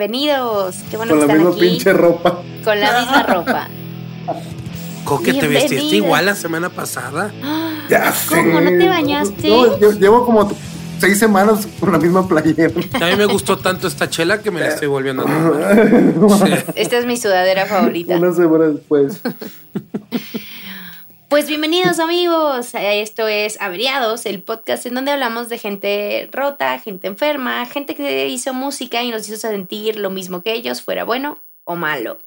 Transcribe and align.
bienvenidos. 0.00 0.76
Qué 0.90 0.96
bueno 0.98 1.12
Con 1.12 1.20
que 1.22 1.26
la 1.26 1.34
misma 1.34 1.50
aquí. 1.50 1.60
pinche 1.60 1.92
ropa. 1.94 2.42
Con 2.64 2.80
la 2.80 3.00
misma 3.00 3.22
ropa. 3.26 3.68
Coque, 5.04 5.32
¿te 5.32 5.48
vestiste 5.48 5.96
igual 5.96 6.26
la 6.26 6.34
semana 6.34 6.68
pasada? 6.70 7.32
Ya 7.88 8.10
sé. 8.10 8.34
¿Cómo? 8.34 8.60
¿No 8.60 8.68
te 8.68 8.88
bañaste? 8.88 9.48
No, 9.48 9.78
yo 9.78 9.92
llevo 9.92 10.26
como 10.26 10.50
seis 10.98 11.20
semanas 11.20 11.68
con 11.78 11.92
la 11.92 11.98
misma 11.98 12.26
playera. 12.26 12.72
A 13.00 13.06
mí 13.06 13.14
me 13.16 13.26
gustó 13.26 13.58
tanto 13.58 13.86
esta 13.86 14.10
chela 14.10 14.42
que 14.42 14.50
me 14.50 14.58
la 14.58 14.66
estoy 14.70 14.88
volviendo 14.88 15.22
a 15.22 15.26
tomar. 16.18 16.64
Esta 16.74 16.98
es 16.98 17.06
mi 17.06 17.16
sudadera 17.16 17.64
favorita. 17.66 18.16
Una 18.16 18.32
semana 18.32 18.64
después. 18.70 19.20
Pues 21.28 21.48
bienvenidos 21.48 21.98
amigos, 21.98 22.70
esto 22.74 23.26
es 23.26 23.60
Averiados, 23.60 24.26
el 24.26 24.44
podcast 24.44 24.86
en 24.86 24.94
donde 24.94 25.10
hablamos 25.10 25.48
de 25.48 25.58
gente 25.58 26.28
rota, 26.30 26.78
gente 26.78 27.08
enferma, 27.08 27.66
gente 27.66 27.96
que 27.96 28.28
hizo 28.28 28.54
música 28.54 29.02
y 29.02 29.10
nos 29.10 29.28
hizo 29.28 29.36
sentir 29.36 29.96
lo 29.96 30.10
mismo 30.10 30.42
que 30.42 30.52
ellos, 30.52 30.82
fuera 30.82 31.02
bueno 31.02 31.42
o 31.64 31.74
malo. 31.74 32.18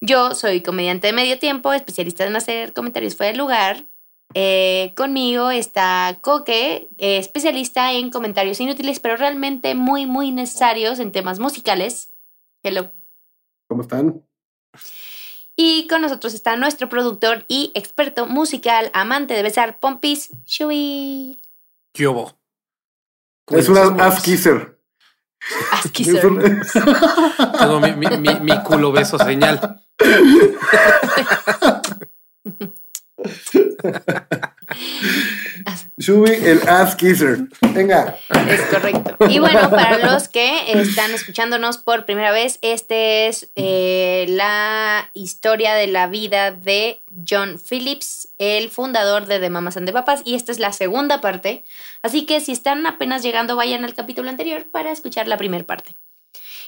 Yo 0.00 0.34
soy 0.34 0.62
comediante 0.62 1.08
de 1.08 1.12
medio 1.12 1.38
tiempo, 1.38 1.74
especialista 1.74 2.26
en 2.26 2.34
hacer 2.34 2.72
comentarios 2.72 3.14
fuera 3.14 3.32
de 3.32 3.38
lugar. 3.38 3.84
Eh, 4.32 4.94
conmigo 4.96 5.50
está 5.50 6.18
Coque, 6.22 6.88
eh, 6.96 7.18
especialista 7.18 7.92
en 7.92 8.10
comentarios 8.10 8.58
inútiles, 8.58 9.00
pero 9.00 9.18
realmente 9.18 9.74
muy, 9.74 10.06
muy 10.06 10.30
necesarios 10.30 10.98
en 10.98 11.12
temas 11.12 11.40
musicales. 11.40 12.14
Hello. 12.62 12.90
¿Cómo 13.68 13.82
están? 13.82 14.24
Y 15.56 15.86
con 15.88 16.02
nosotros 16.02 16.34
está 16.34 16.56
nuestro 16.56 16.88
productor 16.88 17.44
y 17.48 17.70
experto 17.74 18.26
musical, 18.26 18.90
amante 18.92 19.34
de 19.34 19.42
besar 19.42 19.78
pompis, 19.78 20.30
Shui. 20.46 21.40
¿Qué 21.92 22.08
hubo? 22.08 22.36
Es 23.50 23.68
una 23.68 23.82
ass 24.04 24.22
kisser. 24.22 24.78
Asquiser. 25.72 26.16
Es 26.16 26.24
una- 26.24 27.52
Tengo 27.58 27.80
mi, 27.80 27.92
mi, 27.92 28.06
mi- 28.18 28.40
mi 28.40 28.62
culo 28.62 28.90
beso 28.92 29.18
señal. 29.18 29.80
Shubi, 35.96 36.32
el 36.32 36.68
ass 36.68 36.96
kisser. 36.96 37.48
Venga. 37.72 38.16
Es 38.48 38.60
correcto. 38.62 39.16
Y 39.28 39.38
bueno, 39.38 39.70
para 39.70 39.98
los 40.12 40.26
que 40.26 40.72
están 40.72 41.12
escuchándonos 41.12 41.78
por 41.78 42.04
primera 42.04 42.32
vez, 42.32 42.58
este 42.62 43.28
es 43.28 43.48
eh, 43.54 44.26
la 44.28 45.10
historia 45.14 45.74
de 45.74 45.86
la 45.86 46.08
vida 46.08 46.50
de 46.50 47.00
John 47.28 47.60
Phillips, 47.60 48.30
el 48.38 48.70
fundador 48.70 49.26
de 49.26 49.38
The 49.38 49.50
Mamas 49.50 49.76
and 49.76 49.86
the 49.86 49.92
Papas, 49.92 50.22
y 50.24 50.34
esta 50.34 50.50
es 50.50 50.58
la 50.58 50.72
segunda 50.72 51.20
parte. 51.20 51.64
Así 52.02 52.26
que 52.26 52.40
si 52.40 52.50
están 52.50 52.84
apenas 52.86 53.22
llegando, 53.22 53.54
vayan 53.54 53.84
al 53.84 53.94
capítulo 53.94 54.28
anterior 54.30 54.66
para 54.70 54.90
escuchar 54.90 55.28
la 55.28 55.36
primera 55.36 55.64
parte. 55.64 55.94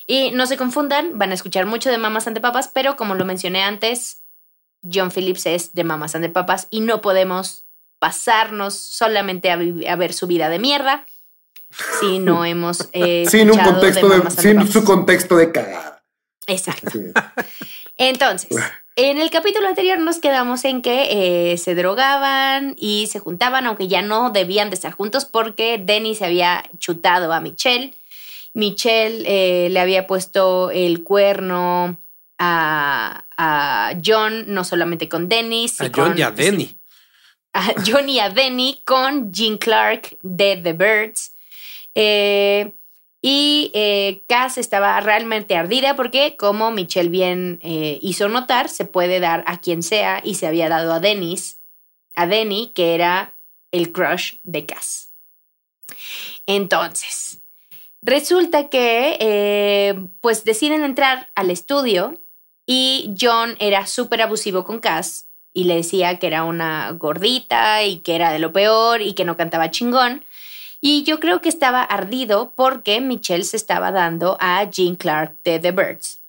Y 0.07 0.31
no 0.31 0.47
se 0.47 0.57
confundan, 0.57 1.19
van 1.19 1.33
a 1.33 1.35
escuchar 1.35 1.67
mucho 1.67 1.91
de 1.91 1.99
Mamas 1.99 2.29
and 2.29 2.37
the 2.37 2.41
Papas, 2.41 2.71
pero 2.73 2.97
como 2.97 3.17
lo 3.17 3.25
mencioné 3.25 3.65
antes, 3.65 4.23
John 4.83 5.11
Phillips 5.11 5.47
es 5.47 5.75
de 5.75 5.83
Mamas 5.83 6.15
and 6.15 6.25
the 6.25 6.31
Papas 6.31 6.69
y 6.71 6.81
no 6.81 7.01
podemos 7.01 7.66
pasarnos 7.99 8.75
solamente 8.75 9.51
a, 9.51 9.97
ver 9.97 10.13
su 10.13 10.27
vida 10.27 10.49
de 10.49 10.59
mierda 10.59 11.07
si 12.01 12.19
no 12.19 12.45
hemos 12.45 12.89
eh, 12.93 13.25
Sin 13.29 13.51
un 13.51 13.59
contexto 13.59 14.09
de, 14.09 14.31
sin 14.31 14.71
su 14.71 14.85
contexto 14.85 15.37
de 15.37 15.53
cagada. 15.53 16.03
Exacto. 16.47 16.91
Sí. 16.93 17.13
Entonces, 17.97 18.57
en 18.95 19.19
el 19.19 19.31
capítulo 19.31 19.69
anterior 19.69 19.99
nos 19.99 20.19
quedamos 20.19 20.65
en 20.65 20.83
que 20.83 21.53
eh, 21.53 21.59
se 21.59 21.75
drogaban 21.75 22.75
y 22.79 23.09
se 23.11 23.19
juntaban, 23.19 23.67
aunque 23.67 23.89
ya 23.89 24.03
no 24.03 24.31
debían 24.31 24.71
de 24.71 24.75
estar 24.75 24.93
juntos 24.93 25.25
porque 25.25 25.83
Denny 25.83 26.15
se 26.15 26.27
había 26.27 26.65
chutado 26.79 27.33
a 27.33 27.41
Michelle. 27.41 27.95
Michelle 28.55 29.23
eh, 29.27 29.69
le 29.71 29.81
había 29.81 30.07
puesto 30.07 30.71
el 30.71 31.03
cuerno 31.03 31.99
a, 32.39 33.25
a 33.37 33.93
John, 34.05 34.45
no 34.47 34.65
solamente 34.65 35.09
con 35.09 35.29
Dennis. 35.29 35.81
A 35.81 35.91
John 35.95 36.17
y 36.17 36.23
a 36.23 36.31
Denny. 36.31 36.79
A 37.57 37.75
John 37.87 38.09
y 38.09 38.21
a 38.21 38.29
Denny 38.29 38.83
con 38.85 39.33
Gene 39.33 39.59
Clark 39.59 40.19
de 40.23 40.57
The 40.57 40.73
Birds. 40.75 41.35
Eh, 41.95 42.73
y 43.23 43.73
eh, 43.75 44.23
Cass 44.29 44.59
estaba 44.59 45.01
realmente 45.01 45.57
ardida 45.57 45.97
porque, 45.97 46.37
como 46.37 46.71
Michelle 46.71 47.09
bien 47.09 47.59
eh, 47.63 47.99
hizo 48.03 48.29
notar, 48.29 48.69
se 48.69 48.85
puede 48.85 49.19
dar 49.21 49.43
a 49.47 49.61
quien 49.61 49.83
sea 49.83 50.21
y 50.23 50.35
se 50.35 50.47
había 50.47 50.69
dado 50.69 50.93
a 50.93 51.01
Dennis, 51.01 51.61
a 52.15 52.27
Denny, 52.27 52.73
que 52.75 52.95
era 52.95 53.37
el 53.73 53.91
crush 53.91 54.35
de 54.45 54.67
Cass. 54.67 55.13
Entonces, 56.47 57.41
resulta 58.03 58.69
que 58.69 59.17
eh, 59.19 59.95
pues 60.21 60.45
deciden 60.45 60.85
entrar 60.85 61.31
al 61.35 61.51
estudio 61.51 62.23
y 62.67 63.15
John 63.21 63.57
era 63.59 63.87
súper 63.87 64.23
abusivo 64.23 64.63
con 64.63 64.79
Cass 64.79 65.26
y 65.57 65.65
le 65.65 65.77
decía 65.77 66.19
que 66.19 66.27
era 66.27 66.45
una 66.45 66.91
gordita 66.93 67.83
y 67.83 68.01
que 68.01 68.15
era 68.15 68.31
de 68.31 68.39
lo 68.39 68.53
peor 68.53 69.01
y 69.01 69.15
que 69.15 69.25
no 69.25 69.39
cantaba 69.39 69.71
chingón. 69.71 70.23
Y 70.83 71.03
yo 71.05 71.19
creo 71.19 71.41
que 71.41 71.49
estaba 71.49 71.83
ardido 71.83 72.53
porque 72.55 73.01
Michelle 73.01 73.43
se 73.43 73.57
estaba 73.57 73.91
dando 73.91 74.37
a 74.39 74.69
Gene 74.71 74.99
Clark 74.99 75.35
de 75.45 75.59
The 75.59 75.73
Birds. 75.73 76.21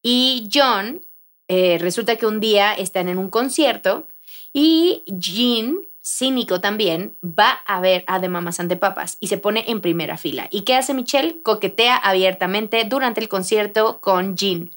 Y 0.00 0.48
John, 0.54 1.04
eh, 1.48 1.78
resulta 1.80 2.14
que 2.14 2.26
un 2.26 2.38
día 2.38 2.72
están 2.72 3.08
en 3.08 3.18
un 3.18 3.30
concierto 3.30 4.06
y 4.52 5.02
Gene, 5.20 5.78
cínico 6.00 6.60
también, 6.60 7.16
va 7.20 7.50
a 7.66 7.80
ver 7.80 8.04
a 8.06 8.20
The 8.20 8.28
Mamas 8.28 8.60
and 8.60 8.68
the 8.70 8.76
Papas 8.76 9.16
y 9.18 9.26
se 9.26 9.38
pone 9.38 9.64
en 9.66 9.80
primera 9.80 10.16
fila. 10.16 10.46
¿Y 10.52 10.60
qué 10.60 10.76
hace 10.76 10.94
Michelle? 10.94 11.42
Coquetea 11.42 11.96
abiertamente 11.96 12.84
durante 12.84 13.20
el 13.20 13.28
concierto 13.28 13.98
con 13.98 14.38
Gene. 14.38 14.70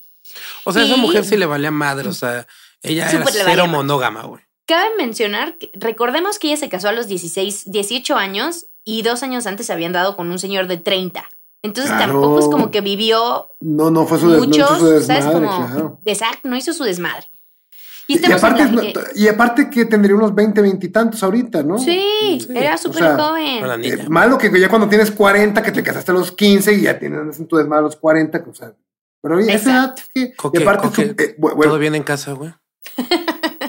O 0.64 0.74
sea, 0.74 0.84
esa 0.84 0.98
mujer 0.98 1.24
sí 1.24 1.38
le 1.38 1.46
valía 1.46 1.70
madre. 1.70 2.10
O 2.10 2.14
sea, 2.14 2.48
ella 2.84 3.10
era 3.10 3.20
Súper 3.20 3.34
le 3.36 3.44
cero 3.46 3.68
monógama, 3.68 4.24
güey. 4.24 4.42
Cabe 4.66 4.90
mencionar, 4.98 5.58
que- 5.58 5.72
recordemos 5.74 6.40
que 6.40 6.48
ella 6.48 6.58
se 6.58 6.70
casó 6.70 6.88
a 6.90 6.92
los 6.94 7.08
16, 7.08 7.72
18 7.72 8.16
años 8.16 8.68
y 8.86 9.02
dos 9.04 9.22
años 9.24 9.46
antes 9.48 9.66
se 9.68 9.74
habían 9.74 9.92
dado 9.94 10.16
con 10.16 10.32
un 10.32 10.40
señor 10.40 10.68
de 10.68 10.78
30. 10.78 11.26
Entonces 11.64 11.92
Claro. 11.92 12.14
tampoco 12.14 12.40
es 12.40 12.46
como 12.46 12.72
que 12.72 12.82
vivió 12.82 13.50
No, 13.60 13.92
no 13.92 14.06
fue 14.08 14.18
su, 14.20 14.30
des- 14.32 14.40
no 14.42 14.48
muchos, 14.48 14.70
hizo 14.72 14.80
su 14.80 14.86
desmadre, 14.88 15.22
¿sabes? 15.22 15.36
Como, 15.36 15.68
claro. 15.68 16.00
Exacto, 16.06 16.48
no 16.50 16.56
hizo 16.56 16.74
su 16.74 16.84
desmadre. 16.84 17.30
Y 18.08 18.14
Y, 18.14 18.16
estamos 18.16 18.44
aparte, 18.44 18.64
eh, 18.90 18.94
y 19.16 19.28
aparte 19.28 19.70
que 19.70 19.86
tendría 19.86 20.16
unos 20.16 20.34
20, 20.34 20.60
20 20.62 20.86
y 20.88 20.90
tantos 20.90 21.22
ahorita, 21.24 21.62
¿no? 21.64 21.78
sí, 21.78 22.40
Sí, 22.42 22.48
era 22.56 22.76
o 22.76 22.78
súper 22.78 23.04
sea, 23.04 23.16
joven. 23.18 23.84
Eh, 23.84 24.06
malo 24.10 24.38
que 24.40 24.52
ya 24.60 24.70
cuando 24.70 24.90
tienes 24.90 25.12
40, 25.12 25.62
que 25.62 25.72
te 25.72 25.84
casaste 25.84 26.12
a 26.12 26.16
los 26.16 26.32
15 26.32 26.74
y 26.74 26.82
ya 26.82 26.98
tienes 26.98 27.40
en 27.40 27.48
tu 27.48 27.58
desmadre 27.58 27.80
a 27.82 27.84
los 27.84 27.96
40, 27.96 28.44
o 28.50 28.54
sea, 28.56 28.74
pero 29.22 29.38
oye, 29.38 29.54
esa 29.54 29.70
edad 29.72 29.96
que, 30.14 30.34
Coque, 30.36 30.60
y 30.60 30.62
aparte, 30.64 30.88
Coque, 30.88 31.06
su- 31.06 31.12
eh, 31.24 31.36
bu- 31.38 31.54
bueno, 31.56 31.72
Todo 31.72 31.80
bien 31.80 31.94
en 31.96 32.04
casa, 32.04 32.32
güey. 32.34 32.52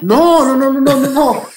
No, 0.01 0.45
no, 0.45 0.55
no, 0.55 0.73
no, 0.73 0.81
no, 0.81 1.09
no, 1.09 1.49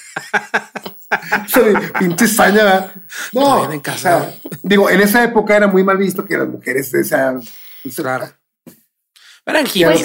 de 1.64 1.80
pinche 1.98 2.26
saña, 2.28 2.92
No, 3.32 3.70
en 3.70 3.78
o 3.78 3.82
casa. 3.82 4.30
sea, 4.30 4.40
digo, 4.62 4.90
en 4.90 5.00
esa 5.00 5.24
época 5.24 5.56
era 5.56 5.66
muy 5.66 5.82
mal 5.84 5.96
visto 5.96 6.24
que 6.24 6.36
las 6.36 6.48
mujeres 6.48 6.90
de 6.92 7.00
esa, 7.00 7.34
esa- 7.84 8.02
Claro. 8.02 8.28
Eran 9.46 9.66
hippies. 9.66 10.02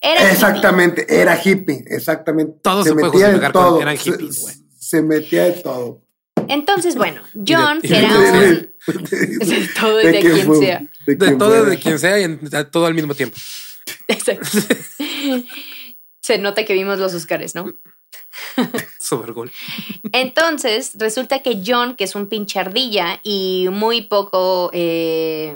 Era 0.00 0.32
exactamente, 0.32 1.06
era 1.08 1.38
hippie, 1.42 1.84
exactamente. 1.86 2.58
Todo 2.62 2.82
se 2.82 2.92
puede 2.92 3.06
metía 3.12 3.28
de 3.28 3.50
todo, 3.50 3.80
eran 3.80 3.96
se- 3.96 4.10
hippies. 4.10 4.62
Se 4.78 5.02
metía 5.02 5.44
de 5.44 5.52
todo. 5.52 6.02
Entonces, 6.48 6.96
bueno, 6.96 7.22
John, 7.46 7.80
que 7.80 7.88
de- 7.88 7.98
era 7.98 8.18
de- 8.18 8.74
un... 8.88 9.04
de 9.38 9.68
todo 9.80 10.00
y 10.00 10.06
de 10.06 10.20
quién 10.20 10.32
quien 10.32 10.46
fue? 10.46 10.58
sea. 10.58 10.82
De, 11.06 11.14
De 11.14 11.30
todo, 11.36 11.50
fuera. 11.50 11.70
de 11.70 11.78
quien 11.78 11.98
sea 11.98 12.18
y 12.18 12.24
en- 12.24 12.40
de 12.42 12.64
todo 12.64 12.86
al 12.86 12.94
mismo 12.94 13.14
tiempo. 13.14 13.36
Exacto. 14.08 14.48
Se 16.32 16.38
nota 16.38 16.64
que 16.64 16.72
vimos 16.72 16.98
los 16.98 17.12
Oscars, 17.12 17.54
¿no? 17.54 17.66
Super 18.98 19.34
gol. 19.34 19.52
Entonces, 20.12 20.92
resulta 20.94 21.40
que 21.40 21.62
John, 21.62 21.94
que 21.94 22.04
es 22.04 22.14
un 22.14 22.26
pinche 22.26 22.58
ardilla 22.58 23.20
y 23.22 23.66
muy 23.70 24.00
poco 24.00 24.70
eh, 24.72 25.54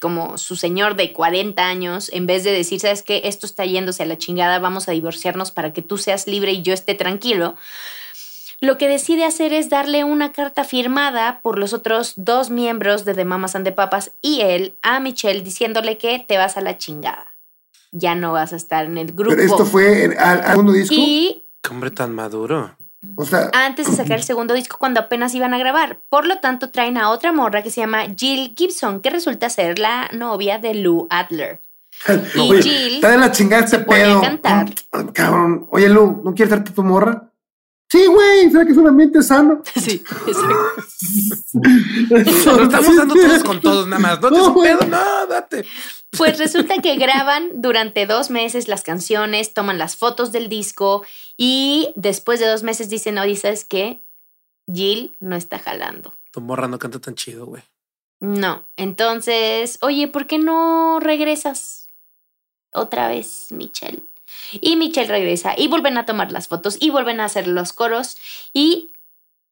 como 0.00 0.38
su 0.38 0.56
señor 0.56 0.96
de 0.96 1.12
40 1.12 1.62
años, 1.62 2.10
en 2.14 2.26
vez 2.26 2.44
de 2.44 2.52
decir, 2.52 2.80
sabes 2.80 3.02
qué, 3.02 3.20
esto 3.24 3.44
está 3.44 3.66
yéndose 3.66 4.04
a 4.04 4.06
la 4.06 4.16
chingada, 4.16 4.58
vamos 4.58 4.88
a 4.88 4.92
divorciarnos 4.92 5.50
para 5.50 5.74
que 5.74 5.82
tú 5.82 5.98
seas 5.98 6.26
libre 6.26 6.52
y 6.52 6.62
yo 6.62 6.72
esté 6.72 6.94
tranquilo, 6.94 7.54
lo 8.62 8.78
que 8.78 8.88
decide 8.88 9.26
hacer 9.26 9.52
es 9.52 9.68
darle 9.68 10.02
una 10.02 10.32
carta 10.32 10.64
firmada 10.64 11.40
por 11.42 11.58
los 11.58 11.74
otros 11.74 12.14
dos 12.16 12.48
miembros 12.48 13.04
de 13.04 13.12
The 13.12 13.26
Mamas 13.26 13.54
and 13.54 13.66
the 13.66 13.72
Papas 13.72 14.12
y 14.22 14.40
él 14.40 14.78
a 14.80 14.98
Michelle 14.98 15.42
diciéndole 15.42 15.98
que 15.98 16.24
te 16.26 16.38
vas 16.38 16.56
a 16.56 16.62
la 16.62 16.78
chingada. 16.78 17.27
Ya 17.90 18.14
no 18.14 18.32
vas 18.32 18.52
a 18.52 18.56
estar 18.56 18.84
en 18.84 18.98
el 18.98 19.12
grupo. 19.12 19.30
Pero 19.36 19.42
esto 19.42 19.64
fue 19.64 20.04
en- 20.04 20.18
al, 20.18 20.40
al 20.40 20.46
segundo 20.50 20.72
disco. 20.72 20.94
y 20.96 21.44
Qué 21.62 21.70
hombre 21.70 21.90
tan 21.90 22.14
maduro. 22.14 22.76
o 23.16 23.24
sea, 23.24 23.50
antes 23.52 23.86
de 23.90 23.96
sacar 23.96 24.18
el 24.18 24.22
segundo 24.24 24.54
disco 24.54 24.76
cuando 24.78 25.00
apenas 25.00 25.34
iban 25.34 25.54
a 25.54 25.58
grabar. 25.58 26.00
Por 26.08 26.26
lo 26.26 26.38
tanto, 26.38 26.70
traen 26.70 26.96
a 26.98 27.10
otra 27.10 27.32
morra 27.32 27.62
que 27.62 27.70
se 27.70 27.80
llama 27.80 28.04
Jill 28.16 28.54
Gibson, 28.56 29.00
que 29.00 29.10
resulta 29.10 29.48
ser 29.50 29.78
la 29.78 30.08
novia 30.12 30.58
de 30.58 30.74
Lou 30.74 31.06
Adler. 31.10 31.60
Y 32.34 32.38
oye, 32.38 32.62
Jill 32.62 32.94
está 32.96 33.10
de 33.10 33.18
la 33.18 33.32
chingada 33.32 33.64
este 33.64 33.80
pedo. 33.80 34.20
cantar. 34.20 34.66
Cabrón. 35.12 35.66
Oye, 35.70 35.88
Lu, 35.88 36.22
¿no 36.24 36.32
quieres 36.34 36.50
darte 36.50 36.70
tu 36.72 36.82
morra? 36.84 37.30
Sí, 37.90 38.04
güey, 38.06 38.50
¿sabes 38.50 38.66
que 38.66 38.72
es 38.72 38.78
un 38.78 38.88
ambiente 38.88 39.22
sano? 39.22 39.62
Sí, 39.80 40.02
exacto. 40.26 40.82
Nos 42.10 42.60
estamos 42.62 42.96
dando 42.96 43.14
todos 43.14 43.44
con 43.44 43.60
todos, 43.60 43.86
nada 43.88 43.98
más. 44.00 44.20
No 44.20 44.28
te 44.28 44.34
No, 44.36 44.40
es 44.42 44.46
un 44.48 44.54
güey. 44.54 44.76
pedo, 44.78 44.86
no, 44.88 45.26
date. 45.26 45.64
Pues 46.16 46.38
resulta 46.38 46.80
que 46.82 46.96
graban 46.96 47.48
durante 47.60 48.06
dos 48.06 48.30
meses 48.30 48.68
las 48.68 48.82
canciones, 48.82 49.52
toman 49.54 49.78
las 49.78 49.96
fotos 49.96 50.32
del 50.32 50.48
disco 50.48 51.02
y 51.36 51.90
después 51.96 52.40
de 52.40 52.46
dos 52.46 52.62
meses 52.62 52.88
dicen, 52.88 53.18
oye, 53.18 53.36
¿sabes 53.36 53.64
qué? 53.64 54.02
Jill 54.72 55.16
no 55.20 55.36
está 55.36 55.58
jalando. 55.58 56.14
Tu 56.30 56.40
morra 56.40 56.68
no 56.68 56.78
canta 56.78 56.98
tan 56.98 57.14
chido, 57.14 57.46
güey. 57.46 57.62
No. 58.20 58.66
Entonces, 58.76 59.78
oye, 59.82 60.08
¿por 60.08 60.26
qué 60.26 60.38
no 60.38 60.98
regresas 61.00 61.88
otra 62.72 63.08
vez, 63.08 63.46
Michelle? 63.50 64.02
Y 64.52 64.76
Michelle 64.76 65.08
regresa 65.08 65.54
y 65.56 65.68
vuelven 65.68 65.98
a 65.98 66.06
tomar 66.06 66.32
las 66.32 66.48
fotos 66.48 66.76
y 66.80 66.90
vuelven 66.90 67.20
a 67.20 67.26
hacer 67.26 67.46
los 67.46 67.72
coros 67.72 68.16
y 68.52 68.92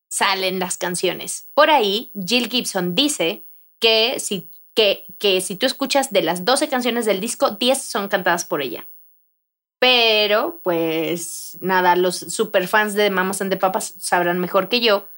salen 0.09 0.59
las 0.59 0.79
canciones. 0.79 1.49
Por 1.55 1.71
ahí, 1.71 2.11
Jill 2.15 2.49
Gibson 2.49 2.95
dice 2.95 3.43
que 3.79 4.19
si, 4.19 4.49
que, 4.75 5.05
que 5.19 5.41
si 5.41 5.57
tú 5.57 5.67
escuchas 5.67 6.13
de 6.13 6.23
las 6.23 6.45
12 6.45 6.69
canciones 6.69 7.05
del 7.05 7.21
disco, 7.21 7.51
10 7.51 7.83
son 7.83 8.09
cantadas 8.09 8.45
por 8.45 8.63
ella. 8.63 8.87
Pero, 9.79 10.61
pues 10.63 11.59
nada, 11.61 11.97
los 11.97 12.17
superfans 12.17 12.95
de 12.95 13.11
Mamas 13.11 13.43
and 13.43 13.51
the 13.51 13.59
Papas 13.59 13.95
sabrán 13.99 14.39
mejor 14.39 14.69
que 14.69 14.81
yo 14.81 15.09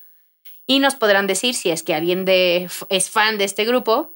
y 0.67 0.81
nos 0.81 0.97
podrán 0.97 1.27
decir 1.27 1.55
si 1.55 1.71
es 1.71 1.83
que 1.83 1.95
alguien 1.95 2.25
de, 2.25 2.69
es 2.91 3.11
fan 3.11 3.39
de 3.39 3.45
este 3.45 3.65
grupo. 3.65 4.15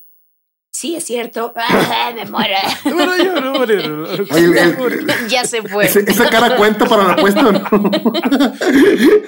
Sí, 0.75 0.97
es 0.97 1.05
cierto. 1.05 1.53
Ah, 1.55 2.13
me 2.17 2.25
muero. 2.25 2.55
Bueno, 2.85 3.17
yo 3.19 3.41
no, 3.41 5.29
ya 5.29 5.45
se 5.45 5.63
fue. 5.63 5.85
ese- 5.85 6.01
¿Esa 6.11 6.29
cara 6.31 6.57
cuenta 6.57 6.87
para 6.87 7.05
la 7.05 7.13
apuesta 7.13 7.47
o 7.47 7.53
no? 7.53 7.59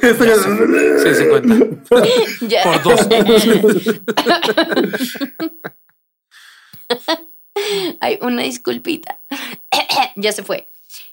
Esa 0.03 0.25
cara- 0.25 1.03
Sí, 1.03 1.15
se 1.15 1.29
cuenta. 1.29 1.55
Ya. 2.49 2.63
Por 2.63 2.83
dos. 2.83 3.09
Hay 8.01 8.19
una 8.21 8.43
disculpita. 8.43 9.21
ya 10.17 10.33
se 10.33 10.43
fue. 10.43 10.69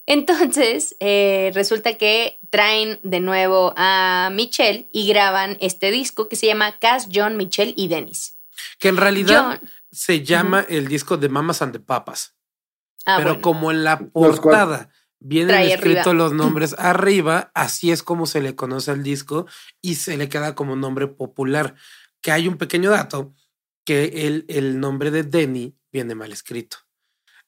Entonces, 0.06 0.96
eh, 1.00 1.52
resulta 1.54 1.94
que 1.96 2.38
traen 2.50 2.98
de 3.02 3.20
nuevo 3.20 3.72
a 3.76 4.30
Michelle 4.32 4.88
y 4.92 5.06
graban 5.06 5.56
este 5.60 5.90
disco 5.90 6.28
que 6.28 6.36
se 6.36 6.46
llama 6.46 6.78
Cass, 6.80 7.08
John, 7.14 7.36
Michelle 7.36 7.74
y 7.76 7.88
Dennis. 7.88 8.36
Que 8.78 8.88
en 8.88 8.96
realidad 8.96 9.58
John. 9.60 9.70
Se 9.92 10.24
llama 10.24 10.64
el 10.68 10.88
disco 10.88 11.16
de 11.16 11.28
Mamas 11.28 11.62
and 11.62 11.72
the 11.72 11.80
Papas. 11.80 12.34
Ah, 13.04 13.16
pero 13.18 13.30
bueno. 13.30 13.42
como 13.42 13.70
en 13.70 13.84
la 13.84 13.98
portada 13.98 14.90
vienen 15.20 15.70
escritos 15.70 16.14
los 16.14 16.32
nombres 16.32 16.74
arriba, 16.78 17.52
así 17.54 17.90
es 17.90 18.02
como 18.02 18.26
se 18.26 18.40
le 18.40 18.56
conoce 18.56 18.90
al 18.90 19.02
disco 19.02 19.46
y 19.80 19.96
se 19.96 20.16
le 20.16 20.28
queda 20.28 20.54
como 20.54 20.74
nombre 20.74 21.06
popular. 21.06 21.74
Que 22.20 22.32
hay 22.32 22.48
un 22.48 22.56
pequeño 22.56 22.90
dato 22.90 23.34
que 23.84 24.26
el, 24.26 24.46
el 24.48 24.80
nombre 24.80 25.10
de 25.10 25.24
Denny 25.24 25.76
viene 25.92 26.14
mal 26.14 26.32
escrito. 26.32 26.78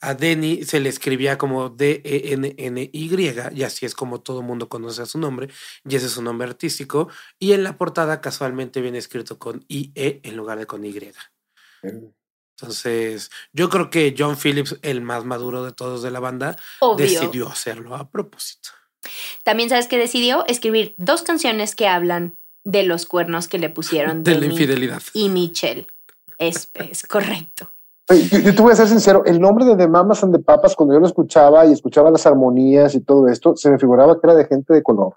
A 0.00 0.14
Denny 0.14 0.64
se 0.64 0.80
le 0.80 0.90
escribía 0.90 1.38
como 1.38 1.70
D-E-N-N-Y 1.70 3.34
y 3.54 3.62
así 3.62 3.86
es 3.86 3.94
como 3.94 4.20
todo 4.20 4.42
mundo 4.42 4.68
conoce 4.68 5.00
a 5.00 5.06
su 5.06 5.18
nombre 5.18 5.48
y 5.88 5.96
ese 5.96 6.06
es 6.06 6.12
su 6.12 6.22
nombre 6.22 6.46
artístico. 6.46 7.08
Y 7.38 7.52
en 7.52 7.62
la 7.62 7.78
portada 7.78 8.20
casualmente 8.20 8.82
viene 8.82 8.98
escrito 8.98 9.38
con 9.38 9.64
I-E 9.68 10.20
en 10.22 10.36
lugar 10.36 10.58
de 10.58 10.66
con 10.66 10.84
Y. 10.84 11.12
Entonces, 12.60 13.30
yo 13.52 13.68
creo 13.68 13.90
que 13.90 14.14
John 14.16 14.36
Phillips, 14.36 14.76
el 14.82 15.00
más 15.02 15.24
maduro 15.24 15.64
de 15.64 15.72
todos 15.72 16.02
de 16.02 16.10
la 16.10 16.20
banda, 16.20 16.56
Obvio. 16.80 17.04
decidió 17.04 17.48
hacerlo 17.48 17.96
a 17.96 18.08
propósito. 18.08 18.70
También 19.42 19.68
sabes 19.68 19.88
que 19.88 19.98
decidió 19.98 20.46
escribir 20.46 20.94
dos 20.96 21.22
canciones 21.22 21.74
que 21.74 21.88
hablan 21.88 22.38
de 22.64 22.84
los 22.84 23.06
cuernos 23.06 23.48
que 23.48 23.58
le 23.58 23.70
pusieron 23.70 24.22
De 24.24 24.38
la 24.38 24.46
infidelidad. 24.46 25.02
y 25.12 25.28
Michelle. 25.28 25.86
Es, 26.38 26.70
es 26.74 27.02
correcto. 27.06 27.70
Yo, 28.08 28.38
yo 28.38 28.54
te 28.54 28.62
voy 28.62 28.72
a 28.72 28.76
ser 28.76 28.88
sincero, 28.88 29.22
el 29.24 29.40
nombre 29.40 29.64
de 29.64 29.76
The 29.76 29.88
Mamas 29.88 30.22
and 30.22 30.34
the 30.36 30.42
Papas, 30.42 30.74
cuando 30.76 30.94
yo 30.94 31.00
lo 31.00 31.06
escuchaba 31.06 31.64
y 31.66 31.72
escuchaba 31.72 32.10
las 32.10 32.26
armonías 32.26 32.94
y 32.94 33.00
todo 33.00 33.28
esto, 33.28 33.56
se 33.56 33.70
me 33.70 33.78
figuraba 33.78 34.14
que 34.20 34.26
era 34.26 34.34
de 34.34 34.44
gente 34.46 34.74
de 34.74 34.82
color. 34.82 35.14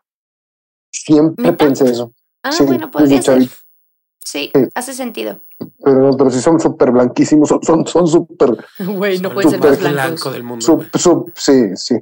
Siempre 0.89 1.53
pensé 1.53 1.89
eso. 1.91 2.13
Ah, 2.43 2.51
Sí, 2.51 2.63
bueno, 2.63 2.89
podría 2.89 3.21
ser. 3.21 3.47
Sí. 4.23 4.51
hace 4.73 4.93
sentido. 4.93 5.41
Pero, 5.83 6.15
pero 6.17 6.29
sí 6.29 6.41
son 6.41 6.59
súper 6.59 6.91
blanquísimos, 6.91 7.49
son 7.49 7.63
son 7.63 7.87
son 7.87 8.07
súper, 8.07 8.65
Güey, 8.79 9.19
no 9.19 9.33
puede 9.33 9.49
ser 9.49 9.59
súper 9.59 9.81
más 9.81 9.91
blanco 9.93 10.31
del 10.31 10.43
mundo. 10.43 10.85
sí, 11.35 11.75
sí. 11.75 11.95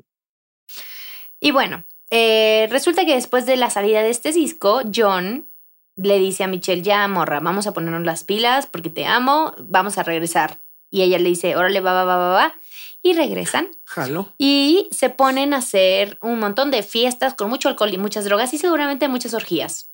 Y 1.39 1.51
bueno, 1.51 1.85
eh, 2.09 2.67
resulta 2.69 3.05
que 3.05 3.15
después 3.15 3.45
de 3.45 3.55
la 3.57 3.69
salida 3.69 4.01
de 4.01 4.09
este 4.09 4.31
disco, 4.31 4.81
John 4.93 5.49
le 5.95 6.19
dice 6.19 6.43
a 6.43 6.47
Michelle, 6.47 6.81
ya 6.81 7.07
morra, 7.07 7.39
vamos 7.39 7.67
a 7.67 7.73
ponernos 7.73 8.03
las 8.03 8.23
pilas 8.23 8.67
porque 8.67 8.89
te 8.89 9.05
amo, 9.05 9.53
vamos 9.59 9.97
a 9.97 10.03
regresar. 10.03 10.61
Y 10.89 11.01
ella 11.01 11.17
le 11.17 11.29
dice, 11.29 11.55
órale, 11.55 11.79
va, 11.81 11.93
va, 11.93 12.03
va, 12.03 12.17
va, 12.17 12.33
va. 12.33 12.55
Y 13.01 13.13
regresan 13.13 13.69
Jalo. 13.85 14.33
y 14.39 14.89
se 14.91 15.11
ponen 15.11 15.53
a 15.53 15.57
hacer 15.57 16.17
un 16.21 16.39
montón 16.39 16.71
de 16.71 16.81
fiestas 16.81 17.35
con 17.35 17.49
mucho 17.49 17.69
alcohol 17.69 17.93
y 17.93 17.99
muchas 17.99 18.25
drogas 18.25 18.53
y 18.53 18.57
seguramente 18.57 19.07
muchas 19.07 19.35
orgías. 19.35 19.91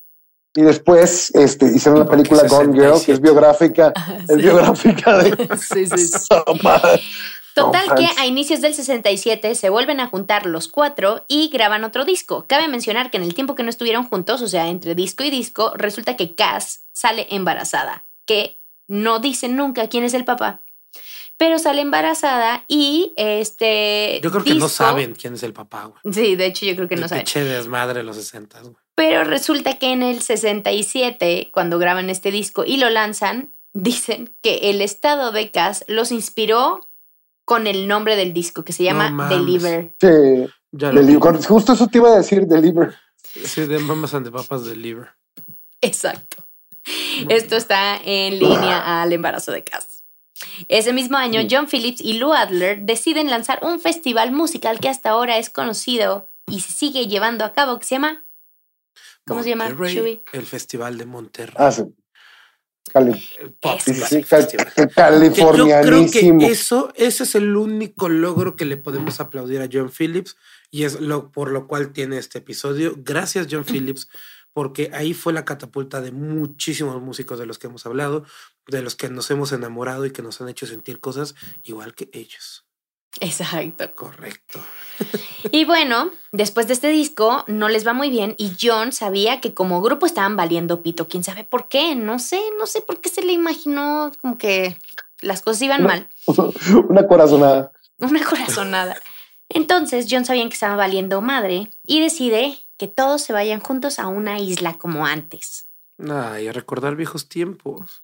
Y 0.54 0.62
después 0.62 1.34
este, 1.34 1.66
hicieron 1.66 2.00
la 2.00 2.08
película 2.08 2.42
Gone 2.46 2.74
Girl, 2.74 2.92
que 2.92 3.12
67. 3.12 3.12
es 3.12 3.20
biográfica, 3.20 3.92
es 4.28 4.36
biográfica 4.36 5.18
de 5.18 5.48
Sí, 5.58 5.86
sí, 5.86 6.08
sí. 6.08 6.28
Total 7.54 7.86
No 7.88 7.94
que 7.94 8.08
a 8.18 8.26
inicios 8.26 8.60
del 8.60 8.74
67 8.74 9.54
se 9.54 9.70
vuelven 9.70 10.00
a 10.00 10.08
juntar 10.08 10.46
los 10.46 10.68
cuatro 10.68 11.24
y 11.28 11.48
graban 11.48 11.84
otro 11.84 12.04
disco. 12.04 12.46
Cabe 12.46 12.68
mencionar 12.68 13.10
que 13.10 13.18
en 13.18 13.22
el 13.22 13.34
tiempo 13.34 13.54
que 13.54 13.62
no 13.62 13.70
estuvieron 13.70 14.08
juntos, 14.08 14.40
o 14.42 14.48
sea, 14.48 14.68
entre 14.68 14.94
disco 14.94 15.22
y 15.24 15.30
disco, 15.30 15.72
resulta 15.76 16.16
que 16.16 16.34
Cass 16.34 16.84
sale 16.92 17.26
embarazada, 17.30 18.06
que 18.26 18.60
no 18.88 19.18
dicen 19.18 19.56
nunca 19.56 19.88
quién 19.88 20.04
es 20.04 20.14
el 20.14 20.24
papá, 20.24 20.62
pero 21.36 21.58
sale 21.58 21.82
embarazada 21.82 22.64
y 22.68 23.12
este... 23.16 24.20
Yo 24.22 24.30
creo 24.30 24.44
que 24.44 24.54
no 24.54 24.68
saben 24.68 25.14
quién 25.14 25.34
es 25.34 25.42
el 25.42 25.52
papá, 25.52 25.86
güey. 25.86 26.14
Sí, 26.14 26.36
de 26.36 26.46
hecho 26.46 26.66
yo 26.66 26.74
creo 26.74 26.88
que 26.88 26.96
no 26.96 27.08
saben. 27.08 27.24
pinche 27.24 27.44
desmadre 27.44 27.98
de 27.98 28.04
los 28.04 28.16
60, 28.16 28.60
güey. 28.60 28.74
Pero 28.94 29.24
resulta 29.24 29.78
que 29.78 29.92
en 29.92 30.02
el 30.02 30.20
67, 30.22 31.50
cuando 31.52 31.78
graban 31.78 32.10
este 32.10 32.30
disco 32.30 32.64
y 32.66 32.76
lo 32.76 32.90
lanzan, 32.90 33.50
dicen 33.72 34.34
que 34.42 34.70
el 34.70 34.82
estado 34.82 35.32
de 35.32 35.50
Cass 35.50 35.84
los 35.88 36.12
inspiró 36.12 36.88
con 37.44 37.66
el 37.66 37.88
nombre 37.88 38.16
del 38.16 38.32
disco, 38.32 38.64
que 38.64 38.72
se 38.72 38.84
llama. 38.84 39.28
Deliver. 39.28 39.94
Sí, 40.00 40.46
Ya 40.72 40.92
lo 40.92 41.00
Deli- 41.00 41.14
vi. 41.14 41.18
con- 41.20 41.42
justo 41.42 41.72
eso 41.72 41.86
te 41.88 41.98
iba 41.98 42.10
a 42.12 42.16
decir, 42.18 42.46
Deliver. 42.46 42.94
Sí, 43.24 43.62
de 43.66 43.78
Mamas 43.78 44.12
and 44.14 44.26
the 44.26 44.30
Papas 44.32 44.64
del 44.66 44.82
Liver. 44.82 45.08
Exacto. 45.80 46.44
Esto 47.28 47.56
está 47.56 47.96
en 48.04 48.38
línea 48.38 49.02
al 49.02 49.12
embarazo 49.12 49.52
de 49.52 49.62
Cass. 49.64 50.02
Ese 50.68 50.92
mismo 50.92 51.16
año, 51.16 51.40
John 51.50 51.66
Phillips 51.66 52.00
y 52.00 52.14
Lou 52.14 52.32
Adler 52.32 52.82
deciden 52.82 53.30
lanzar 53.30 53.60
un 53.62 53.80
festival 53.80 54.32
musical 54.32 54.80
que 54.80 54.88
hasta 54.88 55.10
ahora 55.10 55.38
es 55.38 55.48
conocido 55.50 56.28
y 56.46 56.60
se 56.60 56.72
sigue 56.72 57.06
llevando 57.06 57.44
a 57.44 57.52
cabo, 57.52 57.78
que 57.78 57.86
se 57.86 57.94
llama... 57.94 58.24
¿Cómo 59.26 59.42
se 59.42 59.50
llama? 59.50 59.68
El 60.32 60.46
Festival 60.46 60.98
de 60.98 61.06
Monterrey. 61.06 61.54
Ah, 61.58 61.70
sí. 61.72 61.82
Cali- 62.92 63.12
sí, 63.80 63.92
cal- 64.00 64.08
que 64.16 64.88
Que 65.30 65.40
yo 65.58 65.64
creo 65.82 66.00
que 66.10 66.20
eso, 66.46 66.92
ese 66.96 67.22
es 67.22 67.34
el 67.36 67.56
único 67.56 68.08
logro 68.08 68.56
que 68.56 68.64
le 68.64 68.76
podemos 68.76 69.20
aplaudir 69.20 69.60
a 69.62 69.68
John 69.72 69.90
Phillips 69.90 70.36
y 70.70 70.82
es 70.84 71.00
lo 71.00 71.30
por 71.30 71.50
lo 71.52 71.68
cual 71.68 71.92
tiene 71.92 72.18
este 72.18 72.38
episodio. 72.38 72.94
Gracias, 72.98 73.46
John 73.50 73.64
Phillips, 73.64 74.08
porque 74.52 74.90
ahí 74.92 75.14
fue 75.14 75.32
la 75.32 75.44
catapulta 75.44 76.00
de 76.00 76.10
muchísimos 76.10 77.00
músicos 77.00 77.38
de 77.38 77.46
los 77.46 77.58
que 77.58 77.68
hemos 77.68 77.86
hablado, 77.86 78.24
de 78.66 78.82
los 78.82 78.96
que 78.96 79.08
nos 79.08 79.30
hemos 79.30 79.52
enamorado 79.52 80.04
y 80.04 80.10
que 80.10 80.22
nos 80.22 80.40
han 80.40 80.48
hecho 80.48 80.66
sentir 80.66 80.98
cosas 81.00 81.34
igual 81.62 81.94
que 81.94 82.10
ellos. 82.12 82.61
Exacto. 83.20 83.94
Correcto. 83.94 84.60
Y 85.50 85.64
bueno, 85.64 86.10
después 86.32 86.66
de 86.68 86.74
este 86.74 86.88
disco 86.88 87.44
no 87.46 87.68
les 87.68 87.86
va 87.86 87.92
muy 87.92 88.10
bien 88.10 88.34
y 88.38 88.52
John 88.60 88.92
sabía 88.92 89.40
que 89.40 89.54
como 89.54 89.82
grupo 89.82 90.06
estaban 90.06 90.36
valiendo 90.36 90.82
pito. 90.82 91.08
¿Quién 91.08 91.24
sabe 91.24 91.44
por 91.44 91.68
qué? 91.68 91.94
No 91.94 92.18
sé, 92.18 92.40
no 92.58 92.66
sé 92.66 92.80
por 92.80 93.00
qué 93.00 93.08
se 93.08 93.22
le 93.22 93.32
imaginó 93.32 94.12
como 94.20 94.38
que 94.38 94.76
las 95.20 95.42
cosas 95.42 95.62
iban 95.62 95.84
mal. 95.84 96.08
Una 96.88 97.06
corazonada. 97.06 97.72
Una 97.98 98.24
corazonada. 98.24 98.96
Entonces 99.48 100.06
John 100.10 100.24
sabía 100.24 100.46
que 100.48 100.54
estaba 100.54 100.76
valiendo 100.76 101.20
madre 101.20 101.70
y 101.86 102.00
decide 102.00 102.58
que 102.78 102.88
todos 102.88 103.22
se 103.22 103.32
vayan 103.32 103.60
juntos 103.60 103.98
a 103.98 104.08
una 104.08 104.38
isla 104.38 104.74
como 104.74 105.06
antes. 105.06 105.68
Ay, 105.98 106.48
a 106.48 106.52
recordar 106.52 106.96
viejos 106.96 107.28
tiempos. 107.28 108.02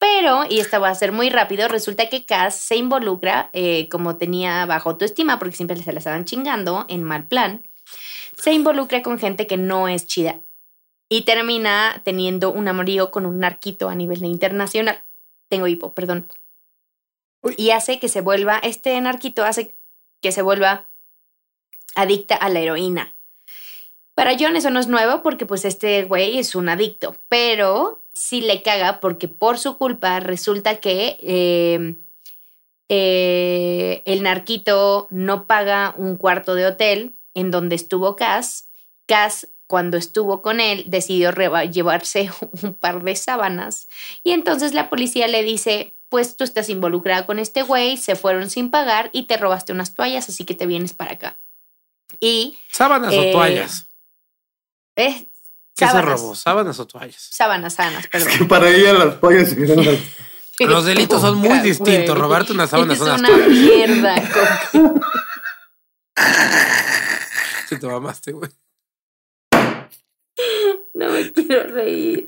Pero, 0.00 0.44
y 0.48 0.60
esta 0.60 0.78
va 0.78 0.88
a 0.88 0.94
ser 0.94 1.12
muy 1.12 1.28
rápido, 1.28 1.68
resulta 1.68 2.08
que 2.08 2.24
Cass 2.24 2.56
se 2.56 2.74
involucra, 2.76 3.50
eh, 3.52 3.86
como 3.90 4.16
tenía 4.16 4.64
bajo 4.64 4.88
autoestima, 4.88 5.38
porque 5.38 5.54
siempre 5.54 5.76
se 5.76 5.92
la 5.92 5.98
estaban 5.98 6.24
chingando 6.24 6.86
en 6.88 7.04
mal 7.04 7.28
plan, 7.28 7.68
se 8.36 8.52
involucra 8.52 9.02
con 9.02 9.18
gente 9.18 9.46
que 9.46 9.58
no 9.58 9.88
es 9.88 10.06
chida 10.06 10.40
y 11.10 11.26
termina 11.26 12.00
teniendo 12.02 12.50
un 12.50 12.66
amorío 12.66 13.10
con 13.10 13.26
un 13.26 13.40
narquito 13.40 13.90
a 13.90 13.94
nivel 13.94 14.24
internacional. 14.24 15.04
Tengo 15.50 15.66
hipo, 15.66 15.92
perdón. 15.92 16.28
Uy. 17.42 17.54
Y 17.58 17.70
hace 17.70 17.98
que 17.98 18.08
se 18.08 18.22
vuelva, 18.22 18.58
este 18.62 18.98
narquito 19.02 19.44
hace 19.44 19.76
que 20.22 20.32
se 20.32 20.40
vuelva 20.40 20.88
adicta 21.94 22.36
a 22.36 22.48
la 22.48 22.60
heroína. 22.60 23.16
Para 24.14 24.36
John 24.38 24.56
eso 24.56 24.70
no 24.70 24.80
es 24.80 24.88
nuevo 24.88 25.22
porque 25.22 25.44
pues 25.44 25.66
este 25.66 26.04
güey 26.04 26.38
es 26.38 26.54
un 26.54 26.70
adicto, 26.70 27.16
pero 27.28 27.99
sí 28.20 28.42
le 28.42 28.62
caga 28.62 29.00
porque 29.00 29.28
por 29.28 29.58
su 29.58 29.78
culpa 29.78 30.20
resulta 30.20 30.76
que 30.76 31.16
eh, 31.22 31.96
eh, 32.90 34.02
el 34.04 34.22
narquito 34.22 35.06
no 35.08 35.46
paga 35.46 35.94
un 35.96 36.16
cuarto 36.16 36.54
de 36.54 36.66
hotel 36.66 37.16
en 37.32 37.50
donde 37.50 37.76
estuvo 37.76 38.16
Cass. 38.16 38.68
Cass 39.06 39.48
cuando 39.66 39.96
estuvo 39.96 40.42
con 40.42 40.60
él, 40.60 40.84
decidió 40.88 41.32
llevarse 41.32 42.30
un 42.62 42.74
par 42.74 43.02
de 43.02 43.16
sábanas. 43.16 43.88
Y 44.22 44.32
entonces 44.32 44.74
la 44.74 44.90
policía 44.90 45.26
le 45.26 45.42
dice, 45.42 45.96
pues 46.10 46.36
tú 46.36 46.44
estás 46.44 46.68
involucrada 46.68 47.24
con 47.24 47.38
este 47.38 47.62
güey, 47.62 47.96
se 47.96 48.16
fueron 48.16 48.50
sin 48.50 48.70
pagar 48.70 49.08
y 49.14 49.28
te 49.28 49.38
robaste 49.38 49.72
unas 49.72 49.94
toallas, 49.94 50.28
así 50.28 50.44
que 50.44 50.54
te 50.54 50.66
vienes 50.66 50.92
para 50.92 51.12
acá. 51.12 51.40
Y... 52.20 52.58
¿Sábanas 52.70 53.14
o 53.14 53.22
eh, 53.22 53.32
toallas? 53.32 53.88
eh, 54.96 55.29
¿Qué 55.76 55.86
se 55.88 56.02
robó? 56.02 56.34
¿Sábanas 56.34 56.78
o 56.80 56.86
toallas? 56.86 57.20
Sábanas, 57.30 57.74
sábanas, 57.74 58.06
perdón. 58.08 58.48
Para 58.48 58.68
ella 58.68 58.92
las 58.92 59.20
toallas 59.20 59.52
eran 59.52 59.84
las- 59.84 59.98
Los 60.60 60.84
delitos 60.84 61.22
son 61.22 61.38
muy 61.38 61.58
distintos. 61.60 62.18
Robarte 62.18 62.52
unas 62.52 62.68
sábanas 62.68 62.92
Es 62.94 62.98
son 62.98 63.08
las 63.08 63.18
una 63.20 63.28
toallas. 63.28 63.48
mierda. 63.48 64.14
Coco. 64.72 65.00
Sí, 67.68 67.78
te 67.78 67.86
mamaste, 67.86 68.32
güey. 68.32 68.50
No 70.92 71.08
me 71.12 71.32
quiero 71.32 71.72
reír. 71.72 72.26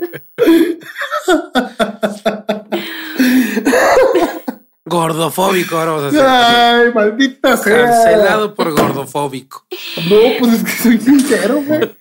Gordofóbico, 4.84 5.78
ahora 5.78 5.92
vamos 5.92 6.04
a 6.04 6.08
hacer. 6.08 6.86
Ay, 6.86 6.92
maldita 6.94 7.56
sea. 7.56 7.84
Cancelado 7.86 8.54
por 8.54 8.72
gordofóbico. 8.72 9.66
No, 10.10 10.16
pues 10.40 10.54
es 10.54 10.64
que 10.64 10.70
soy 10.82 10.98
sincero, 10.98 11.62
güey. 11.64 11.80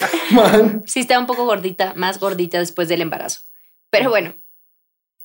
Man. 0.30 0.82
Sí, 0.86 1.00
está 1.00 1.18
un 1.18 1.26
poco 1.26 1.44
gordita, 1.44 1.94
más 1.96 2.18
gordita 2.18 2.58
después 2.58 2.88
del 2.88 3.02
embarazo. 3.02 3.40
Pero 3.90 4.10
bueno, 4.10 4.34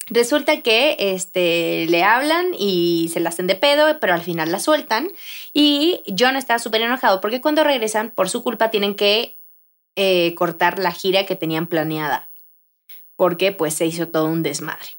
resulta 0.08 0.62
que 0.62 0.98
este, 1.00 1.86
le 1.88 2.04
hablan 2.04 2.48
y 2.58 3.10
se 3.14 3.20
la 3.20 3.30
hacen 3.30 3.48
de 3.48 3.56
pedo, 3.56 4.00
pero 4.00 4.14
al 4.14 4.22
final 4.22 4.52
la 4.52 4.60
sueltan. 4.60 5.10
Y 5.54 6.02
John 6.18 6.36
está 6.36 6.60
súper 6.60 6.82
enojado 6.82 7.22
porque 7.22 7.42
cuando 7.42 7.64
regresan, 7.64 8.12
por 8.12 8.30
su 8.30 8.44
culpa, 8.44 8.70
tienen 8.72 8.96
que 8.96 9.38
eh, 9.96 10.36
cortar 10.36 10.80
la 10.80 10.92
gira 10.92 11.26
que 11.26 11.36
tenían 11.36 11.68
planeada. 11.68 12.30
Porque 13.16 13.52
pues 13.54 13.74
se 13.76 13.86
hizo 13.86 14.10
todo 14.10 14.26
un 14.26 14.44
desmadre. 14.44 14.90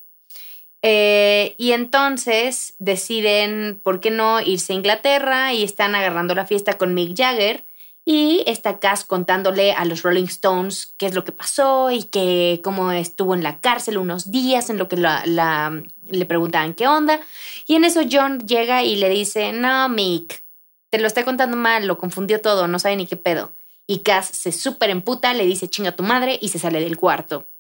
Eh, 0.89 1.55
y 1.59 1.73
entonces 1.73 2.75
deciden, 2.79 3.81
¿por 3.83 4.01
qué 4.01 4.11
no 4.11 4.41
irse 4.41 4.73
a 4.73 4.77
Inglaterra? 4.77 5.53
Y 5.53 5.65
están 5.65 5.95
agarrando 5.95 6.35
la 6.35 6.47
fiesta 6.47 6.79
con 6.79 6.95
Mick 6.95 7.17
Jagger. 7.17 7.66
Y 8.09 8.45
está 8.47 8.79
Cass 8.79 9.05
contándole 9.05 9.73
a 9.73 9.85
los 9.85 10.05
Rolling 10.05 10.27
Stones 10.27 10.95
qué 10.97 11.07
es 11.07 11.15
lo 11.17 11.25
que 11.25 11.33
pasó 11.33 11.91
y 11.91 12.05
que 12.05 12.61
cómo 12.63 12.93
estuvo 12.93 13.35
en 13.35 13.43
la 13.43 13.59
cárcel 13.59 13.99
unos 13.99 14.31
días, 14.31 14.71
en 14.71 14.79
lo 14.79 14.87
que 14.87 14.97
le 14.97 16.27
preguntaban 16.27 16.75
qué 16.75 16.87
onda. 16.87 17.19
Y 17.67 17.75
en 17.75 17.85
eso 17.85 18.03
John 18.09 18.47
llega 18.47 18.85
y 18.85 18.95
le 18.95 19.09
dice, 19.09 19.53
no, 19.53 19.89
Mick, 19.89 20.45
te 20.89 21.01
lo 21.01 21.09
está 21.09 21.25
contando 21.25 21.57
mal, 21.57 21.89
lo 21.89 21.99
confundió 21.99 22.41
todo, 22.41 22.69
no 22.69 22.79
sabe 22.79 22.95
ni 22.95 23.09
qué 23.09 23.17
pedo. 23.17 23.53
Y 23.89 24.05
Cass 24.05 24.29
se 24.29 24.53
súper 24.53 24.91
emputa, 24.91 25.35
le 25.35 25.45
dice 25.45 25.69
chinga 25.69 25.91
tu 25.91 26.05
madre 26.05 26.39
y 26.41 26.51
se 26.51 26.61
sale 26.61 26.79
del 26.79 26.97
cuarto. 26.97 27.51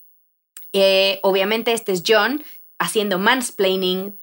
Eh, 0.72 1.18
obviamente 1.24 1.72
este 1.72 1.90
es 1.90 2.04
John 2.06 2.44
haciendo 2.78 3.18
mansplaining 3.18 4.16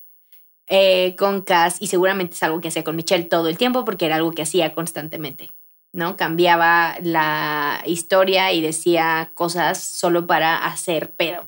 eh, 0.68 1.18
con 1.18 1.42
Cass 1.42 1.82
y 1.82 1.88
seguramente 1.88 2.36
es 2.36 2.44
algo 2.44 2.62
que 2.62 2.70
hacía 2.70 2.86
con 2.86 2.96
Michelle 2.96 3.25
todo 3.25 3.50
el 3.50 3.58
tiempo 3.58 3.84
porque 3.84 4.06
era 4.06 4.15
algo 4.15 4.32
que 4.32 4.44
hacía 4.44 4.74
constantemente. 4.74 5.51
¿No? 5.94 6.18
Cambiaba 6.18 6.98
la 7.02 7.82
historia 7.86 8.52
y 8.52 8.62
decía 8.62 9.32
cosas 9.36 9.82
solo 9.82 10.28
para 10.28 10.66
hacer 10.66 11.12
pedo. 11.12 11.48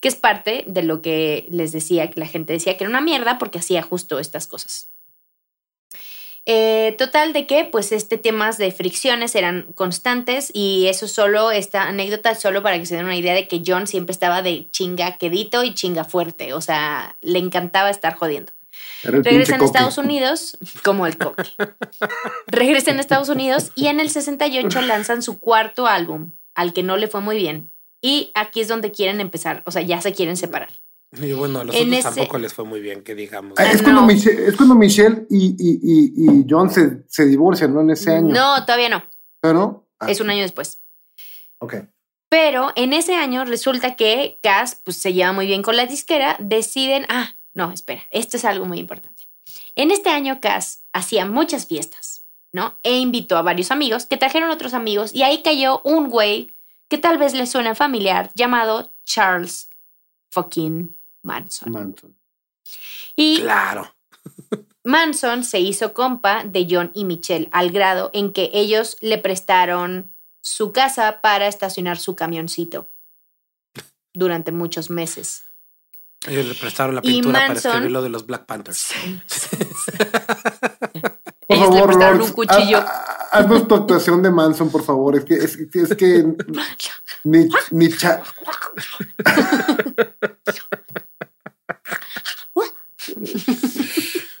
Que 0.00 0.08
es 0.08 0.16
parte 0.16 0.64
de 0.66 0.82
lo 0.82 1.02
que 1.02 1.46
les 1.50 1.72
decía, 1.72 2.08
que 2.10 2.18
la 2.18 2.26
gente 2.26 2.52
decía 2.54 2.76
que 2.76 2.84
era 2.84 2.90
una 2.90 3.00
mierda 3.00 3.38
porque 3.38 3.58
hacía 3.58 3.82
justo 3.82 4.18
estas 4.18 4.46
cosas. 4.46 4.88
Eh, 6.44 6.96
total 6.98 7.32
de 7.32 7.46
que 7.46 7.64
pues 7.64 7.92
este 7.92 8.18
temas 8.18 8.58
de 8.58 8.72
fricciones 8.72 9.36
eran 9.36 9.72
constantes 9.74 10.50
y 10.52 10.86
eso 10.88 11.06
solo, 11.06 11.52
esta 11.52 11.84
anécdota 11.84 12.34
solo 12.34 12.64
para 12.64 12.80
que 12.80 12.86
se 12.86 12.96
den 12.96 13.04
una 13.04 13.16
idea 13.16 13.34
de 13.34 13.46
que 13.46 13.62
John 13.64 13.86
siempre 13.86 14.12
estaba 14.12 14.42
de 14.42 14.68
chinga 14.72 15.18
quedito 15.18 15.62
y 15.62 15.74
chinga 15.74 16.02
fuerte, 16.02 16.52
o 16.52 16.60
sea, 16.60 17.16
le 17.20 17.38
encantaba 17.38 17.90
estar 17.90 18.14
jodiendo. 18.14 18.52
Regresa 19.02 19.54
coque. 19.58 19.66
Estados 19.66 19.98
Unidos, 19.98 20.56
como 20.84 21.06
el 21.06 21.16
coque. 21.18 21.42
Regresa 22.46 22.90
en 22.90 23.00
Estados 23.00 23.28
Unidos 23.28 23.70
y 23.74 23.86
en 23.88 24.00
el 24.00 24.10
68 24.10 24.82
lanzan 24.82 25.22
su 25.22 25.38
cuarto 25.40 25.86
álbum, 25.86 26.32
al 26.54 26.72
que 26.72 26.82
no 26.82 26.96
le 26.96 27.08
fue 27.08 27.20
muy 27.20 27.36
bien. 27.36 27.72
Y 28.00 28.30
aquí 28.34 28.60
es 28.60 28.68
donde 28.68 28.90
quieren 28.90 29.20
empezar, 29.20 29.62
o 29.66 29.70
sea, 29.70 29.82
ya 29.82 30.00
se 30.00 30.12
quieren 30.12 30.36
separar. 30.36 30.70
Y 31.20 31.32
bueno, 31.32 31.60
a 31.60 31.64
los 31.64 31.76
En 31.76 31.88
otros 31.88 31.98
ese- 32.06 32.08
tampoco 32.20 32.38
les 32.38 32.54
fue 32.54 32.64
muy 32.64 32.80
bien, 32.80 33.02
que 33.02 33.14
digamos. 33.14 33.52
Ah, 33.58 33.64
Es 33.70 33.80
Ah, 33.80 33.84
cuando, 33.84 34.00
no. 34.00 34.06
Michelle, 34.06 34.46
es 34.46 34.56
cuando 34.56 34.74
Michelle 34.74 35.26
y, 35.28 35.54
y, 35.58 35.80
y, 35.82 36.40
y 36.40 36.46
John 36.48 36.70
se, 36.70 37.02
se 37.06 37.26
divorcian, 37.26 37.74
¿no? 37.74 37.82
En 37.82 37.90
ese 37.90 38.12
año. 38.16 38.32
No, 38.32 38.64
todavía 38.64 38.88
no, 38.88 39.04
¿No? 39.52 39.86
Ah, 40.00 40.10
es 40.10 40.20
un 40.20 40.30
año 40.30 40.42
después. 40.42 40.80
Ok. 41.58 41.74
Pero 42.30 42.72
en 42.76 42.94
ese 42.94 43.14
año 43.14 43.44
resulta 43.44 43.94
que 43.94 44.38
Cass 44.42 44.80
pues, 44.82 44.96
se 44.96 45.12
lleva 45.12 45.32
muy 45.32 45.46
bien 45.46 45.62
con 45.62 45.76
la 45.76 45.84
disquera, 45.86 46.36
deciden, 46.40 47.04
ah, 47.10 47.36
no, 47.54 47.70
espera, 47.70 48.02
esto 48.10 48.36
es 48.36 48.44
algo 48.44 48.64
muy 48.64 48.78
importante. 48.78 49.28
En 49.74 49.90
este 49.90 50.10
año 50.10 50.40
Cass 50.40 50.84
hacía 50.92 51.26
muchas 51.26 51.66
fiestas, 51.66 52.26
¿no? 52.52 52.78
E 52.82 52.98
invitó 52.98 53.36
a 53.36 53.42
varios 53.42 53.70
amigos 53.70 54.06
que 54.06 54.16
trajeron 54.16 54.50
otros 54.50 54.74
amigos 54.74 55.12
y 55.14 55.22
ahí 55.22 55.42
cayó 55.42 55.80
un 55.84 56.08
güey 56.08 56.54
que 56.88 56.98
tal 56.98 57.18
vez 57.18 57.34
le 57.34 57.46
suena 57.46 57.74
familiar 57.74 58.30
llamado 58.34 58.92
Charles 59.04 59.70
fucking 60.30 60.96
Manson. 61.22 61.72
Manson. 61.72 62.16
Y 63.16 63.40
Claro. 63.40 63.94
Manson 64.84 65.44
se 65.44 65.60
hizo 65.60 65.94
compa 65.94 66.44
de 66.44 66.66
John 66.68 66.90
y 66.94 67.04
Michelle 67.04 67.48
al 67.52 67.70
grado 67.70 68.10
en 68.12 68.32
que 68.32 68.50
ellos 68.52 68.96
le 69.00 69.18
prestaron 69.18 70.12
su 70.40 70.72
casa 70.72 71.20
para 71.20 71.46
estacionar 71.46 71.98
su 71.98 72.16
camioncito 72.16 72.90
durante 74.12 74.52
muchos 74.52 74.90
meses. 74.90 75.44
Ellos 76.28 76.46
le 76.46 76.54
prestaron 76.54 76.94
la 76.94 77.00
Y 77.04 77.08
pintura 77.14 77.40
para 77.40 77.54
Manson- 77.54 77.70
escribir 77.70 77.90
lo 77.90 78.02
de 78.02 78.08
los 78.08 78.26
Black 78.26 78.46
Panthers. 78.46 78.88
Por 81.48 81.56
Ellos 81.56 81.68
le 81.70 81.74
favor, 81.74 81.86
prestaron 81.86 82.18
Lords, 82.18 82.30
un 82.30 82.34
cuchillo. 82.34 82.78
ha- 82.78 82.80
ha- 83.32 83.38
haznos 83.38 83.66
tu 83.68 83.74
actuación 83.74 84.22
de 84.22 84.30
Manson, 84.30 84.70
por 84.70 84.84
favor. 84.84 85.16
Es 85.16 85.24
que, 85.24 85.34
es, 85.34 85.56
que- 85.56 85.80
es 85.80 85.94
que 85.96 86.24
ni, 87.24 87.48
ni 87.72 87.88
cha- 87.90 88.22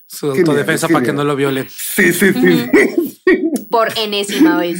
Su 0.06 0.30
autodefensa 0.30 0.88
para 0.88 1.04
que 1.04 1.12
no 1.12 1.24
lo 1.24 1.34
violen. 1.36 1.66
Sí, 1.68 2.12
sí, 2.12 2.32
sí. 2.32 2.70
Por 3.70 3.88
enésima 3.98 4.58
vez. 4.58 4.78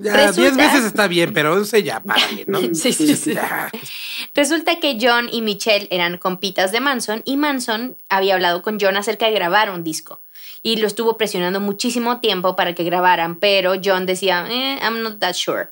Ya, 0.00 0.14
Resulta- 0.14 0.40
diez 0.42 0.56
veces 0.56 0.84
está 0.84 1.08
bien, 1.08 1.32
pero 1.32 1.54
once 1.54 1.82
ya, 1.82 2.00
párale, 2.04 2.44
¿no? 2.46 2.60
Sí, 2.72 2.92
sí, 2.92 3.16
sí. 3.16 3.34
Resulta 4.32 4.78
que 4.78 4.96
John 5.00 5.28
y 5.32 5.42
Michelle 5.42 5.88
eran 5.90 6.18
compitas 6.18 6.70
de 6.70 6.80
Manson 6.80 7.22
y 7.24 7.36
Manson 7.36 7.96
había 8.08 8.34
hablado 8.34 8.62
con 8.62 8.78
John 8.80 8.96
acerca 8.96 9.26
de 9.26 9.32
grabar 9.32 9.70
un 9.70 9.82
disco 9.82 10.22
y 10.62 10.76
lo 10.76 10.86
estuvo 10.86 11.16
presionando 11.16 11.58
muchísimo 11.60 12.20
tiempo 12.20 12.54
para 12.54 12.74
que 12.74 12.84
grabaran, 12.84 13.40
pero 13.40 13.74
John 13.82 14.06
decía, 14.06 14.46
eh, 14.48 14.78
I'm 14.82 15.02
not 15.02 15.18
that 15.18 15.34
sure. 15.34 15.70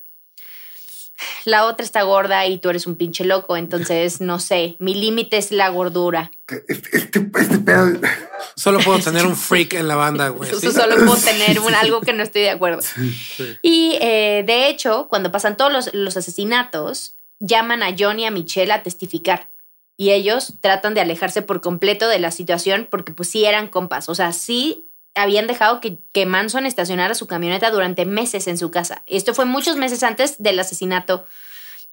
La 1.45 1.65
otra 1.65 1.83
está 1.83 2.03
gorda 2.03 2.45
y 2.45 2.59
tú 2.59 2.69
eres 2.69 2.87
un 2.87 2.95
pinche 2.95 3.25
loco, 3.25 3.57
entonces 3.57 4.21
no 4.21 4.39
sé, 4.39 4.75
mi 4.79 4.93
límite 4.93 5.37
es 5.37 5.51
la 5.51 5.69
gordura. 5.69 6.31
Este, 6.67 6.97
este, 6.97 7.31
este 7.39 7.59
pedo. 7.59 7.99
Solo 8.55 8.79
puedo 8.79 8.99
tener 8.99 9.25
un 9.25 9.35
freak 9.35 9.73
en 9.73 9.87
la 9.87 9.95
banda, 9.95 10.29
güey. 10.29 10.51
Solo 10.53 10.95
puedo 10.95 11.17
tener 11.17 11.59
un, 11.59 11.73
algo 11.73 12.01
que 12.01 12.13
no 12.13 12.23
estoy 12.23 12.41
de 12.43 12.49
acuerdo. 12.49 12.81
Sí. 12.81 13.57
Y 13.61 13.97
eh, 14.01 14.43
de 14.45 14.67
hecho, 14.67 15.07
cuando 15.09 15.31
pasan 15.31 15.57
todos 15.57 15.71
los, 15.71 15.93
los 15.93 16.17
asesinatos, 16.17 17.15
llaman 17.39 17.83
a 17.83 17.95
John 17.97 18.19
y 18.19 18.25
a 18.25 18.31
Michelle 18.31 18.71
a 18.71 18.83
testificar. 18.83 19.49
Y 19.95 20.11
ellos 20.11 20.53
tratan 20.61 20.93
de 20.93 21.01
alejarse 21.01 21.41
por 21.41 21.61
completo 21.61 22.07
de 22.07 22.19
la 22.19 22.31
situación 22.31 22.87
porque 22.89 23.13
pues 23.13 23.29
sí 23.29 23.45
eran 23.45 23.67
compas. 23.67 24.09
O 24.09 24.15
sea, 24.15 24.31
sí 24.31 24.86
habían 25.17 25.47
dejado 25.47 25.79
que, 25.81 25.97
que 26.13 26.25
Manson 26.25 26.65
estacionara 26.65 27.15
su 27.15 27.27
camioneta 27.27 27.71
durante 27.71 28.05
meses 28.05 28.47
en 28.47 28.57
su 28.57 28.71
casa. 28.71 29.03
Esto 29.07 29.33
fue 29.33 29.45
muchos 29.45 29.75
meses 29.77 30.03
antes 30.03 30.41
del 30.41 30.59
asesinato 30.59 31.25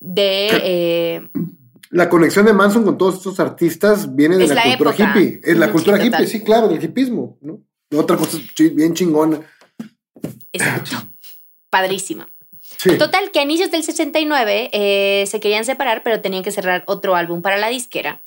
de... 0.01 0.49
eh, 0.63 1.29
La 1.91 2.09
conexión 2.09 2.47
de 2.47 2.53
Manson 2.53 2.85
con 2.85 2.99
todos 2.99 3.17
estos 3.17 3.41
artistas 3.41 4.15
viene 4.15 4.37
de 4.37 4.47
la, 4.49 4.55
la 4.55 4.63
cultura 4.77 4.91
época. 4.91 5.19
hippie. 5.21 5.41
Es 5.45 5.57
la 5.57 5.71
cultura 5.73 6.05
hippie, 6.05 6.27
sí, 6.27 6.43
claro, 6.45 6.69
del 6.69 6.83
hippismo, 6.83 7.39
¿no? 7.41 7.61
Otra 7.97 8.17
cosa 8.17 8.39
bien 8.73 8.95
chingona. 8.95 9.41
exacto. 10.53 10.97
Padrísima. 11.71 12.29
Sí. 12.61 12.97
Total, 12.99 13.31
que 13.31 13.41
a 13.41 13.43
inicios 13.43 13.71
del 13.71 13.83
69 13.83 14.71
eh, 14.73 15.25
se 15.29 15.39
querían 15.41 15.65
separar, 15.65 16.03
pero 16.03 16.21
tenían 16.21 16.43
que 16.43 16.51
cerrar 16.51 16.83
otro 16.87 17.15
álbum 17.15 17.43
para 17.43 17.57
la 17.57 17.69
disquera. 17.69 18.23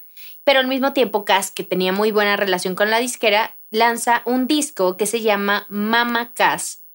Pero 0.47 0.61
al 0.61 0.67
mismo 0.67 0.93
tiempo, 0.93 1.25
Cass, 1.25 1.51
que 1.51 1.65
tenía 1.65 1.91
muy 1.91 2.11
buena 2.11 2.37
relación 2.37 2.73
con 2.73 2.89
la 2.89 2.99
disquera, 2.99 3.57
lanza 3.69 4.21
un 4.23 4.47
disco 4.47 4.95
que 4.95 5.05
se 5.05 5.19
llama 5.19 5.65
Mama 5.67 6.31
Cass 6.33 6.85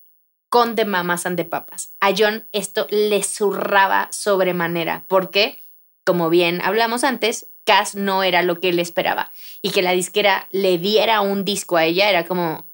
con 0.49 0.75
The 0.75 0.87
Mamas 0.87 1.27
and 1.27 1.37
the 1.37 1.45
Papas. 1.45 1.93
A 2.01 2.13
John 2.17 2.49
esto 2.53 2.87
le 2.89 3.23
zurraba 3.23 4.09
sobremanera, 4.11 5.05
porque, 5.07 5.61
como 6.03 6.31
bien 6.31 6.63
hablamos 6.63 7.05
antes, 7.05 7.51
Cass 7.65 7.95
no 7.95 8.23
era 8.23 8.41
lo 8.41 8.59
que 8.59 8.71
él 8.71 8.79
esperaba. 8.79 9.31
Y 9.61 9.71
que 9.71 9.83
la 9.83 9.93
disquera 9.93 10.49
le 10.51 10.79
diera 10.79 11.21
un 11.21 11.45
disco 11.45 11.77
a 11.77 11.85
ella 11.85 12.09
era 12.09 12.25
como, 12.25 12.67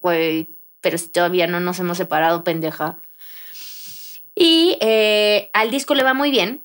pero 0.00 0.96
si 0.96 1.08
todavía 1.08 1.46
no 1.48 1.60
nos 1.60 1.78
hemos 1.80 1.98
separado, 1.98 2.44
pendeja. 2.44 2.98
Y 4.34 4.78
eh, 4.80 5.50
al 5.52 5.70
disco 5.70 5.94
le 5.94 6.02
va 6.02 6.14
muy 6.14 6.30
bien, 6.30 6.63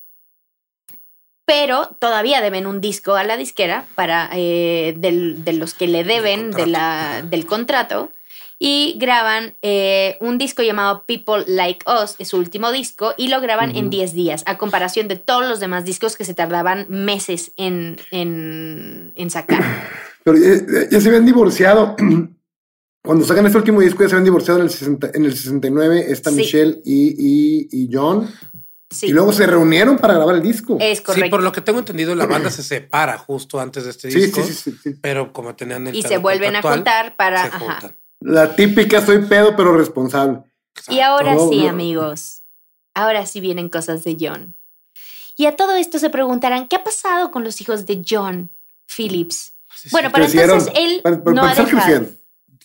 pero 1.50 1.96
todavía 1.98 2.40
deben 2.40 2.68
un 2.68 2.80
disco 2.80 3.14
a 3.16 3.24
la 3.24 3.36
disquera 3.36 3.84
para 3.96 4.30
eh, 4.34 4.94
del- 4.96 5.42
de 5.44 5.52
los 5.52 5.74
que 5.74 5.88
le 5.88 6.04
deben 6.04 6.52
de 6.52 6.68
la, 6.68 7.22
del 7.28 7.44
contrato 7.44 8.12
y 8.60 8.94
graban 9.00 9.54
eh, 9.60 10.16
un 10.20 10.38
disco 10.38 10.62
llamado 10.62 11.02
People 11.06 11.42
Like 11.48 11.84
Us, 11.90 12.14
es 12.20 12.28
su 12.28 12.36
último 12.36 12.70
disco, 12.70 13.14
y 13.16 13.26
lo 13.28 13.40
graban 13.40 13.70
en 13.70 13.86
Ujú. 13.86 13.90
10 13.96 14.14
días, 14.14 14.42
a 14.46 14.58
comparación 14.58 15.08
de 15.08 15.16
todos 15.16 15.48
los 15.48 15.58
demás 15.58 15.84
discos 15.84 16.14
que 16.16 16.24
se 16.24 16.34
tardaban 16.34 16.86
meses 16.88 17.50
en, 17.56 17.96
en, 18.12 19.12
en 19.16 19.30
sacar. 19.30 19.64
Pero 20.24 20.36
ya, 20.38 20.88
ya 20.88 21.00
se 21.00 21.08
habían 21.08 21.26
divorciado. 21.26 21.96
Cuando 23.02 23.24
sacan 23.24 23.46
este 23.46 23.58
último 23.58 23.80
disco, 23.80 24.02
ya 24.04 24.10
se 24.10 24.14
habían 24.14 24.24
divorciado 24.26 24.60
en 24.60 24.66
el, 24.66 24.70
60 24.70 25.10
en 25.14 25.24
el 25.24 25.32
69, 25.34 26.04
está 26.12 26.30
Sí. 26.30 26.36
Michelle 26.36 26.80
y, 26.84 27.14
y, 27.18 27.68
y 27.72 27.88
John. 27.90 28.28
Sí, 28.92 29.06
Y 29.06 29.12
luego 29.12 29.32
se 29.32 29.46
reunieron 29.46 29.98
para 29.98 30.14
grabar 30.14 30.34
el 30.34 30.42
disco. 30.42 30.76
es 30.80 31.00
correcto. 31.00 31.24
Sí, 31.26 31.30
por 31.30 31.42
lo 31.44 31.52
que 31.52 31.60
tengo 31.60 31.78
entendido, 31.78 32.14
la 32.16 32.26
banda 32.26 32.50
se 32.50 32.64
separa 32.64 33.16
justo 33.18 33.60
antes 33.60 33.84
de 33.84 33.90
este 33.90 34.10
sí, 34.10 34.20
disco. 34.20 34.42
sí, 34.42 34.52
sí, 34.52 34.72
sí, 34.72 34.78
sí. 34.82 34.94
Pero 35.00 35.32
como 35.32 35.54
tenían 35.54 35.86
el 35.86 35.94
y 35.94 36.02
se 36.02 36.18
vuelven 36.18 36.56
a 36.56 36.62
juntar 36.62 37.14
para... 37.14 37.42
se 37.42 37.48
ajá. 37.48 37.58
juntan. 37.60 37.96
La 38.20 38.56
típica 38.56 39.00
soy 39.04 39.18
pedo, 39.26 39.54
pero 39.56 39.76
responsable. 39.76 40.40
Y 40.88 41.00
ahora 41.00 41.36
sí, 41.50 41.66
amigos. 41.66 42.42
Ahora 42.92 43.26
sí 43.26 43.40
vienen 43.40 43.68
cosas 43.68 44.02
de 44.02 44.16
John. 44.20 44.56
Y 45.36 45.46
a 45.46 45.54
todo 45.56 45.76
esto 45.76 45.98
se 46.00 46.10
preguntarán, 46.10 46.66
¿qué 46.68 46.76
ha 46.76 46.84
pasado 46.84 47.30
con 47.30 47.44
los 47.44 47.60
hijos 47.60 47.86
de 47.86 48.02
John 48.06 48.50
Phillips? 48.94 49.54
Sí, 49.74 49.82
sí. 49.84 49.88
Bueno, 49.92 50.10
para 50.10 50.26
entonces 50.26 50.72
él 50.74 51.00
Para- 51.02 51.22
para 51.22 51.34
no 51.34 51.42
ha 51.44 51.54
dejado. 51.54 52.06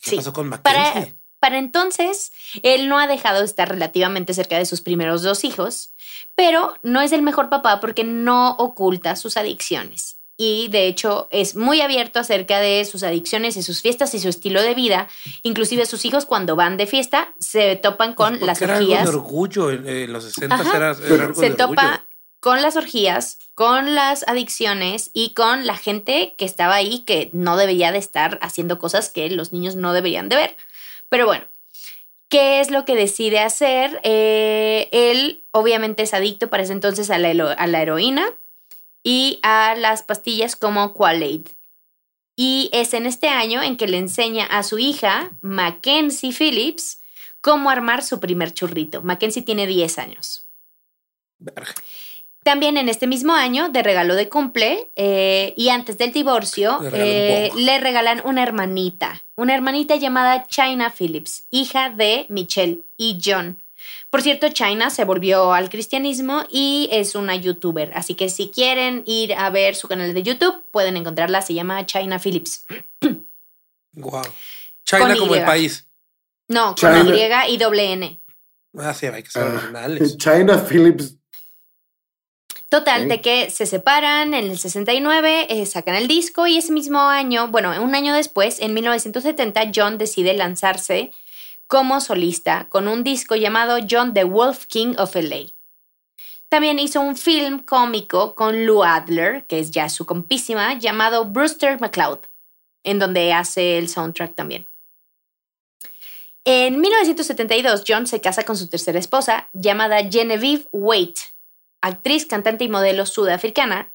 ¿Qué 0.02 0.10
sí. 0.10 0.16
pasó 0.16 0.32
con 0.32 0.48
Mackenzie? 0.48 0.82
para 0.92 1.06
entonces, 1.40 2.32
él 2.62 2.88
no 2.88 2.98
ha 2.98 3.06
dejado 3.06 3.40
de 3.40 3.44
estar 3.44 3.68
relativamente 3.68 4.34
cerca 4.34 4.58
de 4.58 4.66
sus 4.66 4.80
primeros 4.80 5.22
dos 5.22 5.44
hijos, 5.44 5.94
pero 6.34 6.74
no 6.82 7.00
es 7.02 7.12
el 7.12 7.22
mejor 7.22 7.48
papá 7.50 7.80
porque 7.80 8.04
no 8.04 8.52
oculta 8.58 9.16
sus 9.16 9.36
adicciones. 9.36 10.14
Y 10.38 10.68
de 10.68 10.86
hecho 10.86 11.28
es 11.30 11.56
muy 11.56 11.80
abierto 11.80 12.20
acerca 12.20 12.58
de 12.60 12.84
sus 12.84 13.02
adicciones 13.02 13.56
y 13.56 13.62
sus 13.62 13.80
fiestas 13.80 14.12
y 14.14 14.20
su 14.20 14.28
estilo 14.28 14.60
de 14.62 14.74
vida. 14.74 15.08
Inclusive 15.44 15.86
sus 15.86 16.04
hijos 16.04 16.26
cuando 16.26 16.56
van 16.56 16.76
de 16.76 16.86
fiesta 16.86 17.32
se 17.38 17.76
topan 17.76 18.12
con 18.14 18.34
Pues 18.38 18.42
las 18.46 18.60
algo 18.62 18.74
orgías. 18.76 19.04
de 19.04 19.08
orgullo. 19.08 19.70
En, 19.70 19.88
en 19.88 20.12
los 20.12 20.24
60 20.24 20.54
Ajá. 20.54 20.76
era, 20.76 20.96
era 21.08 21.24
algo 21.24 21.40
se 21.40 21.48
de 21.50 21.56
topa 21.56 21.84
orgullo. 21.86 22.08
con 22.40 22.60
las 22.60 22.76
orgías, 22.76 23.38
con 23.54 23.94
las 23.94 24.28
adicciones 24.28 25.10
y 25.14 25.32
con 25.32 25.66
la 25.66 25.76
gente 25.78 26.34
que 26.36 26.44
estaba 26.44 26.74
ahí 26.74 27.02
que 27.06 27.30
no 27.32 27.56
debería 27.56 27.90
de 27.90 27.98
estar 27.98 28.38
haciendo 28.42 28.78
cosas 28.78 29.08
que 29.08 29.30
los 29.30 29.54
niños 29.54 29.74
no 29.76 29.94
deberían 29.94 30.28
de 30.28 30.36
ver. 30.36 30.56
Pero 31.08 31.26
bueno, 31.26 31.46
¿qué 32.28 32.60
es 32.60 32.70
lo 32.70 32.84
que 32.84 32.94
decide 32.94 33.40
hacer? 33.40 34.00
Eh, 34.02 34.88
él 34.92 35.44
obviamente 35.50 36.02
es 36.02 36.14
adicto 36.14 36.50
para 36.50 36.62
ese 36.62 36.72
entonces 36.72 37.10
a 37.10 37.18
la, 37.18 37.82
heroína 37.82 38.28
y 39.02 39.38
a 39.42 39.74
las 39.76 40.02
pastillas 40.02 40.56
como 40.56 40.92
Qualaid. 40.92 41.48
Y 42.34 42.68
es 42.72 42.92
en 42.92 43.06
este 43.06 43.28
año 43.28 43.62
en 43.62 43.76
que 43.76 43.88
le 43.88 43.98
enseña 43.98 44.44
a 44.44 44.62
su 44.62 44.78
hija, 44.78 45.32
Mackenzie 45.40 46.32
Phillips, 46.32 47.00
cómo 47.40 47.70
armar 47.70 48.02
su 48.02 48.20
primer 48.20 48.52
churrito. 48.52 49.00
Mackenzie 49.02 49.42
tiene 49.42 49.66
10 49.66 49.98
años. 49.98 50.46
También 52.46 52.76
en 52.76 52.88
este 52.88 53.08
mismo 53.08 53.32
año, 53.32 53.70
de 53.70 53.82
regalo 53.82 54.14
de 54.14 54.28
cumple, 54.28 54.92
eh, 54.94 55.52
y 55.56 55.68
antes 55.70 55.98
del 55.98 56.12
divorcio, 56.12 56.78
Le 56.80 56.90
regalan 56.90 57.08
eh, 57.08 57.50
le 57.56 57.80
regalan 57.80 58.22
una 58.24 58.44
hermanita, 58.44 59.24
una 59.34 59.52
hermanita 59.52 59.96
llamada 59.96 60.46
China 60.46 60.94
Phillips, 60.96 61.46
hija 61.50 61.90
de 61.90 62.24
Michelle 62.28 62.82
y 62.96 63.18
John. 63.20 63.60
Por 64.10 64.22
cierto, 64.22 64.48
China 64.50 64.90
se 64.90 65.04
volvió 65.04 65.54
al 65.54 65.68
cristianismo 65.70 66.44
y 66.48 66.88
es 66.92 67.16
una 67.16 67.34
youtuber, 67.34 67.90
así 67.96 68.14
que 68.14 68.28
si 68.28 68.48
quieren 68.50 69.02
ir 69.06 69.34
a 69.34 69.50
ver 69.50 69.74
su 69.74 69.88
canal 69.88 70.14
de 70.14 70.22
YouTube, 70.22 70.62
pueden 70.70 70.96
encontrarla, 70.96 71.42
se 71.42 71.52
llama 71.52 71.84
China 71.84 72.20
Phillips. 72.20 72.64
Wow. 73.98 74.22
China 74.84 75.08
Con 75.08 75.18
como 75.18 75.34
Y. 75.34 75.38
el 75.38 75.44
país. 75.46 75.88
No, 76.46 76.76
con 76.76 77.04
China. 77.04 77.46
Y 77.48 77.54
y 77.54 77.56
doble 77.56 77.92
N. 77.92 78.20
Ah, 78.78 78.94
sí, 78.94 79.06
hay 79.06 79.22
que 79.24 79.30
ser 79.30 79.42
Ah, 79.42 79.52
originales. 79.52 80.16
China 80.18 80.58
Phillips. 80.58 81.16
Total, 82.68 83.08
de 83.08 83.20
que 83.20 83.50
se 83.50 83.64
separan 83.64 84.34
en 84.34 84.50
el 84.50 84.58
69, 84.58 85.46
eh, 85.48 85.66
sacan 85.66 85.94
el 85.94 86.08
disco 86.08 86.48
y 86.48 86.58
ese 86.58 86.72
mismo 86.72 87.00
año, 87.00 87.48
bueno, 87.48 87.80
un 87.80 87.94
año 87.94 88.12
después, 88.12 88.58
en 88.58 88.74
1970, 88.74 89.70
John 89.72 89.98
decide 89.98 90.34
lanzarse 90.34 91.12
como 91.68 92.00
solista 92.00 92.68
con 92.68 92.88
un 92.88 93.04
disco 93.04 93.36
llamado 93.36 93.78
John 93.88 94.14
the 94.14 94.24
Wolf 94.24 94.66
King 94.66 94.94
of 94.98 95.14
LA. 95.14 95.52
También 96.48 96.80
hizo 96.80 97.00
un 97.00 97.16
film 97.16 97.60
cómico 97.60 98.34
con 98.34 98.66
Lou 98.66 98.82
Adler, 98.82 99.44
que 99.46 99.60
es 99.60 99.70
ya 99.70 99.88
su 99.88 100.04
compísima, 100.04 100.74
llamado 100.78 101.24
Brewster 101.24 101.80
McCloud, 101.80 102.18
en 102.82 102.98
donde 102.98 103.32
hace 103.32 103.78
el 103.78 103.88
soundtrack 103.88 104.34
también. 104.34 104.68
En 106.44 106.80
1972, 106.80 107.84
John 107.86 108.06
se 108.06 108.20
casa 108.20 108.44
con 108.44 108.56
su 108.56 108.68
tercera 108.68 108.98
esposa, 108.98 109.50
llamada 109.52 109.98
Genevieve 110.08 110.66
Waite, 110.70 111.20
actriz, 111.86 112.26
cantante 112.26 112.64
y 112.64 112.68
modelo 112.68 113.06
sudafricana, 113.06 113.94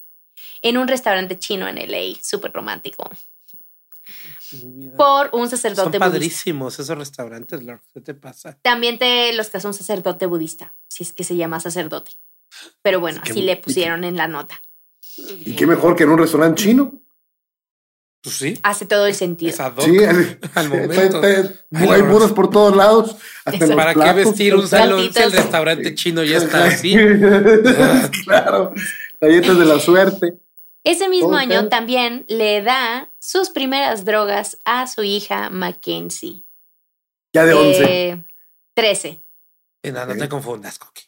en 0.62 0.76
un 0.78 0.88
restaurante 0.88 1.38
chino 1.38 1.68
en 1.68 1.76
LA, 1.76 2.18
súper 2.22 2.52
romántico, 2.52 3.10
por 4.96 5.30
un 5.32 5.48
Son 5.48 5.50
sacerdote 5.50 5.98
budista. 5.98 6.10
padrísimos 6.10 6.78
esos 6.78 6.98
restaurantes, 6.98 7.62
Lord. 7.62 7.80
¿Qué 7.94 8.00
te 8.00 8.14
pasa? 8.14 8.58
También 8.62 8.98
te 8.98 9.32
los 9.32 9.48
casó 9.48 9.68
un 9.68 9.74
sacerdote 9.74 10.26
budista, 10.26 10.76
si 10.88 11.04
es 11.04 11.12
que 11.12 11.24
se 11.24 11.36
llama 11.36 11.60
sacerdote. 11.60 12.12
Pero 12.82 13.00
bueno, 13.00 13.20
así 13.22 13.42
le 13.42 13.56
pusieron 13.56 14.04
en 14.04 14.16
la 14.16 14.28
nota. 14.28 14.60
Y 15.16 15.56
qué 15.56 15.66
mejor 15.66 15.96
que 15.96 16.02
en 16.04 16.10
un 16.10 16.18
restaurante 16.18 16.62
chino. 16.62 17.01
Pues 18.22 18.36
sí. 18.36 18.58
Hace 18.62 18.86
todo 18.86 19.06
el 19.06 19.14
sentido. 19.14 19.50
Es 19.50 19.58
ad 19.58 19.72
hoc. 19.76 19.84
Sí, 19.84 19.98
Al 20.54 20.68
momento. 20.68 21.20
Ay, 21.22 21.88
hay 21.88 22.02
muros 22.02 22.32
por 22.32 22.50
todos 22.50 22.76
lados. 22.76 23.16
Hasta 23.44 23.66
los 23.66 23.76
¿Para 23.76 23.94
qué 23.94 24.12
vestir 24.12 24.54
un 24.54 24.68
salón 24.68 25.12
si 25.12 25.20
el 25.20 25.32
restaurante 25.32 25.94
chino 25.94 26.22
ya 26.22 26.38
está 26.38 26.64
así? 26.66 26.94
claro. 28.24 28.72
Galletas 29.20 29.58
de 29.58 29.64
la 29.64 29.80
suerte. 29.80 30.38
Ese 30.84 31.08
mismo 31.08 31.34
año 31.34 31.68
también 31.68 32.24
le 32.28 32.62
da 32.62 33.10
sus 33.18 33.50
primeras 33.50 34.04
drogas 34.04 34.58
a 34.64 34.86
su 34.86 35.02
hija 35.02 35.50
Mackenzie. 35.50 36.44
Ya 37.32 37.44
de 37.44 37.54
11. 37.54 37.84
Eh, 37.84 38.24
13. 38.74 39.22
Y 39.84 39.90
no, 39.90 40.06
no 40.06 40.16
te 40.16 40.28
confundas, 40.28 40.78
Coqui. 40.78 41.02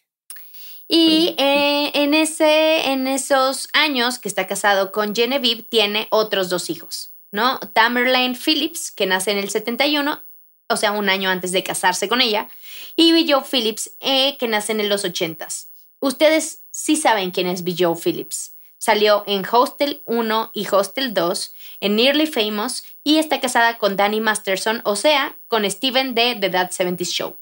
Y 0.88 1.34
eh, 1.38 1.92
en, 1.94 2.12
ese, 2.12 2.90
en 2.90 3.06
esos 3.06 3.68
años 3.72 4.18
que 4.18 4.28
está 4.28 4.46
casado 4.46 4.92
con 4.92 5.14
Genevieve, 5.14 5.62
tiene 5.62 6.08
otros 6.10 6.50
dos 6.50 6.68
hijos, 6.68 7.14
¿no? 7.32 7.58
Tamerlane 7.72 8.34
Phillips, 8.36 8.90
que 8.90 9.06
nace 9.06 9.30
en 9.30 9.38
el 9.38 9.48
71, 9.48 10.24
o 10.68 10.76
sea, 10.76 10.92
un 10.92 11.08
año 11.08 11.30
antes 11.30 11.52
de 11.52 11.62
casarse 11.62 12.08
con 12.08 12.20
ella, 12.20 12.48
y 12.96 13.30
Joe 13.30 13.42
Phillips, 13.50 13.96
eh, 14.00 14.36
que 14.38 14.48
nace 14.48 14.72
en 14.72 14.88
los 14.88 15.04
80s. 15.04 15.68
Ustedes 16.00 16.64
sí 16.70 16.96
saben 16.96 17.30
quién 17.30 17.46
es 17.46 17.64
Joe 17.78 17.96
Phillips. 17.96 18.54
Salió 18.76 19.24
en 19.26 19.44
Hostel 19.50 20.02
1 20.04 20.50
y 20.52 20.66
Hostel 20.68 21.14
2, 21.14 21.52
en 21.80 21.96
Nearly 21.96 22.26
Famous, 22.26 22.84
y 23.02 23.16
está 23.16 23.40
casada 23.40 23.78
con 23.78 23.96
Danny 23.96 24.20
Masterson, 24.20 24.82
o 24.84 24.96
sea, 24.96 25.38
con 25.46 25.68
Steven 25.70 26.14
de 26.14 26.36
The 26.38 26.50
That 26.50 26.70
70s 26.72 27.10
Show. 27.10 27.38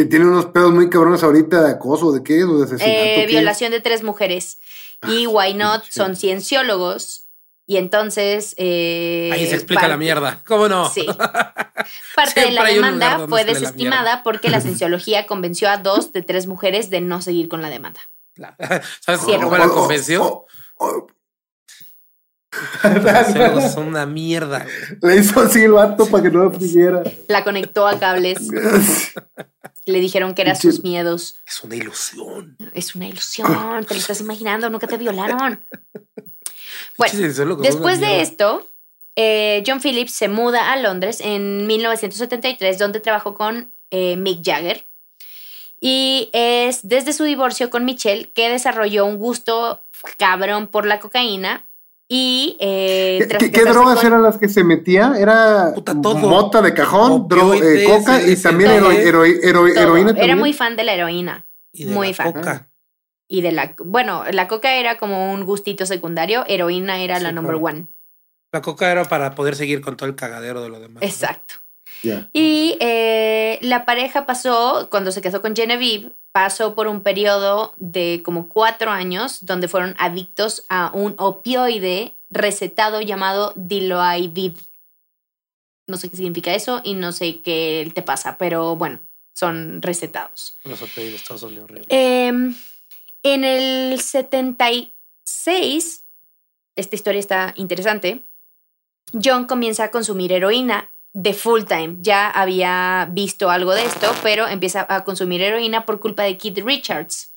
Que 0.00 0.06
tiene 0.06 0.24
unos 0.24 0.46
pedos 0.46 0.72
muy 0.72 0.88
cabrones 0.88 1.22
ahorita 1.22 1.62
de 1.62 1.72
acoso, 1.72 2.10
¿de 2.10 2.22
qué? 2.22 2.42
¿O 2.44 2.56
de 2.56 2.64
asesinato? 2.64 2.90
Eh, 2.90 3.14
qué? 3.16 3.26
violación 3.26 3.70
de 3.70 3.80
tres 3.82 4.02
mujeres. 4.02 4.58
Y 5.06 5.26
Why 5.26 5.52
Not 5.52 5.82
sí. 5.84 5.90
son 5.92 6.16
cienciólogos. 6.16 7.26
Y 7.66 7.76
entonces. 7.76 8.54
eh, 8.56 9.28
Ahí 9.30 9.46
se 9.46 9.56
explica 9.56 9.82
parte- 9.82 9.92
la 9.92 9.98
mierda. 9.98 10.42
¿Cómo 10.46 10.68
no? 10.70 10.88
Sí. 10.88 11.04
Parte 12.16 12.40
de 12.40 12.52
la 12.52 12.64
demanda 12.64 13.26
fue 13.28 13.44
la 13.44 13.52
desestimada 13.52 14.22
porque 14.22 14.48
la 14.48 14.60
cienciología 14.62 15.26
convenció 15.26 15.68
a 15.68 15.76
dos 15.76 16.14
de 16.14 16.22
tres 16.22 16.46
mujeres 16.46 16.88
de 16.88 17.02
no 17.02 17.20
seguir 17.20 17.50
con 17.50 17.60
la 17.60 17.68
demanda. 17.68 18.00
¿Sabes 19.00 19.20
Cierro. 19.26 19.50
cómo 19.50 19.58
la 19.58 19.66
O- 19.66 19.70
o- 19.70 19.74
convenció? 19.74 20.24
o- 20.24 20.46
o- 20.78 21.06
Los 23.54 23.72
Son 23.74 23.86
una 23.88 24.06
mierda. 24.06 24.66
Le 25.02 25.16
hizo 25.16 25.40
así 25.40 25.62
el 25.64 25.72
vato 25.72 26.06
para 26.06 26.22
que 26.22 26.30
no 26.30 26.44
lo 26.44 26.58
siguiera. 26.58 27.02
La 27.28 27.44
conectó 27.44 27.86
a 27.86 27.98
cables. 28.00 28.38
Le 29.90 30.00
dijeron 30.00 30.34
que 30.34 30.42
eran 30.42 30.56
Sí. 30.56 30.62
sus 30.62 30.82
miedos. 30.82 31.36
Es 31.46 31.62
una 31.62 31.76
ilusión. 31.76 32.56
Es 32.74 32.94
una 32.94 33.08
ilusión. 33.08 33.84
Te 33.86 33.94
lo 33.94 34.00
estás 34.00 34.20
imaginando. 34.20 34.70
Nunca 34.70 34.86
te 34.86 34.96
violaron. 34.96 35.64
Bueno, 36.96 37.18
Después 37.62 38.00
de 38.00 38.20
esto, 38.20 38.68
eh, 39.16 39.62
John 39.66 39.80
Phillips 39.80 40.12
se 40.12 40.28
muda 40.28 40.70
a 40.72 40.76
Londres 40.76 41.20
en 41.20 41.66
1973, 41.66 42.78
donde 42.78 43.00
trabajó 43.00 43.34
con 43.34 43.74
eh, 43.90 44.16
Mick 44.16 44.44
Jagger. 44.44 44.86
Y 45.80 46.28
es 46.32 46.80
desde 46.86 47.12
su 47.12 47.24
divorcio 47.24 47.70
con 47.70 47.84
Michelle 47.84 48.30
que 48.32 48.48
desarrolló 48.50 49.06
un 49.06 49.16
gusto 49.16 49.82
cabrón 50.18 50.68
por 50.68 50.86
la 50.86 51.00
cocaína 51.00 51.66
y... 52.12 52.56
eh, 52.60 53.18
¿Qué, 53.20 53.26
tras 53.28 53.40
qué- 53.40 53.50
qué 53.50 53.60
casarse 53.60 53.78
drogas 53.78 53.96
con- 53.98 54.06
eran 54.08 54.22
las 54.24 54.36
que 54.36 54.48
se 54.48 54.64
metía? 54.64 55.14
Era 55.16 55.72
Puta, 55.74 55.94
todo. 56.02 56.16
mota 56.16 56.60
de 56.60 56.74
cajón, 56.74 57.28
eh, 57.62 57.84
coca 57.86 58.20
y 58.20 58.34
también 58.36 58.70
todo. 58.78 58.90
hero- 58.90 59.22
hero- 59.22 59.24
hero- 59.24 59.60
todo. 59.60 59.68
heroína. 59.82 60.14
Era 60.18 60.34
muy 60.36 60.52
fan 60.52 60.74
de 60.76 60.84
la 60.84 60.94
heroína. 60.94 61.46
Y 61.72 61.84
de 61.84 61.92
Muy 61.94 62.08
la 62.08 62.14
fan. 62.14 62.32
coca. 62.32 62.68
Y 63.28 63.42
de 63.42 63.52
la... 63.52 63.76
Bueno, 63.84 64.24
la 64.32 64.48
coca 64.48 64.74
era 64.74 64.98
como 64.98 65.32
un 65.32 65.44
gustito 65.44 65.86
secundario, 65.86 66.44
heroína 66.48 67.00
era 67.00 67.18
Sí, 67.18 67.22
la 67.22 67.30
number 67.30 67.52
claro. 67.60 67.64
one. 67.76 67.86
La 68.52 68.60
coca 68.60 68.90
era 68.90 69.04
para 69.04 69.36
poder 69.36 69.54
seguir 69.54 69.80
con 69.80 69.96
todo 69.96 70.08
el 70.08 70.16
cagadero 70.16 70.60
de 70.62 70.68
lo 70.68 70.80
demás. 70.80 71.00
¿no? 71.02 71.06
Exacto. 71.08 71.54
Y 72.32 72.76
eh, 72.80 73.58
la 73.62 73.84
pareja 73.84 74.26
pasó, 74.26 74.88
cuando 74.90 75.12
se 75.12 75.20
casó 75.20 75.40
con 75.42 75.54
Genevieve, 75.54 76.12
pasó 76.32 76.74
por 76.74 76.86
un 76.86 77.02
periodo 77.02 77.74
de 77.76 78.22
como 78.24 78.48
cuatro 78.48 78.90
años 78.90 79.44
donde 79.44 79.68
fueron 79.68 79.94
adictos 79.98 80.64
a 80.68 80.90
un 80.94 81.14
opioide 81.18 82.16
recetado 82.30 83.00
llamado 83.00 83.52
Diloidid. 83.56 84.56
No 85.86 85.96
sé 85.96 86.08
qué 86.08 86.16
significa 86.16 86.54
eso 86.54 86.80
y 86.84 86.94
no 86.94 87.12
sé 87.12 87.40
qué 87.40 87.90
te 87.94 88.02
pasa, 88.02 88.38
pero 88.38 88.76
bueno, 88.76 89.00
son 89.32 89.82
recetados. 89.82 90.56
Los 90.64 90.80
opioides 90.82 91.24
todos 91.24 91.40
son 91.40 91.58
horribles. 91.58 91.86
Em, 91.88 92.54
en 93.24 93.44
el 93.44 94.00
76, 94.00 96.04
esta 96.76 96.96
historia 96.96 97.18
está 97.18 97.52
interesante, 97.56 98.22
John 99.12 99.46
comienza 99.46 99.84
a 99.84 99.90
consumir 99.90 100.32
heroína 100.32 100.92
de 101.12 101.34
full 101.34 101.64
time. 101.64 101.96
Ya 102.00 102.28
había 102.30 103.08
visto 103.10 103.50
algo 103.50 103.74
de 103.74 103.84
esto, 103.84 104.12
pero 104.22 104.46
empieza 104.48 104.86
a 104.88 105.04
consumir 105.04 105.42
heroína 105.42 105.86
por 105.86 106.00
culpa 106.00 106.22
de 106.22 106.36
Keith 106.36 106.58
Richards, 106.64 107.32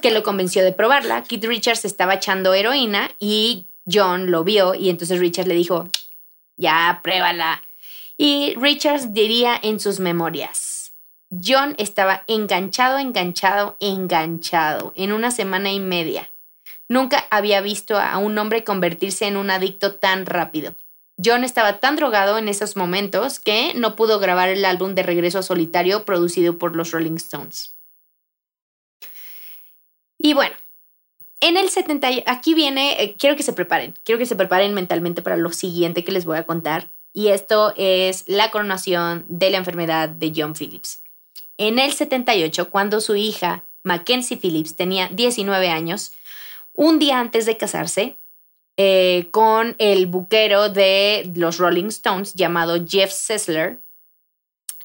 que 0.00 0.10
lo 0.10 0.22
convenció 0.22 0.64
de 0.64 0.72
probarla. 0.72 1.22
Keith 1.22 1.44
Richards 1.44 1.84
estaba 1.84 2.14
echando 2.14 2.54
heroína 2.54 3.10
y 3.18 3.66
John 3.90 4.30
lo 4.30 4.44
vio 4.44 4.74
y 4.74 4.90
entonces 4.90 5.20
Richards 5.20 5.48
le 5.48 5.54
dijo, 5.54 5.88
ya, 6.56 7.00
pruébala. 7.02 7.62
Y 8.16 8.54
Richards 8.56 9.12
diría 9.12 9.58
en 9.60 9.80
sus 9.80 9.98
memorias, 10.00 10.92
John 11.30 11.74
estaba 11.78 12.22
enganchado, 12.28 12.98
enganchado, 12.98 13.76
enganchado 13.80 14.92
en 14.94 15.12
una 15.12 15.30
semana 15.30 15.72
y 15.72 15.80
media. 15.80 16.30
Nunca 16.88 17.26
había 17.30 17.60
visto 17.60 17.98
a 17.98 18.18
un 18.18 18.38
hombre 18.38 18.62
convertirse 18.62 19.26
en 19.26 19.36
un 19.36 19.50
adicto 19.50 19.96
tan 19.96 20.26
rápido. 20.26 20.74
John 21.22 21.44
estaba 21.44 21.78
tan 21.80 21.96
drogado 21.96 22.38
en 22.38 22.48
esos 22.48 22.76
momentos 22.76 23.38
que 23.38 23.72
no 23.74 23.94
pudo 23.96 24.18
grabar 24.18 24.48
el 24.48 24.64
álbum 24.64 24.94
de 24.94 25.02
regreso 25.02 25.38
a 25.38 25.42
solitario 25.42 26.04
producido 26.04 26.58
por 26.58 26.74
los 26.74 26.90
Rolling 26.90 27.16
Stones. 27.16 27.76
Y 30.18 30.34
bueno, 30.34 30.56
en 31.40 31.56
el 31.56 31.68
70, 31.70 32.10
y- 32.10 32.24
aquí 32.26 32.54
viene, 32.54 33.02
eh, 33.02 33.14
quiero 33.18 33.36
que 33.36 33.42
se 33.42 33.52
preparen, 33.52 33.94
quiero 34.04 34.18
que 34.18 34.26
se 34.26 34.36
preparen 34.36 34.74
mentalmente 34.74 35.22
para 35.22 35.36
lo 35.36 35.52
siguiente 35.52 36.04
que 36.04 36.12
les 36.12 36.24
voy 36.24 36.38
a 36.38 36.44
contar. 36.46 36.90
Y 37.12 37.28
esto 37.28 37.72
es 37.76 38.24
la 38.26 38.50
coronación 38.50 39.24
de 39.28 39.50
la 39.50 39.58
enfermedad 39.58 40.08
de 40.08 40.32
John 40.34 40.54
Phillips. 40.54 41.02
En 41.58 41.78
el 41.78 41.92
78, 41.92 42.70
cuando 42.70 43.00
su 43.00 43.14
hija 43.14 43.66
Mackenzie 43.84 44.36
Phillips 44.36 44.74
tenía 44.74 45.08
19 45.08 45.68
años, 45.68 46.12
un 46.72 46.98
día 46.98 47.20
antes 47.20 47.46
de 47.46 47.56
casarse, 47.56 48.18
eh, 48.76 49.28
con 49.30 49.76
el 49.78 50.06
buquero 50.06 50.68
de 50.68 51.30
los 51.34 51.58
Rolling 51.58 51.86
Stones 51.86 52.34
llamado 52.34 52.84
Jeff 52.86 53.12
Sessler, 53.12 53.80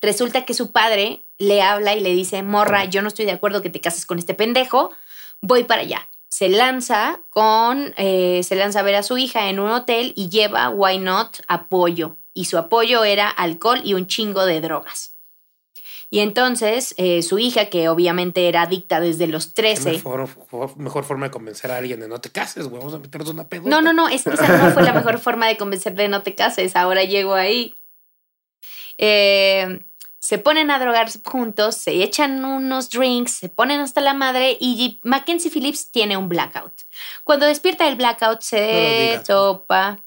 resulta 0.02 0.46
que 0.46 0.54
su 0.54 0.72
padre 0.72 1.26
le 1.38 1.62
habla 1.62 1.96
y 1.96 2.02
le 2.02 2.14
dice, 2.14 2.44
morra, 2.44 2.86
yo 2.86 3.02
no 3.02 3.08
estoy 3.08 3.26
de 3.26 3.32
acuerdo 3.32 3.62
que 3.62 3.70
te 3.70 3.82
cases 3.82 4.06
con 4.06 4.20
este 4.20 4.34
pendejo, 4.34 4.92
voy 5.42 5.64
para 5.64 5.82
allá. 5.82 6.10
Se 6.28 6.50
lanza 6.50 7.22
con, 7.30 7.94
eh, 7.98 8.42
se 8.44 8.56
lanza 8.56 8.82
a 8.82 8.84
ver 8.84 8.96
a 8.96 9.04
su 9.04 9.18
hija 9.18 9.50
en 9.50 9.60
un 9.60 9.72
hotel 9.72 10.14
y 10.16 10.30
lleva, 10.30 10.70
why 10.70 11.00
not, 11.00 11.38
apoyo. 11.48 12.18
Y 12.34 12.46
su 12.46 12.58
apoyo 12.58 13.04
era 13.04 13.30
alcohol 13.30 13.82
y 13.84 13.96
un 13.96 14.06
chingo 14.06 14.46
de 14.46 14.62
drogas. 14.62 15.19
Y 16.12 16.20
entonces 16.20 16.96
eh, 16.98 17.22
su 17.22 17.38
hija, 17.38 17.66
que 17.70 17.88
obviamente 17.88 18.48
era 18.48 18.64
adicta 18.64 19.00
desde 19.00 19.28
los 19.28 19.48
Qué 19.48 19.62
13, 19.62 19.92
Mejor, 19.92 20.28
mejor 20.78 21.04
forma 21.04 21.28
de 21.28 21.32
convencer 21.32 21.72
a 21.72 21.78
alguien 21.78 22.00
de 22.00 22.08
no 22.08 22.20
te 22.20 22.32
cases, 22.32 22.68
güey. 22.68 22.80
Vamos 22.80 22.96
a 22.96 23.00
meternos 23.00 23.30
una 23.30 23.48
pedo. 23.48 23.64
No, 23.66 23.82
no, 23.82 23.94
no, 23.94 24.08
es 24.10 24.26
esa 24.26 24.58
no 24.58 24.72
fue 24.72 24.84
la 24.84 24.94
mejor 24.94 25.20
forma 25.20 25.48
de 25.48 25.58
convencer 25.58 25.94
de 25.94 26.08
no 26.08 26.24
te 26.24 26.34
cases. 26.34 26.76
Ahora 26.76 27.04
llego 27.04 27.36
ahí. 27.36 27.76
Eh, 28.98 29.86
se 30.18 30.38
ponen 30.38 30.70
a 30.70 30.80
drogar 30.80 31.10
juntos, 31.24 31.76
se 31.76 32.04
echan 32.04 32.44
unos 32.44 32.90
drinks, 32.90 33.32
se 33.32 33.50
ponen 33.50 33.80
hasta 33.80 34.02
la 34.02 34.14
madre 34.14 34.58
y 34.60 35.00
Mackenzie 35.04 35.50
Phillips 35.50 35.92
tiene 35.92 36.18
un 36.18 36.28
blackout. 36.28 36.74
Cuando 37.24 37.46
despierta 37.46 37.88
el 37.88 37.96
blackout 37.96 38.40
No 38.40 38.42
se 38.42 39.08
digas, 39.10 39.24
topa, 39.26 40.04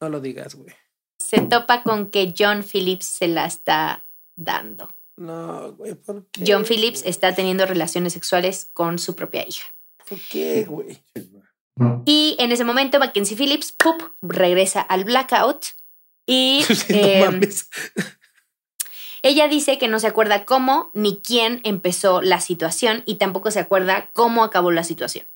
No 0.00 0.08
lo 0.08 0.20
digas, 0.20 0.54
güey. 0.54 0.74
se 1.16 1.40
topa 1.40 1.82
con 1.82 2.10
que 2.10 2.32
John 2.38 2.62
Phillips 2.62 3.06
se 3.06 3.28
la 3.28 3.46
está 3.46 4.06
dando. 4.36 4.88
No, 5.16 5.72
güey, 5.72 5.94
¿por 5.94 6.26
qué? 6.30 6.44
John 6.46 6.64
Phillips 6.64 7.00
güey? 7.00 7.10
está 7.10 7.34
teniendo 7.34 7.66
relaciones 7.66 8.12
sexuales 8.12 8.70
con 8.72 8.98
su 8.98 9.14
propia 9.14 9.46
hija. 9.46 9.66
¿Por 10.08 10.18
qué, 10.30 10.64
güey? 10.64 11.02
Y 12.04 12.36
en 12.38 12.52
ese 12.52 12.64
momento 12.64 12.98
Mackenzie 12.98 13.36
Phillips 13.36 13.72
¡pup! 13.72 14.02
regresa 14.20 14.80
al 14.80 15.04
blackout 15.04 15.64
y 16.26 16.62
Sí, 16.68 16.92
no 16.92 17.24
mames. 17.26 17.68
ella 19.22 19.48
dice 19.48 19.78
que 19.78 19.88
no 19.88 19.98
se 19.98 20.06
acuerda 20.06 20.44
cómo 20.44 20.90
ni 20.94 21.18
quién 21.20 21.60
empezó 21.64 22.20
la 22.20 22.40
situación 22.40 23.02
y 23.06 23.16
tampoco 23.16 23.50
se 23.50 23.60
acuerda 23.60 24.10
cómo 24.12 24.44
acabó 24.44 24.70
la 24.70 24.84
situación. 24.84 25.26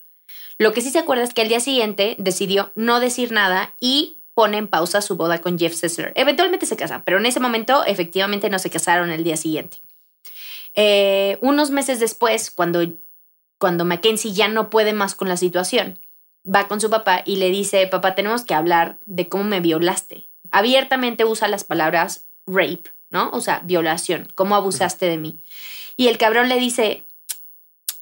Lo 0.58 0.72
que 0.72 0.80
sí 0.80 0.90
se 0.90 0.98
acuerda 0.98 1.24
es 1.24 1.34
que 1.34 1.42
al 1.42 1.48
día 1.48 1.60
siguiente 1.60 2.16
decidió 2.18 2.72
no 2.74 2.98
decir 3.00 3.30
nada 3.32 3.74
y 3.80 4.15
pone 4.36 4.58
en 4.58 4.68
pausa 4.68 5.00
su 5.00 5.16
boda 5.16 5.40
con 5.40 5.58
Jeff 5.58 5.74
Sessler. 5.74 6.12
Eventualmente 6.14 6.66
se 6.66 6.76
casan, 6.76 7.02
pero 7.04 7.16
en 7.16 7.24
ese 7.24 7.40
momento 7.40 7.84
efectivamente 7.86 8.50
no 8.50 8.58
se 8.58 8.68
casaron 8.68 9.10
el 9.10 9.24
día 9.24 9.38
siguiente. 9.38 9.78
Eh, 10.74 11.38
unos 11.40 11.70
meses 11.70 12.00
después, 12.00 12.50
cuando, 12.50 12.86
cuando 13.56 13.86
Mackenzie 13.86 14.34
ya 14.34 14.48
no 14.48 14.68
puede 14.68 14.92
más 14.92 15.14
con 15.14 15.28
la 15.28 15.38
situación, 15.38 15.98
va 16.44 16.68
con 16.68 16.82
su 16.82 16.90
papá 16.90 17.22
y 17.24 17.36
le 17.36 17.48
dice, 17.48 17.86
papá, 17.86 18.14
tenemos 18.14 18.44
que 18.44 18.52
hablar 18.52 18.98
de 19.06 19.26
cómo 19.30 19.44
me 19.44 19.60
violaste. 19.60 20.28
Abiertamente 20.50 21.24
usa 21.24 21.48
las 21.48 21.64
palabras 21.64 22.28
rape, 22.46 22.92
¿no? 23.08 23.30
O 23.30 23.40
sea, 23.40 23.60
violación, 23.60 24.28
cómo 24.34 24.54
abusaste 24.54 25.06
de 25.06 25.16
mí. 25.16 25.38
Y 25.96 26.08
el 26.08 26.18
cabrón 26.18 26.50
le 26.50 26.58
dice, 26.58 27.06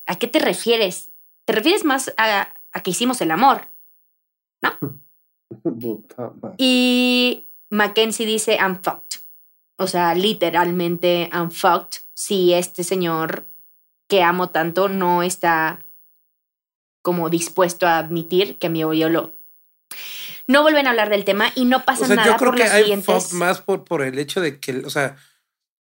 ¿a 0.05 0.19
qué 0.19 0.27
te 0.27 0.41
refieres? 0.41 1.13
¿Te 1.45 1.53
refieres 1.53 1.85
más 1.85 2.13
a, 2.17 2.49
a 2.73 2.83
que 2.83 2.91
hicimos 2.91 3.21
el 3.21 3.31
amor? 3.31 3.69
Puta 4.61 4.79
madre. 4.81 5.04
Y 6.59 7.47
Mackenzie 7.71 8.27
dice, 8.27 8.57
I'm 8.57 8.77
fucked. 8.83 9.21
O 9.77 9.87
sea, 9.87 10.15
literalmente, 10.15 11.29
I'm 11.33 11.51
fucked. 11.51 11.99
Si 12.15 12.53
este 12.55 12.85
señor 12.85 13.47
que 14.09 14.23
amo 14.23 14.51
tanto 14.51 14.89
no 14.89 15.23
está 15.23 15.81
como 17.03 17.29
dispuesto 17.29 17.87
a 17.87 17.99
admitir 17.99 18.57
que 18.59 18.69
me 18.71 18.85
violó. 18.87 19.33
No 20.47 20.63
vuelven 20.63 20.87
a 20.87 20.91
hablar 20.91 21.11
del 21.11 21.25
tema 21.25 21.51
y 21.55 21.65
no 21.65 21.85
pasa 21.85 22.05
O 22.05 22.07
sea, 22.07 22.17
nada 22.17 22.33
yo 22.33 22.37
creo 22.37 22.51
por 22.51 22.57
que 22.59 22.65
los 22.65 22.73
hay 22.73 22.83
siguientes. 22.83 23.07
fuck 23.07 23.33
más 23.33 23.61
por, 23.61 23.85
por 23.85 24.03
el 24.03 24.19
hecho 24.19 24.41
de 24.41 24.61
que, 24.61 24.79
o 24.79 24.91
sea, 24.91 25.17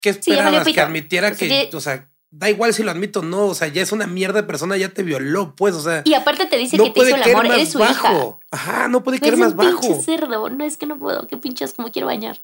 ¿qué 0.01 0.13
Sí, 0.13 0.31
esperabas? 0.31 0.63
que 0.65 0.71
pito. 0.71 0.81
admitiera 0.81 1.29
O 1.29 1.35
sea, 1.35 1.47
que, 1.47 1.69
o 1.75 1.79
sea, 1.81 2.09
da 2.31 2.49
igual 2.49 2.73
si 2.73 2.83
lo 2.83 2.91
admito 2.91 3.19
o 3.21 3.23
no, 3.23 3.45
o 3.47 3.55
sea, 3.55 3.67
ya 3.69 3.81
es 3.81 3.91
una 3.91 4.05
mierda 4.07 4.41
de 4.41 4.47
persona, 4.47 4.77
ya 4.77 4.89
te 4.89 5.03
violó, 5.03 5.55
pues, 5.55 5.73
o 5.75 5.81
sea, 5.81 6.01
Y 6.05 6.13
aparte 6.13 6.45
te 6.45 6.57
dice 6.57 6.77
no 6.77 6.83
que 6.85 6.89
te 6.91 6.95
puede 6.95 7.09
hizo 7.11 7.17
el 7.23 7.31
amor, 7.31 7.47
más 7.47 7.57
eres 7.57 7.71
su 7.71 7.79
hija. 7.79 7.89
bajo. 8.13 8.39
Ajá, 8.51 8.87
no 8.87 9.03
puede 9.03 9.19
caer 9.19 9.33
Es 9.33 9.39
más 9.39 9.51
un 9.51 9.57
bajo. 9.57 9.81
pinche 9.81 10.01
cerdo. 10.03 10.49
No 10.49 10.63
es 10.63 10.77
que 10.77 10.85
no 10.85 10.97
puedo. 10.99 11.25
Qué 11.27 11.37
pinches 11.37 11.73
como 11.73 11.91
quiero 11.91 12.07
bañar. 12.07 12.39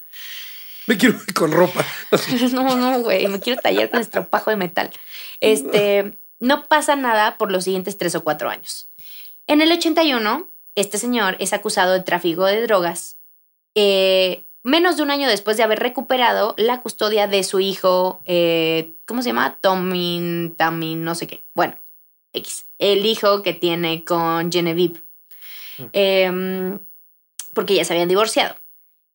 Me 0.86 0.96
quiero 0.96 1.16
ir 1.26 1.34
con 1.34 1.50
ropa. 1.52 1.84
No, 2.52 2.76
no, 2.76 3.00
güey. 3.00 3.26
Me 3.28 3.40
quiero 3.40 3.60
tallar 3.60 3.90
con 3.90 4.00
estropajo 4.00 4.50
de 4.50 4.56
metal. 4.56 4.90
Este, 5.40 6.16
no 6.40 6.66
pasa 6.66 6.96
nada 6.96 7.36
por 7.38 7.50
los 7.52 7.64
siguientes 7.64 7.98
tres 7.98 8.14
o 8.14 8.22
cuatro 8.24 8.48
años. 8.50 8.88
En 9.46 9.60
el 9.62 9.70
81, 9.72 10.48
este 10.74 10.98
señor 10.98 11.36
es 11.38 11.52
acusado 11.52 11.92
de 11.92 12.00
tráfico 12.02 12.44
de 12.44 12.62
drogas. 12.62 13.18
eh, 13.74 14.42
menos 14.66 14.96
de 14.96 15.04
un 15.04 15.12
año 15.12 15.28
después 15.28 15.56
de 15.56 15.62
haber 15.62 15.78
recuperado 15.78 16.52
la 16.58 16.80
custodia 16.80 17.28
de 17.28 17.44
su 17.44 17.60
hijo, 17.60 18.20
eh, 18.24 18.94
¿cómo 19.06 19.22
se 19.22 19.28
llama? 19.28 19.58
Tommy, 19.60 20.52
Tommy, 20.58 20.96
no 20.96 21.14
sé 21.14 21.28
qué. 21.28 21.44
Bueno, 21.54 21.78
X. 22.32 22.66
El 22.80 23.06
hijo 23.06 23.42
que 23.42 23.52
tiene 23.52 24.04
con 24.04 24.50
Genevieve. 24.50 25.00
Mm. 25.78 25.84
Em, 25.92 26.78
porque 27.54 27.76
ya 27.76 27.84
se 27.84 27.92
habían 27.92 28.08
divorciado. 28.08 28.56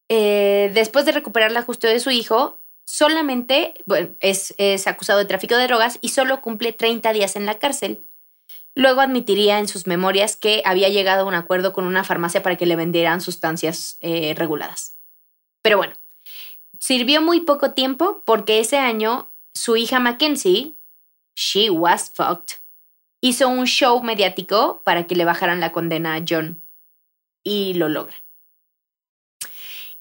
Eh, 0.08 0.72
después 0.74 1.06
de 1.06 1.12
recuperar 1.12 1.52
la 1.52 1.64
custodia 1.66 1.96
de 1.96 2.00
su 2.00 2.12
hijo, 2.12 2.58
solamente 2.86 3.74
bueno, 3.86 4.16
es, 4.22 4.54
es 4.58 4.88
acusado 4.88 5.20
de 5.20 5.26
tráfico 5.26 5.58
de 5.58 5.68
drogas 5.68 6.00
y 6.00 6.10
solo 6.10 6.40
cumple 6.40 6.72
30 6.72 7.12
días 7.12 7.36
en 7.36 7.46
la 7.46 7.60
cárcel. 7.60 8.00
Luego 8.74 9.02
admitiría 9.02 9.60
en 9.60 9.68
sus 9.68 9.86
memorias 9.86 10.38
que 10.38 10.62
había 10.64 10.88
llegado 10.88 11.24
a 11.24 11.26
un 11.26 11.34
acuerdo 11.34 11.74
con 11.74 11.84
una 11.84 12.06
farmacia 12.06 12.42
para 12.42 12.56
que 12.56 12.66
le 12.66 12.78
vendieran 12.78 13.20
sustancias 13.20 13.98
eh, 14.00 14.34
reguladas. 14.38 15.01
Pero 15.62 15.78
bueno, 15.78 15.94
sirvió 16.80 17.22
muy 17.22 17.42
poco 17.42 17.72
tiempo 17.72 18.22
porque 18.26 18.60
ese 18.60 18.78
año 18.78 19.30
su 19.54 19.78
hija 19.78 20.00
Mackenzie, 20.00 20.74
she 21.36 21.70
was 21.70 22.12
fucked, 22.14 22.56
hizo 23.22 23.48
un 23.48 23.66
show 23.66 24.02
mediático 24.02 24.82
para 24.84 25.06
que 25.08 25.16
le 25.16 25.26
bajaran 25.26 25.60
la 25.60 25.72
condena 25.72 26.16
a 26.16 26.24
John 26.28 26.62
y 27.44 27.74
lo 27.76 27.90
logra. 27.90 28.16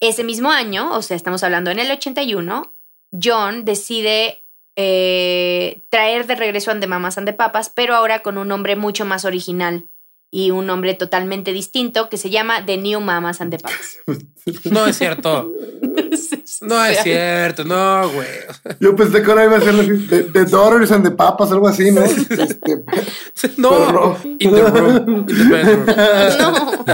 Ese 0.00 0.24
mismo 0.24 0.50
año, 0.50 0.92
o 0.92 1.02
sea, 1.02 1.16
estamos 1.16 1.42
hablando 1.42 1.70
en 1.70 1.78
el 1.78 1.90
81, 1.90 2.74
John 3.22 3.66
decide 3.66 4.42
eh, 4.76 5.82
traer 5.90 6.26
de 6.26 6.36
regreso 6.36 6.70
a 6.70 6.80
The 6.80 6.86
Mamas 6.86 7.18
and 7.18 7.30
Papas, 7.34 7.68
pero 7.68 7.94
ahora 7.94 8.20
con 8.20 8.38
un 8.38 8.48
nombre 8.48 8.76
mucho 8.76 9.04
más 9.04 9.26
original 9.26 9.89
y 10.30 10.52
un 10.52 10.66
nombre 10.66 10.94
totalmente 10.94 11.52
distinto 11.52 12.08
que 12.08 12.16
se 12.16 12.30
llama 12.30 12.64
The 12.64 12.76
New 12.76 13.00
Mamas 13.00 13.40
and 13.40 13.50
the 13.50 13.58
Papas. 13.58 13.96
No 14.64 14.86
es 14.86 14.96
cierto. 14.96 15.52
No 16.62 16.84
es 16.84 17.02
cierto, 17.02 17.62
no, 17.64 18.08
güey. 18.08 18.26
Yo 18.80 18.96
pensé 18.96 19.22
que 19.22 19.30
ahora 19.30 19.44
iba 19.44 19.58
a 19.58 19.60
ser 19.60 19.74
así, 19.78 20.06
The, 20.08 20.22
the 20.24 20.44
Daughters 20.46 20.90
and 20.92 21.04
the 21.04 21.10
Papas, 21.10 21.52
algo 21.52 21.68
así, 21.68 21.90
¿no? 21.90 22.02
Este, 22.02 22.82
No, 23.58 24.16
in 24.24 24.50
the 24.50 24.62
room, 24.62 25.08
in 25.08 25.26
the 25.26 25.44
bedroom. 25.44 25.86
No. 26.38 26.84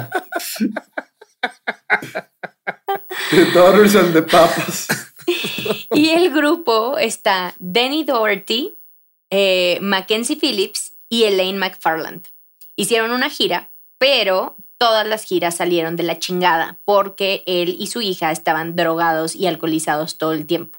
the 3.31 3.45
Daughters 3.55 3.95
and 3.95 4.13
the 4.13 4.23
Papas. 4.23 4.89
Y 5.93 6.11
el 6.11 6.33
grupo 6.33 6.99
está 6.99 7.55
Denny 7.59 8.05
Doherty, 8.05 8.77
eh, 9.31 9.79
Mackenzie 9.81 10.37
Phillips 10.37 10.95
y 11.09 11.25
Elaine 11.25 11.59
McFarland. 11.59 12.27
Hicieron 12.77 13.11
una 13.13 13.31
gira, 13.31 13.73
pero 13.99 14.57
todas 14.79 15.07
las 15.07 15.25
giras 15.25 15.57
salieron 15.57 15.97
de 15.97 16.03
la 16.03 16.19
chingada 16.19 16.79
porque 16.85 17.43
él 17.47 17.75
y 17.79 17.87
su 17.87 18.03
hija 18.03 18.31
estaban 18.31 18.77
drogados 18.77 19.35
y 19.35 19.47
alcoholizados 19.47 20.19
todo 20.19 20.33
el 20.33 20.47
tiempo. 20.47 20.79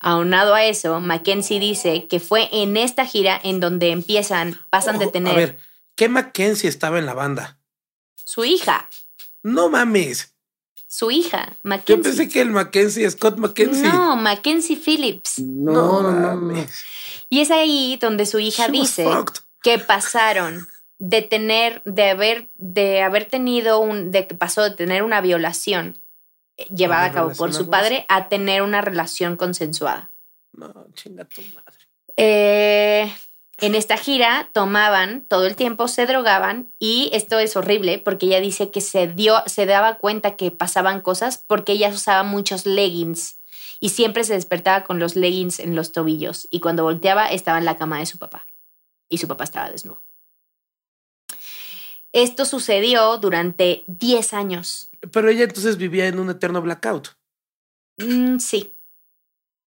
Aunado 0.00 0.54
a 0.56 0.64
eso, 0.64 1.00
Mackenzie 1.00 1.60
dice 1.60 2.08
que 2.08 2.18
fue 2.18 2.48
en 2.50 2.76
esta 2.76 3.06
gira 3.06 3.40
en 3.42 3.60
donde 3.60 3.90
empiezan, 3.92 4.60
pasan 4.70 4.98
de 4.98 5.06
tener 5.06 5.32
A 5.32 5.36
ver, 5.36 5.58
¿qué 5.94 6.08
Mackenzie 6.08 6.68
estaba 6.68 6.98
en 6.98 7.06
la 7.06 7.14
banda? 7.14 7.58
su 8.24 8.44
hija, 8.44 8.88
No 9.44 9.68
mames. 9.68 10.32
su 10.88 11.10
hija, 11.12 11.46
Yo 11.50 11.56
Mackenzie. 11.62 12.02
pensé 12.02 12.28
que 12.28 12.40
el 12.40 12.50
Mackenzie, 12.50 13.08
Scott 13.10 13.36
Mackenzie. 13.38 13.84
No, 13.88 14.16
Mackenzie 14.16 14.76
Phillips. 14.76 15.38
No, 15.38 16.02
mames. 16.02 16.82
Y 17.28 17.40
es 17.40 17.50
ahí 17.52 17.96
donde 18.00 18.26
su 18.26 18.38
hija 18.40 18.66
She 18.66 18.72
dice 18.72 19.06
que 19.62 19.78
pasaron 19.78 20.66
de 21.04 21.20
tener, 21.20 21.82
de 21.82 22.10
haber, 22.10 22.48
de 22.54 23.02
haber 23.02 23.24
tenido 23.24 23.80
un, 23.80 24.12
de 24.12 24.28
que 24.28 24.36
pasó 24.36 24.62
de 24.62 24.70
tener 24.70 25.02
una 25.02 25.20
violación 25.20 25.98
eh, 26.56 26.66
llevada 26.72 27.06
a 27.06 27.12
cabo 27.12 27.32
por 27.32 27.52
su 27.52 27.68
padre 27.68 28.06
a 28.08 28.28
tener 28.28 28.62
una 28.62 28.82
relación 28.82 29.36
consensuada. 29.36 30.12
No, 30.52 30.72
chinga 30.94 31.24
tu 31.24 31.42
madre. 31.54 31.76
Eh, 32.16 33.12
en 33.58 33.74
esta 33.74 33.96
gira 33.96 34.48
tomaban 34.52 35.24
todo 35.24 35.46
el 35.46 35.56
tiempo, 35.56 35.88
se 35.88 36.06
drogaban 36.06 36.72
y 36.78 37.10
esto 37.12 37.40
es 37.40 37.56
horrible 37.56 37.98
porque 37.98 38.26
ella 38.26 38.38
dice 38.38 38.70
que 38.70 38.80
se 38.80 39.08
dio, 39.08 39.42
se 39.46 39.66
daba 39.66 39.96
cuenta 39.96 40.36
que 40.36 40.52
pasaban 40.52 41.00
cosas 41.00 41.42
porque 41.48 41.72
ella 41.72 41.88
usaba 41.88 42.22
muchos 42.22 42.64
leggings 42.64 43.40
y 43.80 43.88
siempre 43.88 44.22
se 44.22 44.34
despertaba 44.34 44.84
con 44.84 45.00
los 45.00 45.16
leggings 45.16 45.58
en 45.58 45.74
los 45.74 45.90
tobillos 45.90 46.46
y 46.52 46.60
cuando 46.60 46.84
volteaba 46.84 47.26
estaba 47.26 47.58
en 47.58 47.64
la 47.64 47.76
cama 47.76 47.98
de 47.98 48.06
su 48.06 48.18
papá 48.18 48.46
y 49.08 49.18
su 49.18 49.26
papá 49.26 49.42
estaba 49.42 49.68
desnudo. 49.68 50.00
Esto 52.12 52.44
sucedió 52.44 53.16
durante 53.18 53.84
10 53.86 54.34
años. 54.34 54.90
Pero 55.12 55.28
ella 55.30 55.44
entonces 55.44 55.76
vivía 55.78 56.06
en 56.06 56.18
un 56.18 56.30
eterno 56.30 56.60
blackout. 56.62 57.08
Mm, 57.98 58.38
sí. 58.38 58.74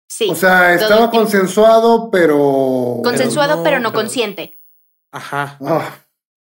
Sí. 0.08 0.30
O 0.30 0.36
sea, 0.36 0.74
estaba 0.76 1.10
consensuado, 1.10 2.12
pero. 2.12 3.00
Consensuado, 3.04 3.58
no, 3.58 3.64
pero 3.64 3.80
no 3.80 3.90
pero- 3.90 4.02
consciente. 4.02 4.60
Ajá. 5.12 5.58
Ah, 5.62 6.00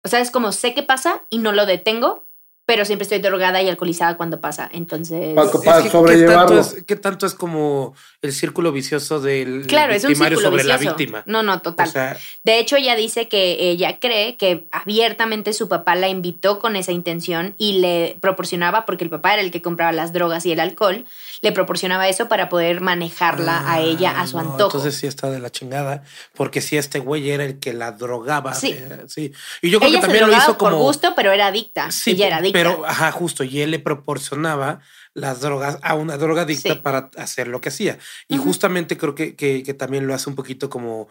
O 0.04 0.08
sea, 0.08 0.20
es 0.20 0.30
como 0.30 0.52
sé 0.52 0.74
que 0.74 0.82
pasa 0.82 1.26
y 1.30 1.38
no 1.38 1.52
lo 1.52 1.66
detengo, 1.66 2.25
pero 2.66 2.84
siempre 2.84 3.04
estoy 3.04 3.20
drogada 3.20 3.62
y 3.62 3.68
alcoholizada 3.68 4.16
cuando 4.16 4.40
pasa. 4.40 4.68
Entonces. 4.72 5.34
Pa- 5.34 5.44
Es 5.44 5.50
para 5.64 5.78
que, 5.78 5.84
¿qué, 5.84 5.90
sobrellevarlo. 5.90 6.56
tanto 6.56 6.60
es, 6.60 6.84
qué 6.84 6.96
tanto 6.96 7.24
es 7.26 7.34
como 7.34 7.94
el 8.22 8.32
círculo 8.32 8.72
vicioso 8.72 9.20
del 9.20 9.66
Claro, 9.68 9.92
es 9.94 10.02
un 10.02 10.08
victimario 10.08 10.40
sobre 10.40 10.64
la 10.64 10.76
vicioso. 10.76 10.96
víctima? 10.96 11.22
No, 11.26 11.42
no, 11.44 11.62
total. 11.62 11.88
O 11.88 11.90
sea, 11.92 12.18
de 12.42 12.58
hecho, 12.58 12.76
ella 12.76 12.96
dice 12.96 13.28
que 13.28 13.70
ella 13.70 14.00
cree 14.00 14.36
que 14.36 14.66
abiertamente 14.72 15.52
su 15.52 15.68
papá 15.68 15.94
la 15.94 16.08
invitó 16.08 16.58
con 16.58 16.74
esa 16.76 16.90
intención 16.92 17.54
y 17.56 17.78
le 17.78 18.18
proporcionaba, 18.20 18.84
porque 18.84 19.04
el 19.04 19.10
papá 19.10 19.34
era 19.34 19.42
el 19.42 19.50
que 19.52 19.62
compraba 19.62 19.92
las 19.92 20.12
drogas 20.12 20.44
y 20.44 20.52
el 20.52 20.58
alcohol, 20.60 21.04
le 21.46 21.52
proporcionaba 21.52 22.08
eso 22.08 22.28
para 22.28 22.48
poder 22.48 22.80
manejarla 22.80 23.70
a 23.70 23.80
ella 23.80 24.20
a 24.20 24.26
su 24.26 24.38
Ah, 24.38 24.42
no, 24.42 24.50
antojo. 24.52 24.76
Entonces 24.76 24.96
sí 25.00 25.06
está 25.06 25.30
de 25.30 25.38
la 25.38 25.50
chingada, 25.50 26.02
porque 26.34 26.60
si 26.60 26.76
este 26.76 26.98
güey 26.98 27.30
era 27.30 27.44
el 27.44 27.58
que 27.60 27.72
la 27.72 27.92
drogaba. 27.92 28.52
Sí. 28.54 28.72
eh, 28.72 29.04
sí. 29.06 29.32
Y 29.62 29.70
yo 29.70 29.78
creo 29.78 29.90
ella 29.90 30.00
que 30.00 30.06
se 30.06 30.12
también 30.12 30.30
lo 30.30 30.36
hizo 30.36 30.58
por 30.58 30.72
como. 30.72 30.82
gusto, 30.82 31.12
pero 31.14 31.32
era 31.32 31.46
adicta. 31.46 31.90
Sí, 31.90 32.10
ella 32.12 32.26
era 32.26 32.36
adicta. 32.38 32.58
pero 32.58 32.84
ajá, 32.84 33.12
justo, 33.12 33.44
y 33.44 33.60
él 33.60 33.70
le 33.70 33.78
proporcionaba 33.78 34.80
las 35.14 35.40
drogas 35.40 35.78
a 35.82 35.94
una 35.94 36.16
drogadicta 36.18 36.74
Sí. 36.74 36.80
para 36.80 37.10
hacer 37.16 37.48
lo 37.48 37.60
que 37.60 37.68
hacía. 37.70 37.98
Y 38.28 38.36
justamente 38.36 38.96
creo 38.98 39.14
que, 39.14 39.34
que, 39.36 39.62
que 39.62 39.72
también 39.74 40.06
lo 40.06 40.14
hace 40.14 40.28
un 40.28 40.36
poquito 40.36 40.68
como, 40.68 41.08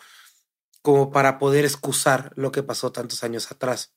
como 0.82 1.12
para 1.12 1.40
poder 1.40 1.66
excusar 1.66 2.32
lo 2.36 2.52
que 2.52 2.62
pasó 2.62 2.92
tantos 2.92 3.24
años 3.24 3.50
atrás. 3.52 3.94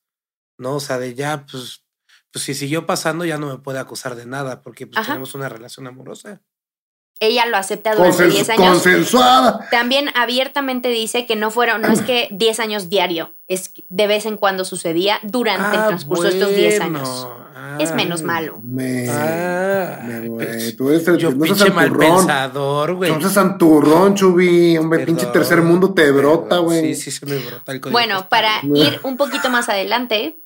¿No? 0.56 0.76
O 0.76 0.80
sea, 0.80 0.98
de 0.98 1.14
ya, 1.14 1.44
pues, 1.50 1.84
pues 2.32 2.44
si 2.44 2.54
siguió 2.54 2.86
pasando, 2.86 3.24
ya 3.24 3.38
no 3.38 3.46
me 3.48 3.58
puede 3.58 3.78
acusar 3.78 4.14
de 4.16 4.26
nada, 4.26 4.62
porque 4.62 4.86
pues, 4.86 5.06
tenemos 5.06 5.34
una 5.34 5.48
relación 5.48 5.86
amorosa. 5.86 6.40
ella 7.20 7.46
lo 7.46 7.56
acepta 7.56 7.94
durante 7.96 8.16
consen- 8.26 8.30
10 8.30 8.50
años. 8.50 8.68
consensuada. 8.68 9.66
También 9.72 10.08
abiertamente 10.14 10.88
dice 10.88 11.26
que 11.26 11.34
no 11.34 11.50
fueron, 11.50 11.82
no 11.82 11.88
es 11.92 12.00
que 12.02 12.28
10 12.30 12.60
años 12.60 12.88
diario, 12.88 13.34
es 13.48 13.70
que 13.70 13.84
de 13.88 14.06
vez 14.06 14.24
en 14.24 14.36
cuando 14.36 14.64
sucedía 14.64 15.18
durante 15.24 15.74
el 15.76 15.82
Ah, 15.82 15.88
transcurso 15.88 16.22
de 16.24 16.28
estos 16.30 16.50
10 16.54 16.78
bueno. 16.78 16.98
años. 17.00 17.26
Ah. 17.56 17.76
Es 17.80 17.92
menos 17.92 18.22
malo. 18.22 18.60
Me, 18.62 19.08
Ah, 19.10 20.00
me, 20.04 20.14
ay, 20.14 20.28
güey, 20.28 20.46
pinche- 20.46 20.76
tú 20.76 20.90
eres 20.90 21.08
el 21.08 21.18
Yo 21.18 21.30
no 21.32 21.54
seas 21.56 21.74
mal 21.74 21.92
pensador, 21.96 22.94
güey. 22.94 23.10
No 23.10 23.20
seas 23.20 23.32
santurrón, 23.32 24.14
Chubi. 24.14 24.78
Hombre, 24.78 25.04
pinche 25.04 25.26
tercer 25.26 25.60
mundo 25.62 25.92
te 25.92 26.10
brota, 26.12 26.58
güey. 26.58 26.94
Sí, 26.94 27.10
sí, 27.10 27.10
se 27.10 27.26
me 27.26 27.36
brota 27.38 27.72
el 27.72 27.80
código 27.80 27.98
Bueno, 27.98 28.28
para 28.28 28.60
ir 28.74 29.00
un 29.02 29.16
poquito 29.16 29.50
más 29.50 29.68
adelante, 29.68 30.38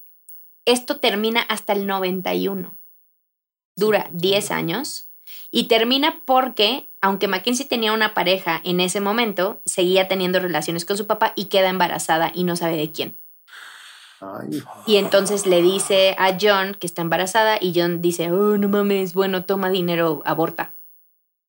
esto 0.65 0.97
termina 0.97 1.41
hasta 1.43 1.73
el 1.73 1.87
91. 1.87 2.77
Dura 3.77 4.09
10 4.13 4.51
años 4.51 5.13
y 5.51 5.65
termina 5.65 6.23
porque, 6.25 6.91
aunque 7.01 7.29
Mackenzie 7.29 7.67
tenía 7.67 7.93
una 7.93 8.15
pareja 8.15 8.61
en 8.65 8.81
ese 8.81 9.01
momento, 9.01 9.61
seguía 9.65 10.09
teniendo 10.09 10.41
relaciones 10.41 10.85
con 10.85 10.97
su 10.97 11.07
papá 11.07 11.33
y 11.37 11.47
queda 11.47 11.69
embarazada 11.69 12.31
y 12.35 12.45
no 12.45 12.57
sabe 12.57 12.77
de 12.77 12.91
quién. 12.91 13.19
Ay, 14.21 14.63
Y 14.87 14.97
entonces 14.97 15.47
le 15.47 15.63
dice 15.63 16.15
a 16.19 16.37
John 16.41 16.75
que 16.75 16.87
está 16.87 17.03
embarazada 17.03 17.59
y 17.61 17.73
John 17.75 18.03
dice, 18.03 18.31
oh, 18.31 18.57
no 18.57 18.69
mames, 18.69 19.15
bueno, 19.15 19.45
toma 19.45 19.71
dinero, 19.71 20.23
aborta. 20.25 20.75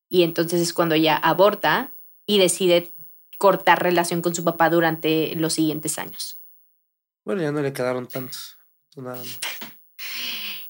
Y 0.08 0.22
entonces 0.22 0.60
es 0.60 0.72
cuando 0.72 0.94
ella 0.94 1.16
aborta 1.16 1.92
y 2.26 2.38
decide 2.38 2.90
cortar 3.38 3.82
relación 3.82 4.22
con 4.22 4.34
su 4.34 4.44
papá 4.44 4.70
durante 4.70 5.34
los 5.36 5.52
siguientes 5.52 5.98
años. 5.98 6.40
Bueno, 7.24 7.42
ya 7.42 7.52
no 7.52 7.62
le 7.62 7.72
quedaron 7.72 8.06
tantos. 8.06 8.56
Nada 8.96 9.18
más. 9.18 9.38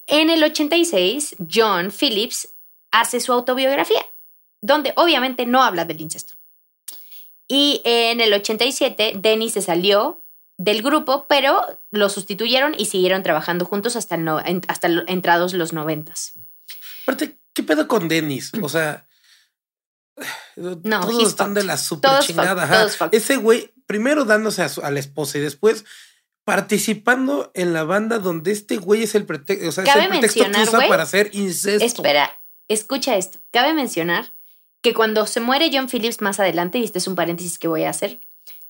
En 0.07 0.31
el 0.31 0.43
86, 0.45 1.37
John 1.53 1.91
Phillips 1.91 2.49
hace 2.91 3.21
su 3.21 3.33
autobiografía, 3.33 4.05
donde 4.61 4.93
obviamente 4.97 5.47
no 5.47 5.63
habla 5.63 5.85
del 5.85 6.01
incesto. 6.01 6.35
Y 7.49 7.81
en 7.85 8.21
el 8.21 8.33
87, 8.33 9.15
Denny 9.17 9.51
se 9.51 9.63
salió 9.63 10.21
del 10.57 10.83
grupo, 10.83 11.27
pero 11.29 11.79
lo 11.91 12.09
sustituyeron 12.09 12.75
y 12.79 12.87
siguieron 12.87 13.23
trabajando 13.23 13.65
juntos 13.65 13.97
hasta, 13.97 14.17
no- 14.17 14.41
entrados 14.45 15.53
los 15.55 15.73
noventas. 15.73 16.35
Aparte, 17.03 17.37
¿qué 17.53 17.63
pedo 17.63 17.89
con 17.89 18.09
Dennis? 18.09 18.53
O 18.63 18.69
sea, 18.69 19.07
No, 20.57 20.77
todos 21.01 21.29
están 21.29 21.49
fucked. 21.49 21.61
de 21.61 21.65
la 21.67 21.77
super 21.77 22.11
Todos 22.11 22.27
chingada. 22.27 22.67
fucked, 22.69 22.99
todos. 22.99 23.13
Ese 23.13 23.37
güey, 23.37 23.73
primero 23.87 24.25
dándose 24.25 24.63
a, 24.63 24.69
su- 24.69 24.83
a 24.83 24.91
la 24.91 25.01
esposa 25.01 25.39
y 25.39 25.41
después 25.41 25.85
participando 26.45 27.51
en 27.55 27.73
la 27.73 27.85
banda 27.85 28.19
donde 28.19 28.53
este 28.53 28.77
güey 28.77 29.03
es 29.03 29.15
el 29.15 29.25
pretexto, 29.25 29.69
o 29.69 29.73
sea, 29.73 29.85
es 29.85 29.97
el 29.97 30.09
pretexto 30.09 30.45
que 30.45 30.61
usa 30.61 30.89
para 30.89 31.03
hacer 31.03 31.31
incesto. 31.33 31.85
Espera, 31.85 32.41
escucha 32.69 33.17
esto. 33.17 33.41
Cabe 33.51 33.73
mencionar 33.73 34.35
que 34.83 34.93
cuando 34.93 35.27
se 35.27 35.41
muere 35.41 35.71
John 35.73 35.89
Phillips 35.89 36.21
más 36.21 36.39
adelante, 36.41 36.79
y 36.79 36.85
este 36.85 36.99
es 36.99 37.09
un 37.09 37.15
paréntesis 37.15 37.59
que 37.59 37.69
voy 37.69 37.85
a 37.85 37.91
hacer, 37.91 38.21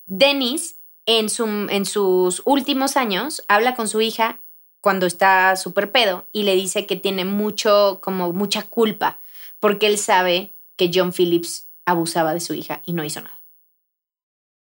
Dennis 0.06 0.76
en, 1.06 1.28
su, 1.28 1.46
en 1.46 1.84
sus 1.84 2.42
últimos 2.44 2.96
años 2.96 3.42
habla 3.48 3.74
con 3.74 3.88
su 3.88 4.00
hija 4.00 4.40
cuando 4.80 5.06
está 5.06 5.56
súper 5.56 5.90
pedo 5.90 6.28
y 6.30 6.44
le 6.44 6.54
dice 6.54 6.86
que 6.86 6.96
tiene 6.96 7.24
mucho, 7.24 7.98
como 8.00 8.32
mucha 8.32 8.62
culpa, 8.62 9.18
porque 9.58 9.86
él 9.86 9.98
sabe 9.98 10.54
que 10.76 10.90
John 10.94 11.12
Phillips 11.12 11.70
abusaba 11.86 12.34
de 12.34 12.40
su 12.40 12.54
hija 12.54 12.82
y 12.86 12.92
no 12.92 13.02
hizo 13.02 13.20
nada. 13.20 13.40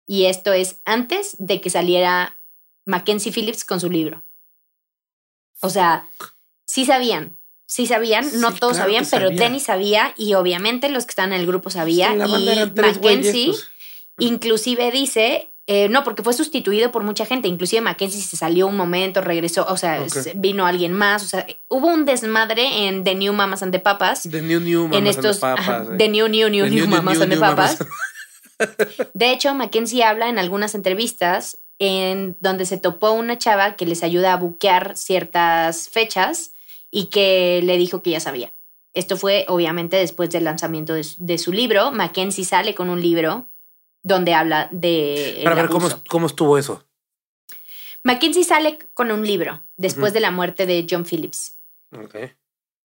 Y 0.06 0.26
esto 0.26 0.52
es 0.52 0.80
antes 0.84 1.36
de 1.38 1.60
que 1.60 1.70
saliera 1.70 2.39
Mackenzie 2.84 3.32
Phillips 3.32 3.64
con 3.64 3.80
su 3.80 3.90
libro. 3.90 4.24
O 5.60 5.70
sea, 5.70 6.08
sí 6.64 6.84
sabían, 6.84 7.38
sí 7.66 7.86
sabían, 7.86 8.24
no 8.40 8.52
todos 8.52 8.74
claro 8.74 8.88
sabían, 8.88 9.06
pero 9.10 9.26
sabía. 9.26 9.40
Denny 9.40 9.60
sabía 9.60 10.14
y 10.16 10.34
obviamente 10.34 10.88
los 10.88 11.04
que 11.04 11.10
están 11.10 11.32
en 11.32 11.40
el 11.40 11.46
grupo 11.46 11.70
sabían. 11.70 12.20
En 12.20 12.28
y 12.28 12.46
Mackenzie 12.74 12.98
güeyes, 12.98 13.32
pues. 13.34 13.70
inclusive 14.18 14.90
dice, 14.90 15.52
eh, 15.66 15.88
no, 15.88 16.02
porque 16.02 16.22
fue 16.24 16.32
sustituido 16.32 16.90
por 16.90 17.04
mucha 17.04 17.26
gente, 17.26 17.46
inclusive 17.46 17.80
Mackenzie 17.80 18.22
se 18.22 18.36
salió 18.36 18.66
un 18.66 18.76
momento, 18.76 19.20
regresó, 19.20 19.66
o 19.68 19.76
sea, 19.76 20.04
vino 20.34 20.66
alguien 20.66 20.92
más, 20.92 21.22
o 21.22 21.26
sea, 21.26 21.46
hubo 21.68 21.86
un 21.86 22.04
desmadre 22.06 22.88
en 22.88 23.04
The 23.04 23.14
New 23.14 23.32
Mamas 23.32 23.62
and 23.62 23.70
the 23.70 23.78
Papas. 23.78 24.28
De 24.28 24.42
New 24.42 24.58
New 24.58 24.86
en 24.86 24.90
Mamas 24.90 24.96
and 24.96 25.04
the 25.04 25.10
estos 25.10 25.38
Papas, 25.38 25.68
ajá, 25.68 25.84
eh. 25.92 25.96
The 25.96 26.08
New 26.08 26.28
New 26.28 26.48
New 26.48 26.64
De 26.64 26.70
New, 26.70 26.88
Mamas 26.88 27.14
New, 27.14 27.22
and 27.22 27.32
the 27.32 27.36
New 27.36 27.40
Papas. 27.40 27.78
Mamas. 27.78 27.94
De 29.14 29.30
hecho, 29.30 29.54
Mackenzie 29.54 30.02
habla 30.02 30.28
en 30.28 30.38
algunas 30.38 30.74
entrevistas 30.74 31.58
en 31.80 32.36
donde 32.40 32.66
se 32.66 32.76
topó 32.78 33.10
una 33.10 33.38
chava 33.38 33.74
que 33.74 33.86
les 33.86 34.04
ayuda 34.04 34.32
a 34.34 34.36
buquear 34.36 34.96
ciertas 34.96 35.88
fechas 35.88 36.52
y 36.90 37.06
que 37.06 37.60
le 37.64 37.76
dijo 37.78 38.02
que 38.02 38.10
ya 38.10 38.20
sabía. 38.20 38.52
Esto 38.92 39.16
fue 39.16 39.44
obviamente 39.48 39.96
después 39.96 40.30
del 40.30 40.44
lanzamiento 40.44 40.92
de, 40.94 41.04
su- 41.04 41.16
de 41.24 41.38
su 41.38 41.52
libro. 41.52 41.90
Mackenzie 41.90 42.44
sale 42.44 42.74
con 42.74 42.90
un 42.90 43.00
libro 43.00 43.48
donde 44.02 44.34
habla 44.34 44.68
de... 44.72 45.40
Para 45.44 45.56
ver 45.56 45.68
cómo, 45.68 45.88
cómo 46.08 46.26
estuvo 46.26 46.58
eso. 46.58 46.84
Mackenzie 48.02 48.44
sale 48.44 48.78
con 48.94 49.10
un 49.10 49.26
libro 49.26 49.62
después 49.76 50.12
de 50.12 50.20
la 50.20 50.30
muerte 50.30 50.66
de 50.66 50.86
John 50.88 51.04
Phillips. 51.04 51.58
Ok. 51.92 52.14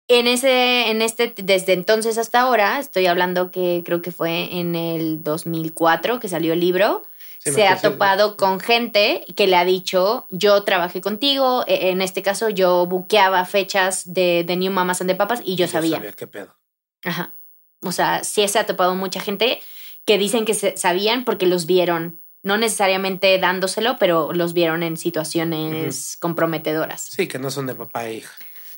En 0.07 0.27
ese, 0.27 0.89
en 0.91 1.01
este, 1.01 1.33
desde 1.41 1.73
entonces 1.73 2.17
hasta 2.17 2.41
ahora, 2.41 2.79
estoy 2.79 3.07
hablando 3.07 3.49
que 3.49 3.81
creo 3.83 4.01
que 4.01 4.11
fue 4.11 4.59
en 4.59 4.75
el 4.75 5.23
2004 5.23 6.19
que 6.19 6.29
salió 6.29 6.53
el 6.53 6.59
libro. 6.59 7.03
Sí, 7.45 7.51
se 7.53 7.67
ha 7.67 7.77
topado 7.79 8.37
con 8.37 8.59
gente 8.59 9.23
que 9.35 9.45
le 9.47 9.55
ha 9.55 9.65
dicho, 9.65 10.25
yo 10.29 10.63
trabajé 10.63 10.99
contigo, 11.01 11.63
e- 11.67 11.89
en 11.91 12.01
este 12.01 12.21
caso 12.23 12.49
yo 12.49 12.85
buqueaba 12.87 13.45
fechas 13.45 14.13
de, 14.13 14.43
de 14.45 14.55
New 14.55 14.71
Mamas 14.71 14.99
and 15.01 15.09
the 15.11 15.15
Papas 15.15 15.41
y 15.43 15.55
yo 15.55 15.67
sabía. 15.67 16.01
qué 16.13 16.25
pedo. 16.27 16.55
Ajá. 17.03 17.35
O 17.83 17.91
sea, 17.91 18.23
sí 18.23 18.47
se 18.47 18.57
ha 18.59 18.65
topado 18.65 18.95
mucha 18.95 19.19
gente 19.19 19.61
que 20.05 20.17
dicen 20.17 20.45
que 20.45 20.53
se- 20.55 20.75
sabían 20.75 21.23
porque 21.23 21.45
los 21.45 21.65
vieron, 21.67 22.19
no 22.41 22.57
necesariamente 22.57 23.37
dándoselo, 23.37 23.97
pero 23.99 24.33
los 24.33 24.53
vieron 24.53 24.81
en 24.83 24.97
situaciones 24.97 26.17
comprometedoras. 26.19 27.01
Sí, 27.01 27.27
que 27.27 27.37
no 27.39 27.51
son 27.51 27.67
de 27.67 27.75
papá 27.75 28.05
e 28.07 28.15
hija. 28.15 28.33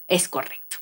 Es 0.08 0.28
correcto. 0.28 0.78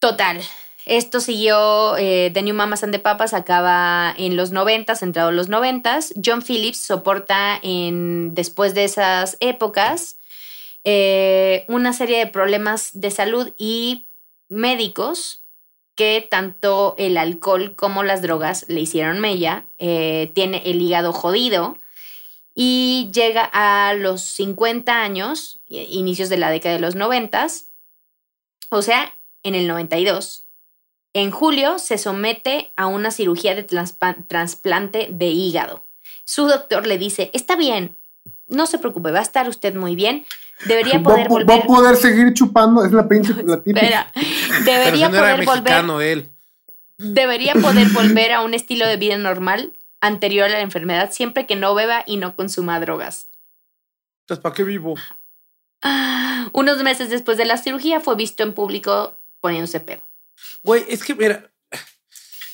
Total. 0.00 0.40
Esto 0.86 1.20
siguió, 1.20 1.96
eh, 1.96 2.30
The 2.34 2.42
New 2.42 2.54
Mamas 2.54 2.82
and 2.82 2.92
the 2.92 2.98
Papas 2.98 3.32
acaba 3.32 4.14
en 4.18 4.36
los 4.36 4.50
noventas, 4.50 5.02
entrado 5.02 5.30
los 5.30 5.48
noventas. 5.48 6.12
John 6.22 6.42
Phillips 6.42 6.78
soporta 6.78 7.58
en, 7.62 8.34
después 8.34 8.74
de 8.74 8.84
esas 8.84 9.38
épocas 9.40 10.18
eh, 10.84 11.64
una 11.68 11.94
serie 11.94 12.18
de 12.18 12.26
problemas 12.26 12.90
de 12.92 13.10
salud 13.10 13.52
y 13.56 14.06
médicos 14.48 15.44
que 15.94 16.26
tanto 16.28 16.94
el 16.98 17.16
alcohol 17.16 17.74
como 17.76 18.02
las 18.02 18.20
drogas 18.20 18.66
le 18.68 18.80
hicieron 18.80 19.20
mella. 19.20 19.66
Eh, 19.78 20.32
tiene 20.34 20.62
el 20.66 20.82
hígado 20.82 21.14
jodido 21.14 21.78
y 22.54 23.10
llega 23.12 23.48
a 23.52 23.94
los 23.94 24.20
50 24.22 25.02
años, 25.02 25.60
inicios 25.66 26.28
de 26.28 26.36
la 26.36 26.50
década 26.50 26.74
de 26.74 26.80
los 26.80 26.94
90, 26.94 27.46
o 28.70 28.82
sea, 28.82 29.18
en 29.42 29.54
el 29.54 29.66
92. 29.66 30.43
En 31.14 31.30
julio 31.30 31.78
se 31.78 31.96
somete 31.96 32.72
a 32.76 32.86
una 32.86 33.10
cirugía 33.10 33.54
de 33.54 33.62
trasplante 33.62 35.08
de 35.10 35.26
hígado. 35.28 35.84
Su 36.24 36.46
doctor 36.48 36.86
le 36.86 36.98
dice, 36.98 37.30
está 37.32 37.56
bien, 37.56 37.96
no 38.48 38.66
se 38.66 38.78
preocupe, 38.78 39.10
va 39.12 39.20
a 39.20 39.22
estar 39.22 39.48
usted 39.48 39.74
muy 39.74 39.94
bien. 39.96 40.26
Debería 40.66 40.98
Va, 40.98 41.02
poder 41.04 41.26
va 41.26 41.28
volver... 41.28 41.62
a 41.62 41.66
poder 41.66 41.96
seguir 41.96 42.34
chupando, 42.34 42.84
es 42.84 42.92
la 42.92 43.08
pinche 43.08 43.32
la 43.44 43.62
típica. 43.62 43.80
Espera, 43.80 44.12
Pero 44.64 44.64
debería 44.64 45.06
si 45.06 45.12
no 45.12 45.18
era 45.18 45.32
poder 45.34 45.46
volver 45.46 45.62
mexicano 45.62 46.00
él. 46.00 46.30
debería 46.98 47.54
poder 47.54 47.88
volver 47.90 48.32
a 48.32 48.40
un 48.42 48.54
estilo 48.54 48.86
de 48.86 48.96
vida 48.96 49.16
normal 49.16 49.72
anterior 50.00 50.46
a 50.46 50.52
la 50.52 50.60
enfermedad 50.60 51.12
siempre 51.12 51.46
que 51.46 51.56
no 51.56 51.74
beba 51.74 52.02
y 52.06 52.16
no 52.18 52.36
consuma 52.36 52.78
drogas. 52.80 53.28
Entonces, 54.22 54.42
¿para 54.42 54.54
qué 54.54 54.64
vivo? 54.64 54.94
Ah, 55.82 56.48
Unos 56.52 56.82
meses 56.82 57.08
después 57.10 57.36
de 57.38 57.44
la 57.44 57.56
cirugía 57.58 58.00
fue 58.00 58.16
visto 58.16 58.42
en 58.42 58.52
público 58.54 59.16
poniéndose 59.40 59.80
pedo. 59.80 60.02
Güey, 60.62 60.84
es 60.88 61.02
que 61.04 61.14
mira, 61.14 61.50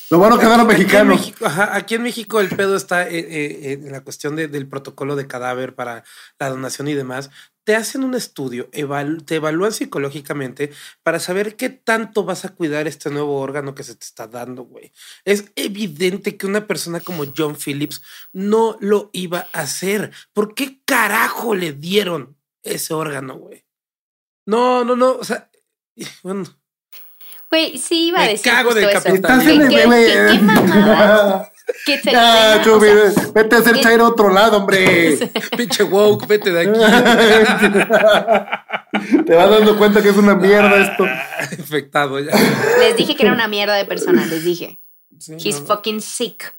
Lo 0.09 0.17
bueno 0.19 0.37
que 0.37 0.43
no 0.45 0.53
era 0.53 0.63
Aquí 0.63 0.83
en. 0.97 1.07
México, 1.07 1.45
ajá, 1.45 1.73
aquí 1.75 1.95
en 1.95 2.03
México 2.03 2.41
el 2.41 2.49
pedo 2.49 2.75
está 2.75 3.07
eh, 3.07 3.19
eh, 3.19 3.73
en 3.73 3.91
la 3.93 4.03
cuestión 4.03 4.35
de- 4.35 4.49
del 4.49 4.67
protocolo 4.67 5.15
de 5.15 5.25
cadáver 5.25 5.73
para 5.73 6.03
la 6.37 6.49
donación 6.49 6.89
y 6.89 6.93
demás. 6.95 7.29
Te 7.63 7.75
hacen 7.77 8.03
un 8.03 8.13
estudio, 8.15 8.69
evalu- 8.71 9.23
te 9.23 9.35
evalúan 9.35 9.71
psicológicamente 9.71 10.73
para 11.03 11.19
saber 11.19 11.55
qué 11.55 11.69
tanto 11.69 12.25
vas 12.25 12.43
a 12.43 12.49
cuidar 12.49 12.87
este 12.89 13.09
nuevo 13.09 13.39
órgano 13.39 13.73
que 13.73 13.83
se 13.83 13.95
te 13.95 14.03
está 14.03 14.27
dando, 14.27 14.63
güey. 14.63 14.91
Es 15.23 15.45
evidente 15.55 16.35
que 16.35 16.45
una 16.47 16.67
persona 16.67 16.99
como 16.99 17.23
John 17.37 17.55
Phillips 17.55 18.01
no 18.33 18.75
lo 18.81 19.11
iba 19.13 19.47
a 19.53 19.61
hacer. 19.61 20.11
¿Por 20.33 20.55
qué 20.55 20.81
carajo 20.83 21.55
le 21.55 21.71
dieron 21.71 22.35
ese 22.63 22.93
órgano, 22.93 23.35
güey? 23.37 23.63
No, 24.45 24.83
no, 24.83 24.97
no, 24.97 25.11
o 25.13 25.23
sea, 25.23 25.49
bueno, 26.23 26.43
Güey, 27.51 27.77
sí 27.77 28.07
iba 28.07 28.19
a 28.19 28.23
Me 28.23 28.29
decir 28.29 28.51
cago 28.51 28.71
justo 28.71 28.79
del 28.87 28.93
capitalismo. 28.93 29.27
Estás 29.29 29.43
¿Qué, 29.43 29.59
qué- 29.59 29.67
qué- 29.67 30.27
qué 30.31 30.39
mamada? 30.41 31.51
Que 31.85 31.97
se- 31.99 32.11
Ya, 32.11 32.53
se- 32.53 32.59
o 32.59 32.63
Chubi, 32.63 32.87
sea, 32.87 33.11
vete 33.33 33.55
a 33.55 33.59
hacer 33.59 33.73
¿qué- 33.75 33.81
chairo 33.81 34.05
a 34.05 34.09
otro 34.09 34.29
lado, 34.29 34.57
hombre. 34.57 35.17
pinche 35.57 35.83
woke, 35.83 36.25
vete 36.27 36.51
de 36.51 36.61
aquí. 36.61 36.79
Te 39.25 39.35
vas 39.35 39.49
dando 39.49 39.77
cuenta 39.77 40.01
que 40.01 40.09
es 40.09 40.17
una 40.17 40.35
mierda 40.35 40.81
esto. 40.81 41.05
Ah, 41.05 41.47
Infectado 41.57 42.19
ya. 42.19 42.31
Les 42.79 42.95
dije 42.97 43.15
que 43.15 43.23
era 43.23 43.33
una 43.33 43.47
mierda 43.47 43.75
de 43.75 43.85
persona, 43.85 44.25
les 44.25 44.43
dije. 44.43 44.79
Sí, 45.19 45.35
He's 45.43 45.61
no. 45.61 45.67
fucking 45.67 46.01
sick. 46.01 46.53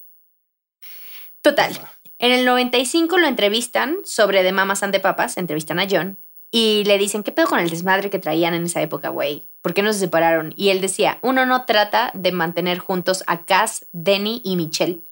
Total. 1.42 1.72
En 2.18 2.30
el 2.32 2.44
95 2.44 3.18
lo 3.18 3.26
entrevistan 3.26 3.96
sobre 4.04 4.42
The 4.42 4.52
Mamas 4.52 4.82
and 4.82 4.92
the 4.92 5.00
Papas, 5.00 5.36
entrevistan 5.36 5.80
a 5.80 5.86
John 5.90 6.18
y 6.54 6.84
le 6.84 6.98
dicen, 6.98 7.22
¿qué 7.24 7.32
pedo 7.32 7.46
con 7.48 7.58
el 7.58 7.70
desmadre 7.70 8.10
que 8.10 8.18
traían 8.20 8.52
en 8.54 8.64
esa 8.66 8.80
época, 8.82 9.08
güey? 9.08 9.48
¿Por 9.62 9.72
qué 9.74 9.82
no 9.82 9.92
se 9.92 9.98
separaron? 10.00 10.52
Y 10.56 10.68
él 10.68 10.80
decía, 10.80 11.18
uno 11.22 11.46
no 11.46 11.64
trata 11.64 12.10
de 12.14 12.30
mantener 12.30 12.78
juntos 12.78 13.24
a 13.26 13.44
Cass, 13.46 13.86
Denny 13.92 14.40
y 14.44 14.56
Michelle. 14.56 15.02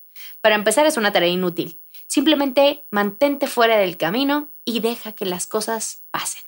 Para 0.43 0.55
empezar 0.55 0.85
es 0.87 0.97
una 0.99 1.13
tarea 1.13 1.29
inútil. 1.31 1.81
Simplemente 2.07 2.85
mantente 2.91 3.47
fuera 3.47 3.79
del 3.79 3.97
camino 3.97 4.51
y 4.65 4.81
deja 4.81 5.13
que 5.13 5.25
las 5.25 5.47
cosas 5.47 6.05
pasen. 6.11 6.43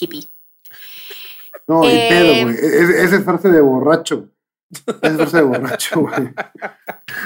Hippie. 0.00 0.26
No, 1.66 1.84
y 1.84 1.88
Eh, 1.88 2.06
pedo, 2.08 2.42
güey. 2.44 2.54
Es- 2.56 2.90
Esa 3.04 3.16
es 3.16 3.24
frase 3.24 3.48
de 3.50 3.60
borracho. 3.60 4.28
Es 5.02 5.32
de 5.32 5.42
borracho, 5.42 6.00
güey. 6.00 6.28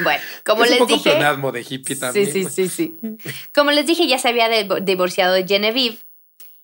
Bueno, 0.02 0.22
como 0.44 0.64
es 0.64 0.70
les 0.70 0.80
un 0.80 0.86
poco 0.86 1.10
dije... 1.10 1.52
de 1.52 1.66
hippie 1.68 1.96
también. 1.96 2.32
Sí, 2.32 2.44
sí, 2.44 2.68
sí, 2.68 2.68
sí. 2.68 3.18
Como 3.52 3.72
les 3.72 3.86
dije, 3.86 4.06
ya 4.06 4.18
se 4.18 4.28
había 4.28 4.48
divorciado 4.80 5.34
de 5.34 5.46
Genevieve. 5.46 5.98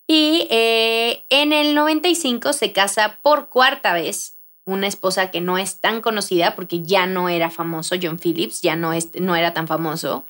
Y 0.07 0.47
eh, 0.51 1.25
en 1.29 1.53
el 1.53 1.75
95 1.75 2.53
se 2.53 2.73
casa 2.73 3.19
por 3.23 3.49
cuarta 3.49 3.93
vez 3.93 4.39
una 4.65 4.87
esposa 4.87 5.31
que 5.31 5.41
no 5.41 5.59
es 5.59 5.81
tan 5.81 6.01
conocida 6.01 6.55
porque 6.55 6.83
ya 6.83 7.07
no 7.07 7.29
era 7.29 7.51
famoso, 7.51 7.97
John 8.01 8.19
Phillips, 8.19 8.61
ya 8.61 8.77
no, 8.77 8.93
es, 8.93 9.09
no 9.19 9.35
era 9.35 9.55
tan 9.55 9.67
famoso. 9.67 10.25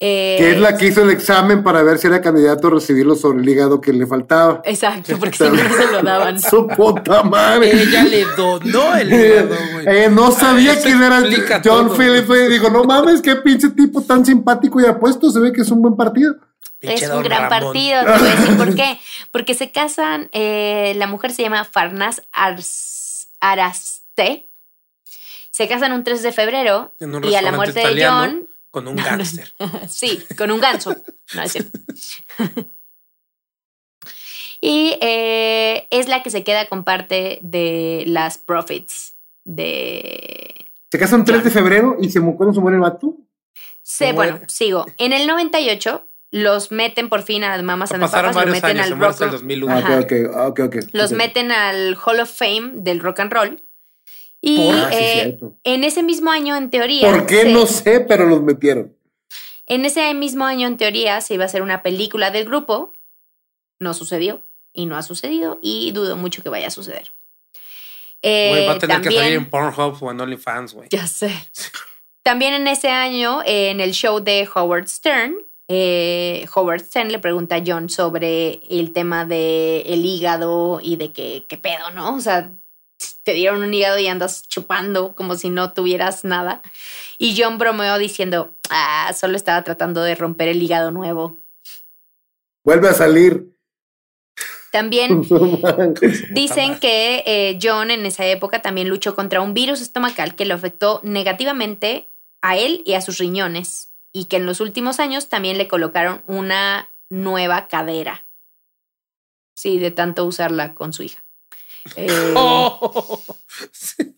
Eh, 0.00 0.34
Que 0.38 0.50
es 0.52 0.60
la 0.60 0.76
que 0.76 0.86
hizo 0.86 1.02
el 1.02 1.10
examen 1.10 1.62
para 1.62 1.82
ver 1.82 1.98
si 1.98 2.08
era 2.08 2.20
candidato 2.20 2.66
a 2.66 2.70
recibirlo 2.72 3.14
sobre 3.14 3.40
el 3.40 3.48
hígado 3.48 3.80
que 3.80 3.92
le 3.92 4.06
faltaba. 4.06 4.60
Exacto, 4.64 5.16
porque 5.20 5.36
si 5.38 5.44
no 5.44 5.50
no 5.50 5.76
se 5.76 5.92
lo 5.92 6.02
daban. 6.02 6.40
Su 6.40 6.66
puta 6.66 7.22
madre. 7.22 7.70
Ella 7.82 8.04
le 8.04 8.24
donó 8.36 8.94
el 8.96 9.12
hígado, 9.12 9.56
güey. 9.72 9.86
Eh, 9.86 10.08
no 10.10 10.30
sabía 10.32 10.72
Eso 10.72 10.82
quién 10.82 11.02
era 11.02 11.20
John 11.64 11.88
todo. 11.88 11.96
Phillips. 11.96 12.26
güey. 12.26 12.48
Digo, 12.48 12.70
no 12.70 12.84
mames, 12.84 13.22
qué 13.22 13.36
pinche 13.36 13.70
tipo 13.70 14.02
tan 14.02 14.26
simpático 14.26 14.80
y 14.80 14.86
apuesto. 14.86 15.30
Se 15.30 15.38
ve 15.38 15.52
que 15.52 15.60
es 15.62 15.70
un 15.70 15.80
buen 15.80 15.96
partido. 15.96 16.34
Pinche 16.80 17.04
Es 17.06 17.10
un 17.10 17.22
gran 17.22 17.48
Ramón. 17.48 17.60
partido, 17.72 18.00
te 18.04 18.18
voy 18.18 18.28
a 18.28 18.34
decir 18.36 18.56
por 18.58 18.74
qué. 18.74 18.98
Porque 19.30 19.54
se 19.54 19.70
casan, 19.70 20.28
eh, 20.32 20.92
la 20.96 21.06
mujer 21.06 21.32
se 21.32 21.42
llama 21.42 21.64
Farnaz 21.64 22.20
Ars- 22.32 23.28
Araste. 23.40 24.50
Se 25.50 25.68
casan 25.68 25.92
un 25.92 26.02
3 26.04 26.22
de 26.22 26.32
febrero 26.32 26.92
y 27.22 27.34
a 27.36 27.42
la 27.42 27.52
muerte 27.52 27.78
de 27.80 28.04
John, 28.04 28.48
Con 28.74 28.88
un 28.88 28.96
gángster. 28.96 29.48
sí, 29.88 30.20
con 30.36 30.50
un 30.50 30.58
ganso. 30.58 30.96
No, 31.32 31.42
es 31.44 31.52
cierto. 31.52 31.78
y 34.60 34.98
eh, 35.00 35.86
es 35.90 36.08
la 36.08 36.24
que 36.24 36.30
se 36.30 36.42
queda 36.42 36.68
con 36.68 36.82
parte 36.82 37.38
de 37.40 38.02
las 38.08 38.36
profits 38.38 39.14
de... 39.44 40.66
Se 40.90 40.98
casan 40.98 41.24
3 41.24 41.44
de 41.44 41.50
febrero 41.50 41.96
y 42.00 42.10
se 42.10 42.20
¿cuándo 42.20 42.52
se 42.52 42.60
muere 42.60 42.78
el 42.78 42.82
vato. 42.82 43.14
Se, 43.82 44.06
Se 44.06 44.12
bueno, 44.12 44.32
muere. 44.32 44.48
sigo. 44.48 44.86
En 44.98 45.12
el 45.12 45.28
98 45.28 46.08
los 46.32 46.72
meten 46.72 47.08
por 47.08 47.22
fin 47.22 47.44
a 47.44 47.50
las 47.50 47.62
mamás 47.62 47.90
Pasaron 47.90 48.10
papas, 48.10 48.26
los 48.26 48.34
varios 48.34 48.56
meten 48.56 48.70
años, 48.70 48.86
se 48.86 48.92
al 48.92 48.98
muere 48.98 49.06
rock, 49.06 49.12
hasta 49.12 49.24
el 49.26 49.30
2001. 49.30 49.72
Ah, 49.72 50.50
los 50.90 51.12
meten 51.12 51.52
al 51.52 51.96
Hall 52.04 52.18
of 52.18 52.36
Fame 52.36 52.72
del 52.74 52.98
rock 52.98 53.20
and 53.20 53.32
roll. 53.32 53.62
Y 54.46 54.68
Ah, 54.70 54.88
sí, 54.90 54.96
eh, 54.98 55.38
en 55.64 55.84
ese 55.84 56.02
mismo 56.02 56.30
año, 56.30 56.54
en 56.56 56.68
teoría. 56.70 57.10
¿Por 57.10 57.24
qué? 57.26 57.42
se- 57.42 57.52
No 57.52 57.66
sé, 57.66 58.00
pero 58.00 58.26
los 58.26 58.42
metieron. 58.42 58.94
En 59.66 59.86
ese 59.86 60.12
mismo 60.12 60.44
año, 60.44 60.66
en 60.68 60.76
teoría, 60.76 61.20
se 61.22 61.32
iba 61.34 61.44
a 61.44 61.46
hacer 61.46 61.62
una 61.62 61.82
película 61.82 62.30
del 62.30 62.44
grupo. 62.44 62.92
No 63.78 63.94
sucedió. 63.94 64.42
y 64.76 64.86
no 64.86 64.96
ha 64.96 65.02
sucedido 65.04 65.60
y 65.62 65.92
dudo 65.92 66.16
mucho 66.16 66.42
que 66.42 66.48
vaya 66.48 66.66
a 66.66 66.70
suceder. 66.70 67.12
Güey, 68.22 68.66
va 68.66 68.72
a 68.72 68.76
Eh, 68.76 68.78
tener 68.80 68.96
que 68.98 69.04
salir 69.04 69.18
también- 69.20 69.34
en 69.34 69.48
Pornhub 69.50 70.02
o 70.02 70.10
en 70.10 70.20
OnlyFans, 70.20 70.74
güey. 70.74 70.88
ya 70.90 71.06
sé. 71.06 71.30
También 72.24 72.54
en 72.54 72.66
ese 72.66 72.88
año, 72.88 73.40
eh, 73.46 73.70
en 73.70 73.80
el 73.80 73.92
show 73.92 74.18
de 74.18 74.48
Howard 74.52 74.88
Stern, 74.88 75.36
eh, 75.68 76.44
Howard 76.54 76.80
Stern 76.86 77.12
le 77.12 77.20
pregunta 77.20 77.54
a 77.54 77.62
John 77.64 77.88
sobre 77.88 78.60
el 78.68 78.92
tema 78.92 79.24
del 79.26 79.82
el 79.86 80.04
hígado 80.04 80.80
y 80.82 80.96
de 80.96 81.12
que, 81.12 81.44
qué 81.48 81.56
pedo, 81.56 81.90
¿no? 81.94 82.16
O 82.16 82.20
sea, 82.20 82.50
te 83.24 83.32
dieron 83.32 83.62
un 83.62 83.74
hígado 83.74 83.98
y 83.98 84.06
andas 84.06 84.46
chupando 84.46 85.14
como 85.14 85.34
si 85.36 85.50
no 85.50 85.72
tuvieras 85.72 86.24
nada. 86.24 86.62
Y 87.18 87.40
John 87.40 87.58
bromeó 87.58 87.98
diciendo, 87.98 88.54
ah, 88.70 89.12
solo 89.16 89.36
estaba 89.36 89.64
tratando 89.64 90.02
de 90.02 90.14
romper 90.14 90.48
el 90.48 90.62
hígado 90.62 90.90
nuevo. 90.90 91.42
Vuelve 92.62 92.88
a 92.88 92.94
salir. 92.94 93.54
También. 94.70 95.22
Dicen 96.32 96.78
que 96.80 97.22
eh, 97.26 97.58
John 97.62 97.90
en 97.90 98.06
esa 98.06 98.26
época 98.26 98.60
también 98.60 98.88
luchó 98.88 99.14
contra 99.14 99.40
un 99.40 99.54
virus 99.54 99.80
estomacal 99.80 100.34
que 100.34 100.44
lo 100.44 100.54
afectó 100.54 101.00
negativamente 101.02 102.10
a 102.42 102.56
él 102.56 102.82
y 102.84 102.94
a 102.94 103.00
sus 103.00 103.18
riñones 103.18 103.94
y 104.12 104.26
que 104.26 104.36
en 104.36 104.46
los 104.46 104.60
últimos 104.60 105.00
años 105.00 105.28
también 105.28 105.58
le 105.58 105.68
colocaron 105.68 106.22
una 106.26 106.92
nueva 107.08 107.68
cadera. 107.68 108.26
Sí, 109.54 109.78
de 109.78 109.90
tanto 109.90 110.24
usarla 110.24 110.74
con 110.74 110.92
su 110.92 111.04
hija. 111.04 111.23
Eh, 111.96 112.32
Oh, 112.36 113.20
sí, 113.72 114.14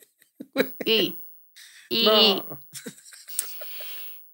y 0.85 1.19
y 1.89 2.05
no. 2.07 2.59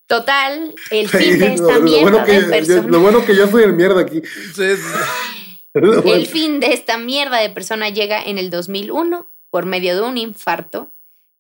total, 0.06 0.74
el 0.90 1.08
fin 1.08 1.38
de 1.38 1.48
Lo- 1.48 1.54
esta 1.54 1.74
lo, 1.78 1.82
mierda 1.82 2.02
bueno 2.10 2.24
que, 2.26 2.32
de 2.32 2.40
yo- 2.42 2.50
persona. 2.50 2.88
lo 2.88 3.00
bueno 3.00 3.24
que 3.24 3.36
yo 3.36 3.48
soy 3.48 3.62
el 3.64 3.72
mierda 3.74 4.00
aquí. 4.00 4.20
Sí, 4.54 4.76
sí. 4.76 4.82
Bueno. 5.74 6.02
El 6.04 6.26
fin 6.26 6.60
de 6.60 6.74
esta 6.74 6.98
mierda 6.98 7.38
de 7.38 7.48
persona 7.48 7.88
llega 7.88 8.22
en 8.22 8.36
el 8.36 8.50
2001 8.50 9.26
por 9.48 9.64
medio 9.64 9.94
de 9.96 10.02
un 10.02 10.18
infarto, 10.18 10.92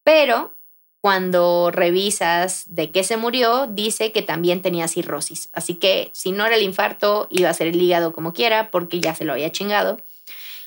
pero 0.04 0.56
cuando 1.02 1.70
revisas 1.70 2.62
de 2.74 2.90
qué 2.92 3.04
se 3.04 3.18
murió, 3.18 3.66
dice 3.66 4.10
que 4.10 4.22
también 4.22 4.62
tenía 4.62 4.88
cirrosis. 4.88 5.50
Así 5.52 5.74
que 5.74 6.08
si 6.14 6.32
no 6.32 6.46
era 6.46 6.56
el 6.56 6.62
infarto, 6.62 7.26
iba 7.30 7.50
a 7.50 7.54
ser 7.54 7.66
el 7.66 7.82
hígado 7.82 8.14
como 8.14 8.32
quiera, 8.32 8.70
porque 8.70 9.00
ya 9.00 9.14
se 9.14 9.26
lo 9.26 9.34
había 9.34 9.52
chingado. 9.52 10.00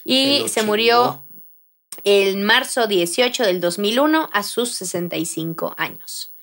Y 0.06 0.48
se 0.48 0.64
murió 0.64 1.26
el 2.04 2.38
marzo 2.38 2.88
18 2.88 3.44
del 3.44 3.60
2001 3.60 4.30
a 4.32 4.44
sus 4.44 4.70
65 4.76 5.74
años. 5.78 6.34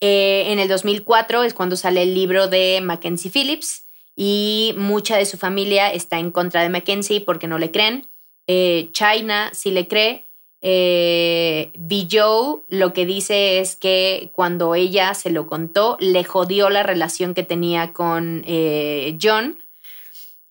Eh, 0.00 0.44
en 0.46 0.60
el 0.60 0.68
2004 0.68 1.42
es 1.42 1.52
cuando 1.52 1.76
sale 1.76 2.04
el 2.04 2.14
libro 2.14 2.46
de 2.46 2.80
Mackenzie 2.80 3.30
Phillips 3.30 3.82
y 4.14 4.74
mucha 4.76 5.16
de 5.16 5.26
su 5.26 5.36
familia 5.36 5.92
está 5.92 6.18
en 6.18 6.30
contra 6.30 6.62
de 6.62 6.68
Mackenzie 6.68 7.20
porque 7.20 7.48
no 7.48 7.58
le 7.58 7.72
creen. 7.72 8.08
Eh, 8.46 8.88
China 8.92 9.50
sí 9.52 9.70
le 9.72 9.88
cree. 9.88 10.24
Eh, 10.60 11.70
Bijou 11.78 12.64
lo 12.66 12.92
que 12.92 13.06
dice 13.06 13.60
es 13.60 13.76
que 13.76 14.30
cuando 14.32 14.74
ella 14.74 15.14
se 15.14 15.30
lo 15.30 15.46
contó, 15.46 15.96
le 16.00 16.24
jodió 16.24 16.68
la 16.68 16.82
relación 16.82 17.34
que 17.34 17.44
tenía 17.44 17.92
con 17.92 18.42
eh, 18.46 19.16
John 19.22 19.58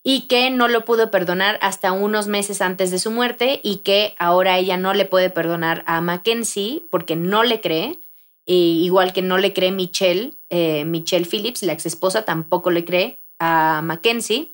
y 0.04 0.22
que 0.22 0.50
no 0.50 0.68
lo 0.68 0.84
pudo 0.84 1.10
perdonar 1.10 1.58
hasta 1.60 1.92
unos 1.92 2.28
meses 2.28 2.62
antes 2.62 2.90
de 2.90 2.98
su 2.98 3.10
muerte 3.10 3.60
y 3.62 3.78
que 3.78 4.14
ahora 4.18 4.58
ella 4.58 4.76
no 4.76 4.94
le 4.94 5.04
puede 5.04 5.30
perdonar 5.30 5.84
a 5.86 6.00
Mackenzie 6.00 6.82
porque 6.90 7.16
no 7.16 7.42
le 7.42 7.60
cree, 7.60 7.98
e 8.46 8.54
igual 8.54 9.12
que 9.12 9.22
no 9.22 9.38
le 9.38 9.52
cree 9.52 9.72
Michelle, 9.72 10.34
eh, 10.48 10.84
Michelle 10.84 11.26
Phillips, 11.26 11.62
la 11.62 11.72
ex 11.72 11.86
esposa, 11.86 12.24
tampoco 12.24 12.70
le 12.70 12.84
cree 12.84 13.20
a 13.38 13.82
Mackenzie. 13.84 14.52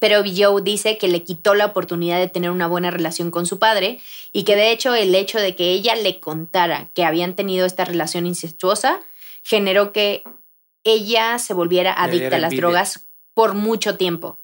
Pero 0.00 0.22
Joe 0.24 0.62
dice 0.62 0.98
que 0.98 1.08
le 1.08 1.22
quitó 1.22 1.54
la 1.54 1.66
oportunidad 1.66 2.18
de 2.18 2.28
tener 2.28 2.50
una 2.50 2.66
buena 2.66 2.90
relación 2.90 3.30
con 3.30 3.46
su 3.46 3.58
padre 3.58 4.00
y 4.32 4.42
que 4.42 4.56
de 4.56 4.72
hecho 4.72 4.94
el 4.94 5.14
hecho 5.14 5.38
de 5.38 5.54
que 5.54 5.70
ella 5.70 5.94
le 5.94 6.18
contara 6.18 6.90
que 6.92 7.04
habían 7.04 7.36
tenido 7.36 7.66
esta 7.66 7.84
relación 7.84 8.26
incestuosa 8.26 9.00
generó 9.44 9.92
que 9.92 10.24
ella 10.82 11.38
se 11.38 11.54
volviera 11.54 11.92
adicta 11.92 12.36
a 12.36 12.40
las 12.40 12.54
drogas 12.54 13.06
por 13.32 13.54
mucho 13.54 13.96
tiempo 13.96 14.40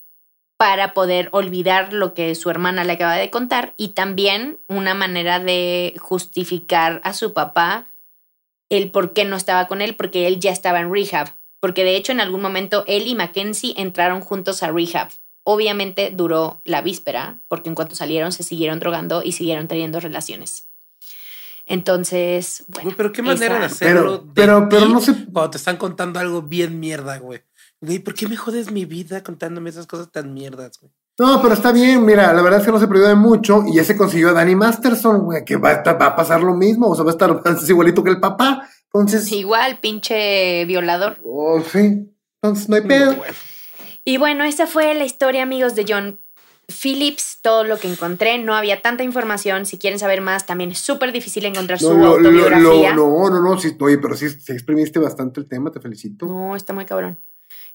para 0.63 0.95
poder 0.95 1.29
olvidar 1.33 1.93
lo 1.93 2.15
que 2.15 2.37
su 2.37 2.49
hermana 2.49 2.85
le 2.85 2.93
acaba 2.93 3.17
de 3.17 3.31
contar 3.31 3.75
y 3.77 3.89
también 3.89 4.61
una 4.69 4.95
manera 4.95 5.41
de 5.41 5.93
justificar 5.99 7.01
a 7.03 7.15
su 7.15 7.33
papá 7.33 7.89
el 8.71 8.93
por 8.93 9.13
qué 9.13 9.25
no 9.25 9.35
estaba 9.35 9.67
con 9.67 9.83
él, 9.83 9.97
porque 9.97 10.29
él 10.29 10.39
ya 10.39 10.53
estaba 10.53 10.79
en 10.79 10.93
rehab. 10.95 11.35
Porque 11.59 11.83
de 11.83 11.97
hecho 11.97 12.13
en 12.13 12.21
algún 12.21 12.41
momento 12.43 12.85
él 12.87 13.09
y 13.09 13.17
Mackenzie 13.17 13.75
entraron 13.77 14.21
juntos 14.21 14.63
a 14.63 14.71
rehab. 14.71 15.09
Obviamente 15.43 16.13
duró 16.15 16.61
la 16.65 16.81
víspera, 16.81 17.41
porque 17.49 17.69
en 17.69 17.75
cuanto 17.75 17.97
salieron 17.97 18.31
se 18.31 18.45
siguieron 18.45 18.79
drogando 18.79 19.25
y 19.25 19.33
siguieron 19.33 19.67
teniendo 19.67 19.99
relaciones. 19.99 20.69
Entonces, 21.67 22.65
bueno. 22.69 22.85
Güey, 22.91 22.97
pero 22.97 23.13
qué 23.13 23.23
manera 23.23 23.59
de 23.59 23.65
hacerlo. 23.65 24.19
de 24.19 24.31
pero- 24.33 24.69
pero 24.69 24.87
ti 24.87 24.93
no 24.93 25.01
sé- 25.01 25.27
Cuando 25.33 25.51
te 25.51 25.57
están 25.59 25.77
contando 25.77 26.21
algo 26.21 26.43
bien 26.43 26.79
mierda, 26.79 27.19
güey. 27.19 27.41
Güey, 27.83 27.99
¿por 27.99 28.15
qué 28.15 28.29
me 28.29 28.37
jodes 28.37 28.71
mi 28.71 28.85
vida 28.87 29.23
contándome 29.23 29.69
esas 29.69 29.87
cosas 29.87 30.11
tan 30.11 30.33
mierdas, 30.33 30.79
güey? 30.81 30.93
No, 31.19 31.43
pero 31.43 31.53
está 31.53 31.73
bien, 31.73 32.05
mira, 32.07 32.33
la 32.33 32.41
verdad 32.41 32.61
es 32.61 32.67
que 32.67 32.73
no 32.73 32.81
se 32.81 32.89
perdió 32.89 33.07
de 33.07 33.15
mucho 33.15 33.65
y 33.67 33.75
ya 33.75 33.85
se 33.85 33.97
consiguió 33.97 34.31
a 34.31 34.33
Danny 34.33 34.57
Masterson, 34.57 35.25
güey, 35.25 35.45
que 35.45 35.57
va 35.57 35.69
a, 35.69 35.73
estar- 35.83 36.01
va 36.01 36.07
a 36.07 36.17
pasar 36.17 36.43
lo 36.43 36.55
mismo, 36.55 36.89
o 36.89 36.95
sea, 36.95 37.05
va 37.05 37.11
a 37.11 37.13
estar 37.13 37.35
más 37.45 37.69
igualito 37.69 38.03
que 38.03 38.11
el 38.11 38.19
papá. 38.21 38.67
Entonces, 38.95 39.31
Igual, 39.31 39.79
pinche 39.81 40.65
violador. 40.65 41.19
oh, 41.25 41.61
sí, 41.61 42.09
entonces 42.41 42.69
no 42.69 42.77
hay 42.77 42.83
pedo. 42.83 43.15
Bueno, 43.17 43.35
Y 44.05 44.17
bueno, 44.17 44.45
esa 44.45 44.67
fue 44.67 44.95
la 44.95 45.05
historia, 45.05 45.43
amigos, 45.43 45.75
de 45.75 45.85
John 45.89 46.21
Phillips. 46.69 47.41
Todo 47.43 47.65
lo 47.65 47.79
que 47.79 47.91
encontré. 47.91 48.39
No 48.39 48.55
había 48.55 48.81
tanta 48.83 49.03
información. 49.03 49.67
Si 49.67 49.79
quieren 49.79 49.99
saber 49.99 50.21
más, 50.21 50.47
también 50.47 50.71
es 50.71 50.79
súper 50.79 51.11
difícil 51.13 51.45
encontrar 51.45 51.79
su 51.81 51.93
No, 51.97 52.07
autobiografía. 52.07 52.95
lo- 52.95 53.09
no, 53.09 53.31
no, 53.31 53.43
no, 53.43 53.59
sí, 53.59 53.77
oye, 53.81 53.99
pero 53.99 54.17
sí, 54.17 54.31
sí 54.31 54.53
exprimiste 54.53 54.99
bastante 54.99 55.41
el 55.41 55.49
tema, 55.49 55.71
te 55.73 55.81
felicito. 55.81 56.27
No, 56.27 56.55
está 56.57 56.73
muy 56.73 56.85
cabrón. 56.85 57.19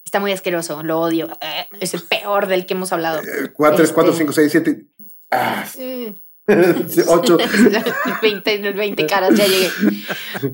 Está 0.07 0.21
muy 0.21 0.31
asqueroso. 0.31 0.83
Lo 0.83 1.01
odio. 1.01 1.27
Eh, 1.41 1.65
Es 1.81 1.93
el 1.93 2.01
peor 2.01 2.47
del 2.47 2.65
que 2.65 2.75
hemos 2.75 2.93
hablado. 2.93 3.19
Eh, 3.19 3.51
Cuatro, 3.53 3.75
tres, 3.75 3.91
cuatro, 3.91 4.13
Este- 4.13 4.23
cinco, 4.23 4.31
seis, 4.31 4.49
siete, 4.53 4.85
ah, 5.31 5.65
Sí. 5.69 6.15
sí, 6.87 7.01
ocho. 7.09 7.37
el 7.37 7.83
20, 8.21 8.53
el 8.69 8.73
20 8.73 9.05
caras, 9.05 9.35
ya 9.35 9.45
llegué. 9.45 9.69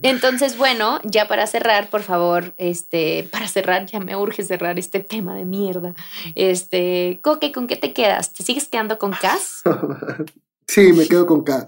Entonces, 0.01 0.57
bueno, 0.57 0.99
ya 1.03 1.27
para 1.27 1.45
cerrar, 1.45 1.87
por 1.91 2.01
favor, 2.01 2.55
este, 2.57 3.29
para 3.31 3.47
cerrar, 3.47 3.85
ya 3.85 3.99
me 3.99 4.15
urge 4.15 4.41
cerrar 4.43 4.79
este 4.79 5.01
tema 5.01 5.35
de 5.35 5.45
mierda. 5.45 5.93
Este, 6.33 7.19
Coque, 7.21 7.51
¿con 7.51 7.67
qué 7.67 7.75
te 7.75 7.93
quedas? 7.93 8.33
¿Te 8.33 8.41
sigues 8.43 8.67
quedando 8.67 8.97
con 8.97 9.11
Cass? 9.11 9.61
Sí, 10.65 10.93
me 10.93 11.05
quedo 11.07 11.27
con 11.27 11.43
Cass. 11.43 11.67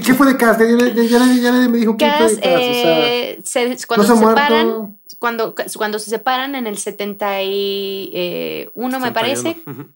¿Qué, 0.00 0.06
qué 0.06 0.14
fue 0.14 0.26
de 0.26 0.36
Cass? 0.36 0.58
Ya, 0.58 0.66
ya, 0.66 0.88
ya, 0.92 1.02
ya 1.02 1.18
nadie- 1.18 1.40
ya 1.42 1.52
nadie 1.52 1.68
me 1.68 1.78
dijo 1.78 1.96
qué 1.96 2.10
fue 2.10 2.28
de 2.34 2.40
Cass. 2.40 2.48
o 2.58 2.72
sea, 2.72 3.14
eh, 3.16 3.40
se- 3.44 3.76
cuando 3.86 4.06
no 4.06 4.14
se 4.14 4.20
separan, 4.28 4.98
cuando, 5.18 5.54
cuando 5.76 5.98
se 5.98 6.10
separan 6.10 6.54
en 6.54 6.66
el 6.66 6.78
71, 6.78 9.00
me 9.00 9.12
parece, 9.12 9.42
71. 9.54 9.72
Ujú. 9.82 9.92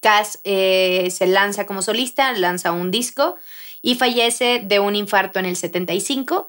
Cass 0.00 0.40
eh, 0.44 1.08
se 1.10 1.26
lanza 1.26 1.66
como 1.66 1.82
solista, 1.82 2.32
lanza 2.32 2.72
un 2.72 2.90
disco 2.90 3.36
y 3.82 3.96
fallece 3.96 4.62
de 4.64 4.80
un 4.80 4.96
infarto 4.96 5.38
en 5.38 5.44
el 5.46 5.56
75. 5.56 6.46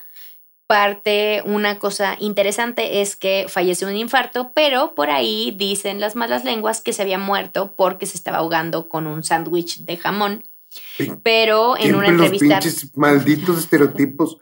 Parte, 0.68 1.42
una 1.46 1.80
cosa 1.80 2.16
interesante 2.20 3.02
es 3.02 3.16
que 3.16 3.48
fallece 3.50 3.86
de 3.88 3.92
un 3.92 3.98
infarto, 3.98 4.52
pero 4.54 4.94
por 4.94 5.10
ahí 5.10 5.52
dicen 5.58 6.00
las 6.00 6.16
malas 6.16 6.44
lenguas 6.44 6.82
que 6.82 6.94
se 6.94 7.02
había 7.02 7.18
muerto 7.18 7.74
porque 7.76 8.06
se 8.06 8.18
estaba 8.18 8.38
ahogando 8.38 8.88
con 8.88 9.08
un 9.08 9.24
sándwich 9.24 9.80
de 9.86 9.98
jamón. 9.98 10.44
Pero 11.24 11.78
en 11.78 11.96
una 11.96 12.08
Siempre 12.08 12.12
los 12.12 12.26
entrevista... 12.26 12.60
pinches 12.60 12.98
malditos 12.98 13.60
estereotipos. 13.60 14.38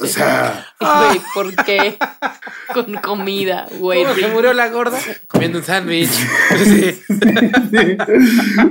O 0.00 0.06
sea, 0.06 0.74
Güey, 0.80 1.20
¿por 1.34 1.64
qué? 1.64 1.96
Con 2.72 2.94
comida, 2.94 3.68
güey. 3.78 4.02
¿Cómo 4.02 4.14
se 4.14 4.28
murió 4.28 4.52
la 4.52 4.68
gorda? 4.68 4.98
Comiendo 5.28 5.58
un 5.58 5.64
sándwich. 5.64 6.10
Sí. 6.64 7.96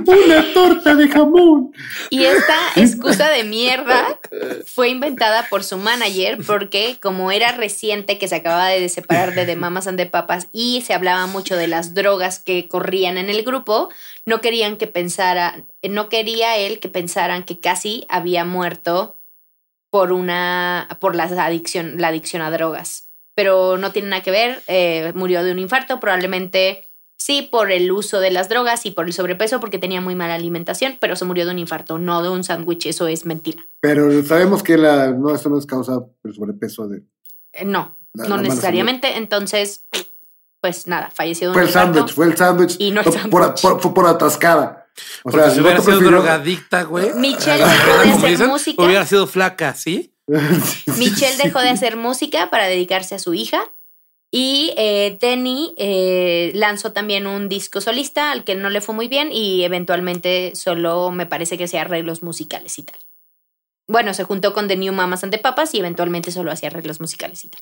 una 0.06 0.52
torta 0.52 0.94
de 0.94 1.08
jamón. 1.08 1.72
Y 2.10 2.24
esta 2.24 2.56
excusa 2.76 3.28
de 3.30 3.44
mierda 3.44 4.18
fue 4.66 4.88
inventada 4.88 5.48
por 5.48 5.64
su 5.64 5.78
manager 5.78 6.38
porque 6.46 6.98
como 7.00 7.30
era 7.30 7.52
reciente 7.52 8.18
que 8.18 8.28
se 8.28 8.36
acababa 8.36 8.68
de 8.68 8.88
separar 8.88 9.34
de 9.34 9.46
The 9.46 9.56
Mamas 9.56 9.86
and 9.86 9.98
the 9.98 10.06
Papas 10.06 10.48
y 10.52 10.82
se 10.82 10.94
hablaba 10.94 11.26
mucho 11.26 11.56
de 11.56 11.68
las 11.68 11.94
drogas 11.94 12.38
que 12.38 12.68
corrían 12.68 13.18
en 13.18 13.30
el 13.30 13.42
grupo, 13.42 13.88
no 14.26 14.40
querían 14.40 14.76
que 14.76 14.86
pensara, 14.86 15.64
no 15.82 16.08
quería 16.08 16.56
él 16.56 16.80
que 16.80 16.88
pensaran 16.88 17.44
que 17.44 17.60
casi 17.60 18.06
había 18.08 18.44
muerto 18.44 19.16
por 19.94 20.10
una, 20.10 20.88
por 20.98 21.14
la 21.14 21.22
adicción, 21.22 21.98
la 21.98 22.08
adicción 22.08 22.42
a 22.42 22.50
drogas. 22.50 23.10
Pero 23.36 23.78
no 23.78 23.92
tiene 23.92 24.08
nada 24.08 24.24
que 24.24 24.32
ver, 24.32 24.60
eh, 24.66 25.12
murió 25.14 25.44
de 25.44 25.52
un 25.52 25.60
infarto, 25.60 26.00
probablemente 26.00 26.88
sí 27.16 27.42
por 27.42 27.70
el 27.70 27.92
uso 27.92 28.18
de 28.18 28.32
las 28.32 28.48
drogas 28.48 28.86
y 28.86 28.90
por 28.90 29.06
el 29.06 29.12
sobrepeso 29.12 29.60
porque 29.60 29.78
tenía 29.78 30.00
muy 30.00 30.16
mala 30.16 30.34
alimentación, 30.34 30.96
pero 31.00 31.14
se 31.14 31.24
murió 31.26 31.44
de 31.44 31.52
un 31.52 31.60
infarto, 31.60 32.00
no 32.00 32.24
de 32.24 32.28
un 32.28 32.42
sándwich, 32.42 32.86
eso 32.86 33.06
es 33.06 33.24
mentira. 33.24 33.64
Pero 33.78 34.20
sabemos 34.24 34.64
que 34.64 34.76
la, 34.76 35.12
no, 35.12 35.32
esto 35.32 35.48
no 35.48 35.60
es 35.60 35.64
causa 35.66 36.00
del 36.24 36.34
sobrepeso 36.34 36.88
de. 36.88 37.04
Eh, 37.52 37.64
no, 37.64 37.96
La- 38.14 38.24
no 38.26 38.36
la 38.38 38.42
necesariamente, 38.42 39.16
entonces, 39.16 39.86
pues 40.60 40.88
nada, 40.88 41.12
falleció 41.12 41.46
de 41.46 41.50
un 41.50 41.54
Fue 41.54 41.62
el 41.62 41.70
sándwich, 41.72 42.12
fue 42.14 42.26
el 42.26 42.36
sándwich. 42.36 42.76
Y 42.80 42.90
no 42.90 43.02
el 43.02 43.04
por, 43.04 43.14
sándwich. 43.14 43.62
por- 43.62 43.80
fue 43.80 43.94
por 43.94 44.06
atascada. 44.08 44.83
O 45.24 45.30
Porque 45.30 45.50
si 45.50 45.56
el 45.58 45.62
hubiera 45.62 45.80
sido 45.80 45.98
prefirió- 45.98 46.10
drogadicta, 46.10 46.82
güey. 46.84 47.12
Michelle 47.14 47.64
dejó 47.64 48.02
de 48.02 48.10
hacer 48.10 48.30
dicen, 48.30 48.48
música. 48.48 48.82
Hubiera 48.82 49.06
sido 49.06 49.26
flaca, 49.26 49.74
¿sí? 49.74 50.12
Sí, 50.26 50.36
sí, 50.86 50.90
Michelle 50.98 51.32
sí. 51.36 51.40
dejó 51.44 51.60
de 51.60 51.68
hacer 51.70 51.96
música 51.96 52.48
para 52.50 52.66
dedicarse 52.66 53.14
a 53.14 53.18
su 53.18 53.34
hija. 53.34 53.70
Y 54.30 54.72
eh, 54.76 55.16
Denny 55.20 55.74
eh, 55.76 56.50
lanzó 56.54 56.92
también 56.92 57.26
un 57.28 57.48
disco 57.48 57.80
solista 57.80 58.32
al 58.32 58.42
que 58.44 58.56
no 58.56 58.68
le 58.68 58.80
fue 58.80 58.92
muy 58.94 59.06
bien 59.06 59.30
y 59.30 59.62
eventualmente 59.64 60.52
solo 60.56 61.12
me 61.12 61.24
parece 61.26 61.56
que 61.56 61.64
hacía 61.64 61.82
arreglos 61.82 62.22
musicales 62.24 62.76
y 62.78 62.82
tal. 62.82 62.98
Bueno, 63.86 64.12
se 64.14 64.24
juntó 64.24 64.52
con 64.54 64.66
The 64.66 64.76
New 64.76 64.92
Mamas 64.92 65.22
and 65.22 65.32
the 65.32 65.38
Papas 65.38 65.74
y 65.74 65.78
eventualmente 65.78 66.32
solo 66.32 66.50
hacía 66.50 66.68
arreglos 66.68 67.00
musicales 67.00 67.44
y 67.44 67.48
tal. 67.50 67.60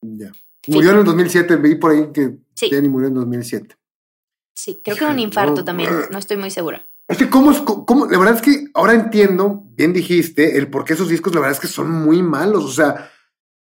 Ya. 0.00 0.32
Murió 0.66 0.90
en 0.92 0.98
el 0.98 1.04
2007, 1.04 1.56
vi 1.56 1.74
por 1.76 1.92
ahí 1.92 2.08
que 2.12 2.32
Sí. 2.54 2.68
Jenny 2.68 2.88
murió 2.88 3.08
en 3.08 3.14
2007. 3.14 3.76
Sí, 4.58 4.80
creo 4.82 4.96
que 4.96 5.04
un 5.06 5.20
infarto 5.20 5.56
no. 5.58 5.64
también, 5.64 5.90
no 6.10 6.18
estoy 6.18 6.36
muy 6.36 6.50
segura. 6.50 6.84
Es 7.06 7.16
que 7.16 7.30
cómo, 7.30 7.52
es- 7.52 7.60
cómo- 7.60 8.06
la 8.06 8.18
verdad 8.18 8.34
es 8.34 8.42
que 8.42 8.64
ahora 8.74 8.92
entiendo, 8.94 9.62
bien 9.76 9.92
dijiste, 9.92 10.58
el 10.58 10.68
por 10.68 10.84
qué 10.84 10.94
esos 10.94 11.08
discos 11.08 11.32
la 11.32 11.40
verdad 11.40 11.54
es 11.54 11.60
que 11.60 11.68
son 11.68 11.88
muy 11.90 12.22
malos, 12.24 12.64
o 12.64 12.68
sea, 12.72 13.08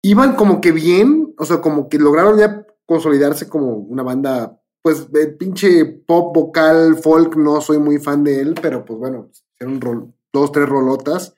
iban 0.02 0.36
como 0.36 0.60
que 0.62 0.72
bien, 0.72 1.34
o 1.36 1.44
sea, 1.44 1.60
como 1.60 1.90
que 1.90 1.98
lograron 1.98 2.38
ya 2.38 2.64
consolidarse 2.86 3.46
como 3.46 3.74
una 3.74 4.02
banda, 4.02 4.58
pues, 4.82 5.12
de 5.12 5.26
pinche 5.28 5.84
pop, 5.84 6.34
vocal, 6.34 6.96
folk, 6.96 7.36
no 7.36 7.60
soy 7.60 7.78
muy 7.78 7.98
fan 7.98 8.24
de 8.24 8.40
él, 8.40 8.54
pero 8.62 8.82
pues 8.84 8.98
bueno, 8.98 9.30
hicieron 9.54 9.80
rol- 9.82 10.14
dos, 10.32 10.50
tres 10.50 10.66
rolotas, 10.68 11.34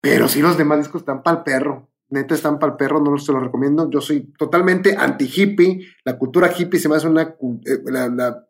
pero 0.00 0.28
sí 0.28 0.40
los 0.40 0.56
demás 0.56 0.78
discos 0.78 1.02
están 1.02 1.22
pa'l 1.22 1.42
perro, 1.42 1.90
neta 2.12 2.34
están 2.34 2.58
pa'l 2.58 2.76
perro, 2.76 3.00
no 3.00 3.16
se 3.18 3.32
los 3.32 3.42
recomiendo, 3.42 3.90
yo 3.90 4.00
soy 4.00 4.32
totalmente 4.38 4.96
anti-hippie, 4.96 5.80
la 6.04 6.18
cultura 6.18 6.52
hippie 6.56 6.78
se 6.78 6.88
me 6.88 6.96
hace 6.96 7.08
una, 7.08 7.22
eh, 7.64 7.78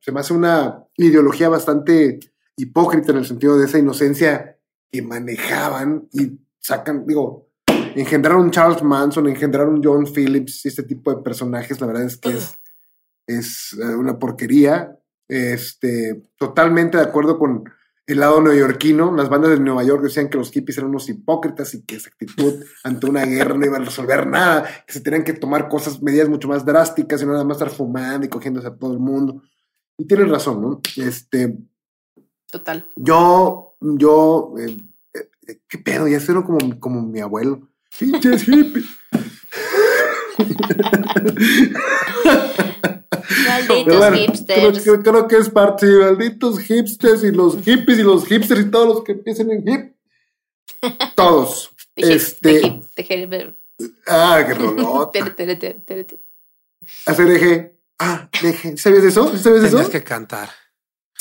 se 0.01 0.13
me 0.13 0.21
hace 0.21 0.35
una 0.35 0.85
ideología 0.97 1.49
bastante 1.49 2.19
hipócrita 2.57 3.13
en 3.13 3.19
el 3.19 3.27
sentido 3.27 3.57
de 3.57 3.67
esa 3.67 3.79
inocencia 3.79 4.59
que 4.91 5.03
manejaban 5.03 6.09
y 6.13 6.41
sacan, 6.59 7.07
digo, 7.07 7.49
engendraron 7.95 8.51
Charles 8.51 8.83
Manson, 8.83 9.29
engendraron 9.29 9.81
John 9.83 10.07
Phillips 10.07 10.65
y 10.65 10.69
este 10.69 10.83
tipo 10.83 11.15
de 11.15 11.23
personajes, 11.23 11.81
la 11.81 11.87
verdad 11.87 12.05
es 12.05 12.17
que 12.17 12.31
es, 12.31 12.59
es 13.27 13.79
eh, 13.81 13.95
una 13.95 14.19
porquería. 14.19 14.99
Este, 15.29 16.29
totalmente 16.37 16.99
de 16.99 17.05
acuerdo 17.05 17.39
con 17.39 17.65
el 18.07 18.21
lado 18.21 18.41
neoyorquino. 18.41 19.15
Las 19.15 19.29
bandas 19.29 19.51
de 19.51 19.61
Nueva 19.61 19.85
York 19.85 20.03
decían 20.03 20.29
que 20.29 20.39
los 20.39 20.51
hippies 20.51 20.79
eran 20.79 20.91
unos 20.91 21.09
hipócritas 21.09 21.75
y 21.75 21.83
que 21.83 21.97
esa 21.97 22.11
actitud 22.11 22.65
ante 22.85 23.07
una 23.07 23.25
guerra 23.25 23.57
no 23.57 23.67
iba 23.67 23.77
a 23.77 23.81
resolver 23.81 24.27
nada, 24.27 24.69
que 24.87 24.93
se 24.93 25.01
tenían 25.01 25.25
que 25.25 25.33
tomar 25.33 25.69
cosas, 25.69 26.03
medidas 26.03 26.29
mucho 26.29 26.49
más 26.49 26.65
drásticas 26.65 27.23
y 27.23 27.27
no 27.27 27.33
nada 27.33 27.45
más 27.45 27.57
estar 27.57 27.71
fumando 27.71 28.27
y 28.27 28.29
cogiéndose 28.29 28.69
a 28.69 28.75
todo 28.75 28.93
el 28.93 28.99
mundo. 28.99 29.43
Y 29.97 30.07
tienen 30.07 30.31
razón, 30.31 30.61
¿no? 30.63 30.81
Este, 30.97 31.57
Total. 32.51 32.87
yo, 32.97 33.77
yo, 33.81 34.55
eh, 34.59 34.77
eh, 35.15 35.61
qué 35.69 35.79
pedo, 35.79 36.09
ya 36.09 36.21
sueno 36.21 36.45
como, 36.45 36.81
como 36.81 37.03
mi 37.03 37.21
abuelo. 37.21 37.69
Pinches 37.99 38.45
hippies. 38.45 38.87
Malditos 43.49 43.99
bueno, 43.99 44.17
hipsters. 44.17 44.83
Creo, 44.83 45.03
creo- 45.03 45.29
que 45.29 45.37
es 45.37 45.51
parte 45.51 45.87
de 45.87 45.99
malditos 45.99 46.59
hipsters 46.61 47.25
y 47.25 47.31
los 47.31 47.57
hippies 47.63 47.99
y 47.99 48.03
los 48.03 48.27
hipsters 48.27 48.61
y 48.61 48.71
todos 48.71 48.89
los 48.89 49.05
que 49.05 49.13
empiecen 49.13 49.51
en 49.51 49.69
hip. 49.69 49.93
Todos. 51.17 51.71
De 51.97 52.07
hip, 52.07 52.13
este. 52.13 52.49
de 52.49 52.67
hip, 52.67 53.31
de 53.31 53.39
hip. 53.39 53.57
Ah, 54.07 54.45
qué 54.47 54.55
rolota. 54.55 55.35
Hacer 57.07 57.31
eje. 57.31 57.77
Ah, 57.99 58.29
deje. 58.43 58.77
¿Sabías 58.77 59.05
eso? 59.05 59.31
¿Sí 59.31 59.39
¿Sabías 59.39 59.65
eso? 59.65 59.77
Tendrías 59.77 59.91
que 59.91 60.03
cantar. 60.03 60.51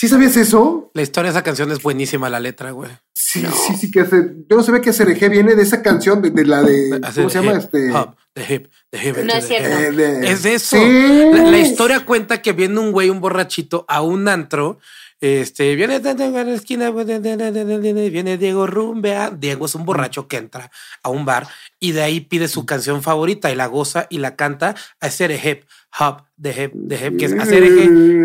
¿Sí 0.02 0.08
sabías 0.08 0.36
eso? 0.36 0.89
La 0.95 1.04
historia 1.04 1.32
de 1.32 1.38
esa 1.38 1.43
canción 1.43 1.72
es 1.72 1.80
buenísima, 1.84 2.28
la 2.28 2.39
letra, 2.39 2.72
güey. 2.72 2.89
Sí, 3.14 3.45
sí, 3.68 3.76
sí, 3.80 3.91
que 3.91 3.99
hace. 3.99 4.32
Yo 4.49 4.58
no 4.58 4.64
sabía 4.64 4.82
que 4.82 4.89
hacer 4.89 5.08
eje 5.12 5.30
viene 5.30 5.54
de 5.54 5.62
esa 5.62 5.84
canción, 5.84 6.24
de, 6.24 6.32
de 6.32 6.43
la 6.43 6.64
de. 6.64 6.99
¿Cómo 7.14 7.30
se 7.30 7.38
llama? 7.39 7.52
hip, 7.52 7.58
Este. 7.60 7.91
hop, 7.91 8.16
the 8.34 8.41
hip, 8.56 8.68
the 8.89 9.08
hip, 9.10 9.18
No 9.18 9.34
es 9.34 9.47
cierto. 9.47 9.70
eh, 9.70 9.91
de- 9.91 10.28
Es 10.32 10.41
de 10.41 10.56
eso. 10.56 10.76
Sí. 10.76 11.30
La, 11.34 11.43
la 11.52 11.60
historia 11.60 12.04
cuenta 12.04 12.41
que 12.41 12.52
viene 12.52 12.80
un 12.80 12.91
güey, 12.91 13.12
un 13.12 13.22
borrachito, 13.22 13.86
a 13.88 14.02
un 14.02 14.28
antro. 14.28 14.80
Este 15.20 15.76
viene 15.76 15.99
de 15.99 16.16
de 16.16 16.32
la 16.32 16.52
esquina, 16.56 16.89
viene 16.89 18.38
Diego 18.39 18.66
Rumbea. 18.66 19.30
Diego 19.30 19.68
es 19.68 19.76
un 19.76 19.86
borracho 19.86 20.28
que 20.28 20.38
entra 20.38 20.72
a 21.04 21.10
un 21.10 21.26
bar 21.26 21.47
y 21.80 21.91
de 21.91 22.02
ahí 22.02 22.22
pide 22.22 22.47
su 22.47 22.66
canción 22.66 23.04
favorita 23.04 23.52
y 23.52 23.56
la 23.56 23.68
goza 23.68 24.08
y 24.10 24.18
la 24.18 24.36
canta 24.36 24.74
a 24.99 25.06
hacer 25.06 25.30
hip 25.45 25.66
hop 26.00 26.24
de 26.38 26.50
hip 26.64 26.72
de 26.74 26.96
hip 27.08 27.18
que 27.20 27.26
es 27.26 27.34
hacer 27.34 27.64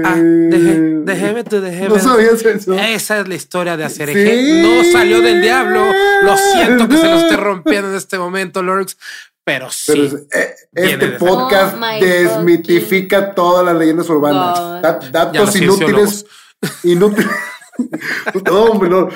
ah, 0.05 0.15
de 0.17 0.57
hip 0.57 1.05
de 1.05 1.41
hip 1.41 1.49
to 1.49 1.61
the 1.61 1.73
hip. 1.77 1.89
No 1.89 1.99
sabías 1.99 2.45
eso. 2.45 2.75
Esa 2.75 3.21
es 3.21 3.29
la 3.29 3.35
historia 3.35 3.77
de 3.77 3.85
hacer 3.85 4.09
Sí. 4.13 4.19
eje. 4.19 4.63
No 4.63 4.85
salió 4.93 5.21
del 5.21 5.43
diablo. 5.43 5.85
Lo 6.23 6.37
siento 6.37 6.89
que 6.89 6.97
se 6.97 7.05
lo 7.09 7.19
esté 7.19 7.37
rompiendo 7.37 7.91
en 7.91 7.97
este 7.97 8.19
momento, 8.19 8.63
Lorx. 8.63 8.97
Pero 9.45 9.71
sí. 9.71 9.93
Pero 9.93 10.03
es- 10.05 10.15
eh, 10.33 10.55
este 10.75 11.07
de- 11.07 11.19
podcast 11.19 11.77
Oh 11.81 12.05
desmitifica 12.05 13.33
todas 13.35 13.65
las 13.65 13.77
leyendas 13.77 14.09
urbanas. 14.09 14.83
Dat- 14.83 15.11
datos 15.11 15.55
inútiles. 15.57 16.25
Inútiles. 16.85 17.31
no, 18.47 18.63
hombre, 18.65 18.89
no. 18.89 19.09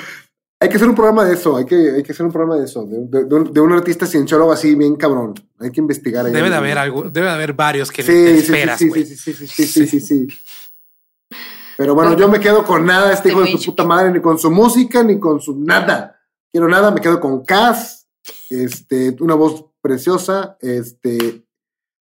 Hay 0.63 0.69
que 0.69 0.75
hacer 0.75 0.87
un 0.87 0.93
programa 0.95 1.25
de 1.25 1.33
eso. 1.33 1.57
Hay 1.57 1.65
que, 1.65 1.75
hay 1.75 2.03
que 2.03 2.11
hacer 2.11 2.23
un 2.25 2.31
programa 2.31 2.55
de 2.57 2.65
eso. 2.65 2.85
De, 2.85 2.99
de- 3.07 3.25
de 3.25 3.35
un, 3.35 3.51
de 3.51 3.59
un 3.61 3.71
artista 3.71 4.05
cienciólogo 4.05 4.51
así, 4.51 4.75
bien 4.75 4.95
cabrón. 4.95 5.33
Hay 5.59 5.71
que 5.71 5.81
investigar 5.81 6.25
ahí. 6.25 6.31
Debe 6.31 6.49
de 6.51 6.55
haber 6.55 6.77
algo, 6.77 7.09
debe 7.09 7.25
de 7.25 7.33
haber 7.33 7.53
varios 7.53 7.91
que 7.91 8.03
Sí, 8.03 8.11
te 8.11 8.27
sí, 8.27 8.33
sí, 8.33 8.53
esperas, 8.53 8.77
sí, 8.79 8.91
sí, 8.91 9.05
sí, 9.05 9.33
sí, 9.33 9.47
sí, 9.47 9.65
sí, 9.65 9.87
sí, 9.87 9.99
sí. 9.99 10.27
Pero 11.77 11.95
bueno, 11.95 12.15
yo 12.15 12.27
me 12.29 12.39
quedo 12.39 12.63
con 12.63 12.85
nada, 12.85 13.11
este 13.11 13.29
Te 13.29 13.35
hijo 13.35 13.41
de 13.41 13.57
su 13.57 13.71
puta 13.71 13.83
madre, 13.85 14.11
ni 14.11 14.21
con 14.21 14.37
su 14.37 14.51
música, 14.51 15.03
ni 15.03 15.19
con 15.19 15.41
su 15.41 15.57
nada. 15.57 16.19
Quiero 16.51 16.67
nada, 16.67 16.91
me 16.91 17.01
quedo 17.01 17.19
con 17.19 17.43
Cass, 17.43 18.07
este, 18.51 19.15
una 19.19 19.33
voz 19.33 19.65
preciosa, 19.81 20.57
este, 20.61 21.43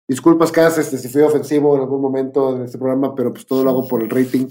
disculpas 0.08 0.52
Cass, 0.52 0.78
este, 0.78 1.00
si 1.00 1.10
fui 1.10 1.24
ofensivo 1.24 1.76
en 1.76 1.82
algún 1.82 2.00
momento 2.02 2.56
en 2.56 2.64
este 2.66 2.78
programa, 2.78 3.16
pero 3.16 3.34
pues 3.34 3.48
todo 3.48 3.64
lo 3.64 3.72
hago 3.72 3.88
por 3.88 4.04
el 4.04 4.10
rating. 4.12 4.48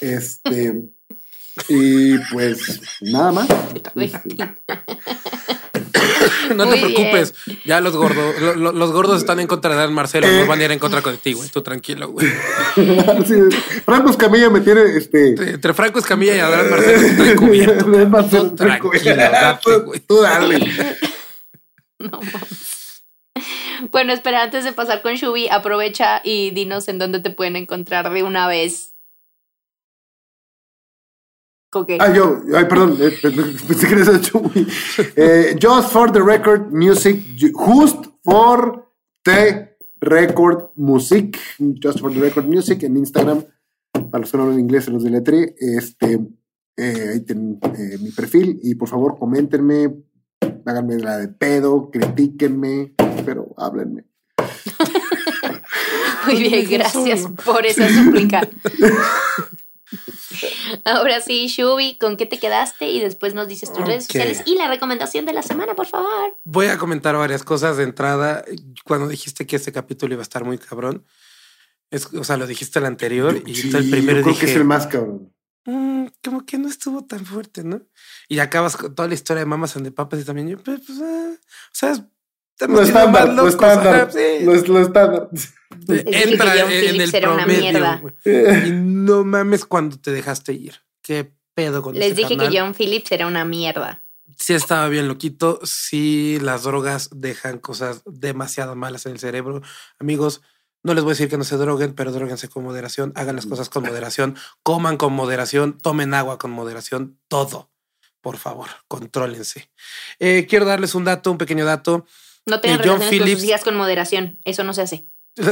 Este, 0.00 0.82
y 1.68 2.18
pues 2.32 2.80
nada 3.00 3.32
más. 3.32 3.48
Este, 3.96 4.36
No 6.54 6.68
te 6.68 6.76
Muy 6.76 6.92
preocupes. 6.92 7.34
Ya 7.64 7.80
los 7.80 7.96
gordos, 7.96 8.40
lo- 8.40 8.54
lo- 8.56 8.72
los 8.72 8.92
gordos 8.92 9.18
están 9.18 9.38
en 9.40 9.46
contra 9.46 9.70
de 9.70 9.76
Dan 9.76 9.92
Marcelo, 9.94 10.26
Eh. 10.26 10.40
no 10.40 10.46
van 10.46 10.60
a 10.60 10.64
ir 10.64 10.72
en 10.72 10.78
contra 10.78 11.00
de 11.00 11.16
ti, 11.18 11.32
güey. 11.32 11.48
Tú 11.48 11.62
tranquilo, 11.62 12.08
güey. 12.10 12.26
sí, 13.26 13.34
Franco 13.84 14.10
Escamilla 14.10 14.50
me 14.50 14.60
tiene, 14.60 14.82
este, 14.96 15.28
Entre 15.52 15.72
Franco 15.74 15.98
Escamilla 16.00 16.36
y 16.36 16.40
Adán 16.40 16.68
Marcelo 16.70 17.08
traen 17.16 17.36
cubierto. 17.36 17.86
No 17.86 17.98
es 18.00 18.08
más 18.08 18.28
Tú 18.30 18.54
tranquilo, 18.54 19.16
date, 19.16 19.76
güey. 19.78 20.00
Tú 20.00 20.20
dale. 20.20 20.58
No 21.98 22.18
mames. 22.18 23.02
Bueno, 23.90 24.12
espera, 24.14 24.42
antes 24.42 24.64
de 24.64 24.72
pasar 24.72 25.02
con 25.02 25.14
Shubi, 25.16 25.48
aprovecha 25.48 26.20
y 26.24 26.50
dinos 26.50 26.88
en 26.88 26.98
dónde 26.98 27.20
te 27.20 27.30
pueden 27.30 27.56
encontrar 27.56 28.10
de 28.10 28.22
una 28.22 28.46
vez. 28.48 28.89
Ah, 32.00 32.12
yo, 32.12 32.42
ay, 32.52 32.64
perdón, 32.64 32.96
eh, 33.00 33.12
pensé 33.22 33.86
que 33.86 33.94
el 33.94 34.20
Chuy. 34.20 34.66
Eh, 35.16 35.56
just 35.60 35.92
for 35.92 36.10
the 36.10 36.20
record 36.20 36.72
music, 36.72 37.22
just 37.36 38.06
for 38.24 38.82
the 39.24 39.68
record 40.00 40.70
music, 40.74 41.38
just 41.80 42.00
for 42.00 42.12
the 42.12 42.20
record 42.20 42.46
music 42.46 42.82
en 42.82 42.96
Instagram, 42.96 43.44
para 43.92 44.18
los 44.20 44.32
que 44.32 44.36
no 44.36 44.44
hablan 44.44 44.58
inglés 44.58 44.86
se 44.86 44.90
los 44.90 45.04
deletré, 45.04 45.54
este, 45.58 46.18
eh, 46.76 47.10
ahí 47.12 47.20
tienen 47.20 47.60
eh, 47.62 47.98
mi 48.00 48.10
perfil 48.10 48.58
y 48.62 48.74
por 48.74 48.88
favor 48.88 49.16
coméntenme, 49.16 49.94
háganme 50.66 50.98
la 50.98 51.18
de 51.18 51.28
pedo, 51.28 51.88
critíquenme, 51.90 52.94
pero 53.24 53.54
háblenme. 53.56 54.06
Muy 56.26 56.40
bien, 56.40 56.68
gracias 56.68 57.28
por 57.44 57.64
esa 57.64 57.88
súplica. 57.88 58.48
Ahora 60.84 61.20
sí, 61.20 61.48
Shubi, 61.48 61.98
¿con 61.98 62.16
qué 62.16 62.26
te 62.26 62.38
quedaste? 62.38 62.90
Y 62.90 63.00
después 63.00 63.34
nos 63.34 63.48
dices 63.48 63.72
tus 63.72 63.84
redes 63.84 64.04
sociales 64.06 64.42
y 64.46 64.54
la 64.56 64.68
recomendación 64.68 65.26
de 65.26 65.32
la 65.32 65.42
semana, 65.42 65.74
por 65.74 65.86
favor. 65.86 66.38
Voy 66.44 66.66
a 66.66 66.78
comentar 66.78 67.16
varias 67.16 67.42
cosas 67.42 67.76
de 67.76 67.84
entrada. 67.84 68.44
Cuando 68.84 69.08
dijiste 69.08 69.46
que 69.46 69.56
este 69.56 69.72
capítulo 69.72 70.14
iba 70.14 70.22
a 70.22 70.24
estar 70.24 70.44
muy 70.44 70.58
cabrón, 70.58 71.04
es, 71.90 72.06
o 72.14 72.24
sea, 72.24 72.36
lo 72.36 72.46
dijiste 72.46 72.78
el 72.78 72.86
anterior 72.86 73.42
y 73.46 73.54
Sí, 73.54 73.70
el 73.76 73.90
primero 73.90 74.18
yo 74.18 74.22
creo 74.24 74.34
dije, 74.34 74.46
que 74.46 74.52
es 74.52 74.56
el 74.56 74.64
más 74.64 74.86
cabrón. 74.86 75.34
"Mm, 75.66 76.06
como 76.24 76.46
que 76.46 76.56
no 76.58 76.68
estuvo 76.68 77.04
tan 77.04 77.26
fuerte, 77.26 77.64
¿no? 77.64 77.82
Y 78.28 78.38
acabas 78.38 78.76
con 78.76 78.94
toda 78.94 79.08
la 79.08 79.14
historia 79.14 79.40
de 79.40 79.46
Mamas 79.46 79.76
and 79.76 79.84
the 79.86 79.92
Papas 79.92 80.20
y 80.20 80.24
también 80.24 80.48
yo, 80.48 80.58
pues, 80.62 80.80
pues, 80.86 80.98
ah, 81.02 81.32
o 81.34 81.70
sea, 81.72 82.08
Lo 82.68 82.82
estándar, 82.82 83.28
lo 83.32 83.48
estándar, 83.48 84.10
lo, 84.42 84.54
estándar. 84.80 85.28
Entra 85.88 86.60
en 86.60 86.68
Phillips 86.68 87.14
el 87.14 87.14
era 87.14 87.30
una 87.30 87.44
promedio. 87.44 88.14
Y 88.66 88.70
no 88.72 89.24
mames 89.24 89.64
cuando 89.64 89.98
te 89.98 90.10
dejaste 90.10 90.52
ir. 90.52 90.74
Qué 91.02 91.32
pedo 91.54 91.82
con 91.82 91.94
Les 91.94 92.06
ese 92.12 92.14
dije 92.14 92.36
carnal. 92.36 92.52
que 92.52 92.60
John 92.60 92.74
Phillips 92.74 93.12
era 93.12 93.26
una 93.26 93.44
mierda. 93.44 94.04
Sí 94.36 94.54
estaba 94.54 94.88
bien 94.88 95.08
loquito. 95.08 95.60
Sí, 95.64 96.38
las 96.40 96.62
drogas 96.64 97.10
dejan 97.12 97.58
cosas 97.58 98.02
demasiado 98.06 98.74
malas 98.76 99.06
en 99.06 99.12
el 99.12 99.18
cerebro. 99.18 99.62
Amigos, 99.98 100.42
No 100.82 100.94
les 100.94 101.04
voy 101.04 101.10
a 101.10 101.14
decir 101.14 101.28
que 101.28 101.36
no 101.36 101.44
se 101.44 101.56
droguen, 101.58 101.92
pero 101.94 102.10
droguense 102.10 102.48
con 102.48 102.64
moderación, 102.64 103.12
hagan 103.14 103.36
las 103.36 103.44
cosas 103.44 103.68
con 103.68 103.82
moderación, 103.84 104.36
coman 104.62 104.96
con 104.96 105.12
moderación, 105.12 105.76
tomen 105.76 106.14
agua 106.14 106.38
con 106.38 106.50
moderación, 106.52 107.18
todo. 107.28 107.70
Por 108.22 108.38
favor, 108.38 108.68
contrólense. 108.88 109.70
Eh, 110.18 110.46
quiero 110.48 110.64
darles 110.64 110.94
un 110.94 111.04
dato, 111.04 111.30
un 111.30 111.36
pequeño 111.38 111.66
dato. 111.66 112.06
No 112.46 112.60
tengan 112.60 112.80
Eh, 112.80 112.82
John 112.86 112.98
relaciones 113.00 113.08
con 113.20 113.26
Phillips- 113.28 113.40
sus 113.40 113.48
hijas 113.48 113.64
con 113.64 113.76
moderación. 113.76 114.38
Eso 114.44 114.64
no 114.64 114.72
se 114.74 114.82
hace. 114.82 115.06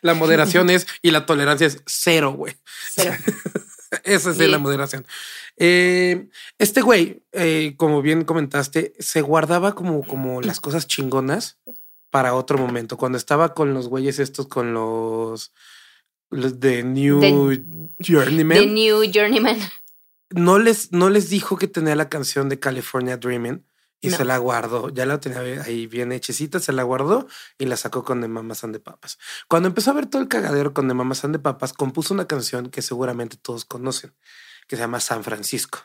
La 0.00 0.14
moderación 0.14 0.70
es 0.70 0.86
y 1.00 1.10
la 1.10 1.26
tolerancia 1.26 1.66
es 1.66 1.82
cero, 1.86 2.32
güey. 2.32 2.56
Pero 2.96 3.12
Esa 4.04 4.30
es 4.30 4.38
Bien. 4.38 4.50
la 4.50 4.58
moderación. 4.58 5.06
Eh, 5.58 6.28
este 6.58 6.80
güey, 6.80 7.22
eh, 7.32 7.74
como 7.76 8.00
bien 8.00 8.24
comentaste, 8.24 8.94
se 8.98 9.20
guardaba 9.20 9.74
como, 9.74 10.02
como 10.04 10.40
las 10.40 10.60
cosas 10.60 10.86
chingonas 10.86 11.58
para 12.10 12.34
otro 12.34 12.58
momento. 12.58 12.96
Cuando 12.96 13.18
estaba 13.18 13.54
con 13.54 13.74
los 13.74 13.88
güeyes 13.88 14.18
estos, 14.18 14.48
con 14.48 14.72
los, 14.72 15.52
los 16.30 16.58
de 16.58 16.82
New 16.84 17.20
The 17.20 17.62
Journeyman, 17.98 18.72
New 18.74 19.02
Journeyman. 19.12 19.58
no, 20.30 20.58
les, 20.58 20.90
no 20.92 21.10
les 21.10 21.28
dijo 21.28 21.58
que 21.58 21.68
tenía 21.68 21.94
la 21.94 22.08
canción 22.08 22.48
de 22.48 22.58
California 22.58 23.18
Dreaming 23.18 23.62
y 24.02 24.08
No. 24.10 24.16
se 24.18 24.24
la 24.26 24.36
guardó. 24.36 24.90
Ya 24.90 25.06
la 25.06 25.18
tenía 25.20 25.40
ahí 25.62 25.86
bien 25.86 26.12
hechecita, 26.12 26.60
se 26.60 26.72
la 26.72 26.82
guardó 26.82 27.26
y 27.56 27.64
la 27.64 27.76
sacó 27.78 28.04
con 28.04 28.20
The 28.20 28.28
Mamas 28.28 28.64
and 28.64 28.74
the 28.74 28.80
Papas. 28.80 29.18
Cuando 29.48 29.68
empezó 29.68 29.92
a 29.92 29.94
ver 29.94 30.06
todo 30.06 30.20
el 30.20 30.28
cagadero 30.28 30.74
con 30.74 30.88
The 30.88 30.94
Mamas 30.94 31.24
and 31.24 31.34
the 31.34 31.38
Papas, 31.38 31.72
compuso 31.72 32.12
una 32.12 32.26
canción 32.26 32.68
que 32.68 32.82
seguramente 32.82 33.36
todos 33.40 33.64
conocen, 33.64 34.12
que 34.68 34.76
se 34.76 34.82
llama 34.82 35.00
San 35.00 35.24
Francisco. 35.24 35.78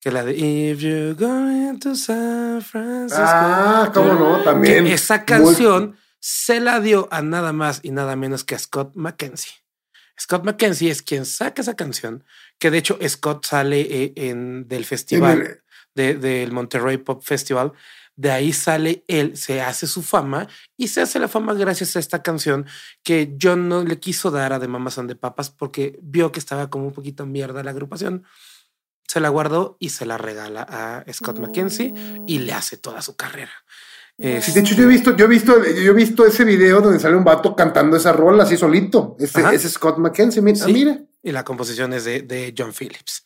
Que 0.00 0.10
la 0.10 0.24
de 0.24 0.34
If 0.36 0.80
you're 0.80 1.14
going 1.14 1.78
to 1.78 1.94
San 1.94 2.60
Francisco. 2.62 3.22
Ah, 3.24 3.90
cómo 3.94 4.14
no, 4.14 4.38
Que 4.38 4.44
también. 4.44 4.86
esa 4.88 5.18
Muy- 5.18 5.24
canción 5.26 5.96
se 6.18 6.58
la 6.60 6.80
dio 6.80 7.06
a 7.12 7.22
nada 7.22 7.52
más 7.52 7.78
y 7.84 7.92
nada 7.92 8.16
menos 8.16 8.42
que 8.42 8.56
a 8.56 8.58
Scott 8.58 8.92
McKenzie. 8.96 9.52
Scott 10.20 10.44
McKenzie 10.44 10.90
es 10.90 11.02
quien 11.02 11.24
saca 11.24 11.62
esa 11.62 11.74
canción, 11.74 12.24
que 12.58 12.70
de 12.72 12.78
hecho 12.78 12.98
Scott 13.08 13.46
sale 13.46 13.80
eh, 13.80 14.12
en, 14.16 14.66
del 14.68 14.80
En 14.82 14.84
festival 14.84 15.62
el- 15.94 16.20
de- 16.20 16.28
del 16.28 16.52
Monterrey 16.52 16.98
Pop 16.98 17.22
Festival. 17.22 17.72
De 18.14 18.30
ahí 18.30 18.52
sale 18.52 19.04
él, 19.08 19.36
se 19.38 19.62
hace 19.62 19.86
su 19.86 20.02
fama 20.02 20.46
y 20.76 20.88
se 20.88 21.00
hace 21.00 21.18
la 21.18 21.28
fama 21.28 21.54
gracias 21.54 21.96
a 21.96 21.98
esta 21.98 22.22
canción 22.22 22.66
que 23.02 23.36
John 23.40 23.68
no 23.70 23.82
le 23.84 23.98
quiso 24.00 24.30
dar 24.30 24.52
a 24.52 24.60
The 24.60 24.68
Mamas 24.68 24.98
and 24.98 25.08
the 25.08 25.16
Papas 25.16 25.48
porque 25.50 25.98
vio 26.02 26.30
que 26.30 26.38
estaba 26.38 26.68
como 26.68 26.86
un 26.86 26.92
poquito 26.92 27.24
mierda 27.24 27.62
la 27.62 27.70
agrupación. 27.70 28.24
Se 29.08 29.18
la 29.18 29.30
guardó 29.30 29.76
y 29.80 29.88
se 29.90 30.04
la 30.04 30.18
regala 30.18 30.62
a 30.68 31.04
Scott 31.12 31.38
McKenzie 31.38 31.92
y 32.26 32.38
le 32.40 32.52
hace 32.52 32.76
toda 32.76 33.00
su 33.02 33.16
carrera. 33.16 33.52
Eh, 34.18 34.40
Sí, 34.42 34.52
de 34.52 34.60
hecho, 34.60 34.74
yo 34.74 34.84
he 34.84 34.86
visto, 34.86 35.16
yo 35.16 35.24
he 35.24 35.28
visto, 35.28 35.64
yo 35.64 35.90
he 35.90 35.94
visto 35.94 36.26
ese 36.26 36.44
video 36.44 36.82
donde 36.82 37.00
sale 37.00 37.16
un 37.16 37.24
vato 37.24 37.56
cantando 37.56 37.96
esa 37.96 38.12
rola 38.12 38.44
así 38.44 38.58
solito. 38.58 39.16
Ese, 39.18 39.42
ese 39.54 39.70
Scott 39.70 39.96
McKenzie. 39.98 40.42
Mira, 40.42 40.58
ah, 40.62 40.66
Sí. 40.66 40.72
mira. 40.72 40.98
y 41.22 41.32
la 41.32 41.44
composición 41.44 41.92
es 41.94 42.04
de, 42.04 42.22
de 42.22 42.54
John 42.56 42.72
Phillips. 42.74 43.24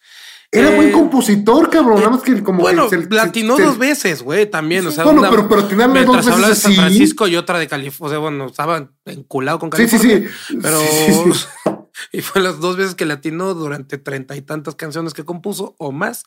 Era 0.53 0.70
Eh, 0.70 0.76
buen 0.76 0.92
compositor, 0.92 1.68
cabrón. 1.70 1.97
Nada 1.99 2.11
más 2.11 2.22
que 2.22 2.42
como 2.42 2.61
Bueno, 2.62 2.88
se- 2.88 3.03
se- 3.03 3.11
latinó 3.11 3.57
se- 3.57 3.64
dos 3.64 3.78
veces, 3.78 4.22
güey, 4.22 4.49
también. 4.49 4.86
O 4.86 4.90
sea, 4.90 5.05
Bueno, 5.05 5.20
una- 5.20 5.30
pero- 5.30 5.49
pero 5.49 5.62
mientras 5.88 6.07
dos 6.07 6.26
hablaba 6.34 6.42
de 6.42 6.49
veces 6.51 6.62
San. 6.62 6.74
Francisco 6.74 7.26
y 7.28 7.36
otra 7.36 7.59
de 7.59 7.66
California. 7.66 8.07
O 8.07 8.11
sea, 8.11 8.18
bueno, 8.18 8.47
estaba 8.47 8.88
enculado 9.07 9.59
con 9.59 9.72
Sí, 9.72 9.88
sí, 9.88 9.97
California. 9.99 10.30
sí. 10.49 10.59
Pero. 10.62 10.80
Sí, 10.80 10.86
sí, 10.88 11.32
sí. 11.32 11.47
y 12.12 12.20
fue 12.20 12.42
las 12.42 12.61
dos 12.61 12.76
veces 12.76 12.94
que 12.94 13.07
latinó 13.07 13.55
durante 13.55 13.99
treinta 13.99 14.36
y 14.36 14.42
tantas 14.42 14.74
canciones 14.76 15.14
que 15.14 15.24
compuso 15.24 15.74
o 15.78 15.92
más. 15.92 16.24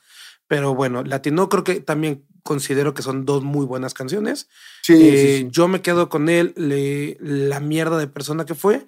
Pero 0.48 0.74
bueno, 0.76 1.04
latinó 1.04 1.48
creo 1.48 1.64
que 1.64 1.80
también 1.80 2.26
considero 2.44 2.94
que 2.96 3.04
son 3.04 3.24
dos 3.26 3.44
muy 3.44 3.66
buenas 3.66 3.94
canciones. 3.94 4.50
Sí, 4.82 4.94
Eh, 4.94 4.98
sí, 5.38 5.44
sí. 5.44 5.48
Yo 5.52 5.68
me 5.68 5.82
quedo 5.82 6.10
con 6.10 6.28
él, 6.28 6.54
le- 6.58 7.18
la 7.22 7.60
mierda 7.60 7.98
de 8.00 8.08
persona 8.08 8.46
que 8.46 8.56
fue, 8.56 8.88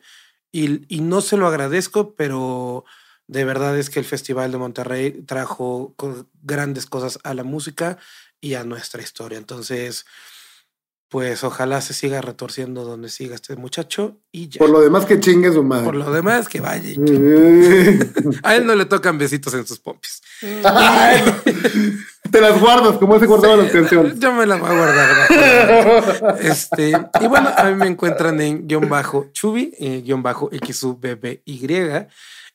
y, 0.51 0.81
y 0.93 1.01
no 1.01 1.21
se 1.21 1.37
lo 1.37 1.47
agradezco, 1.47 2.15
pero 2.15 2.83
de 3.31 3.45
verdad 3.45 3.77
es 3.77 3.89
que 3.89 3.99
el 3.99 4.05
Festival 4.05 4.51
de 4.51 4.57
Monterrey 4.57 5.23
trajo 5.25 5.95
grandes 6.43 6.85
cosas 6.85 7.17
a 7.23 7.33
la 7.33 7.45
música 7.45 7.97
y 8.41 8.55
a 8.55 8.65
nuestra 8.65 9.01
historia. 9.01 9.37
Entonces, 9.37 10.05
pues 11.07 11.45
ojalá 11.45 11.79
se 11.79 11.93
siga 11.93 12.19
retorciendo 12.19 12.83
donde 12.83 13.07
siga 13.07 13.35
este 13.35 13.55
muchacho 13.55 14.17
y 14.33 14.49
ya. 14.49 14.59
Por 14.59 14.69
lo 14.69 14.81
demás 14.81 15.05
que 15.05 15.21
chingue 15.21 15.53
su 15.53 15.63
madre. 15.63 15.85
Por 15.85 15.95
lo 15.95 16.11
demás, 16.11 16.49
que 16.49 16.59
vaya. 16.59 16.89
A 18.43 18.55
él 18.57 18.65
no 18.65 18.75
le 18.75 18.83
tocan 18.83 19.17
besitos 19.17 19.53
en 19.53 19.65
sus 19.65 19.79
pompis. 19.79 20.21
Te 22.31 22.41
las 22.41 22.59
guardas 22.59 22.97
como 22.97 23.17
se 23.17 23.27
guardaba 23.27 23.55
las 23.55 23.71
canciones. 23.71 24.19
Yo 24.19 24.33
me 24.33 24.45
la 24.45 24.57
voy 24.57 24.71
a 24.71 24.73
guardar. 24.73 26.37
Este, 26.41 26.91
y 27.21 27.27
bueno, 27.27 27.49
a 27.55 27.63
mí 27.63 27.75
me 27.75 27.87
encuentran 27.87 28.41
en 28.41 28.67
guion 28.67 28.89
bajo 28.89 29.29
Chubi, 29.31 29.73
eh, 29.79 30.01
guion 30.03 30.21
bajo 30.21 30.49
XUBBY. 30.51 31.43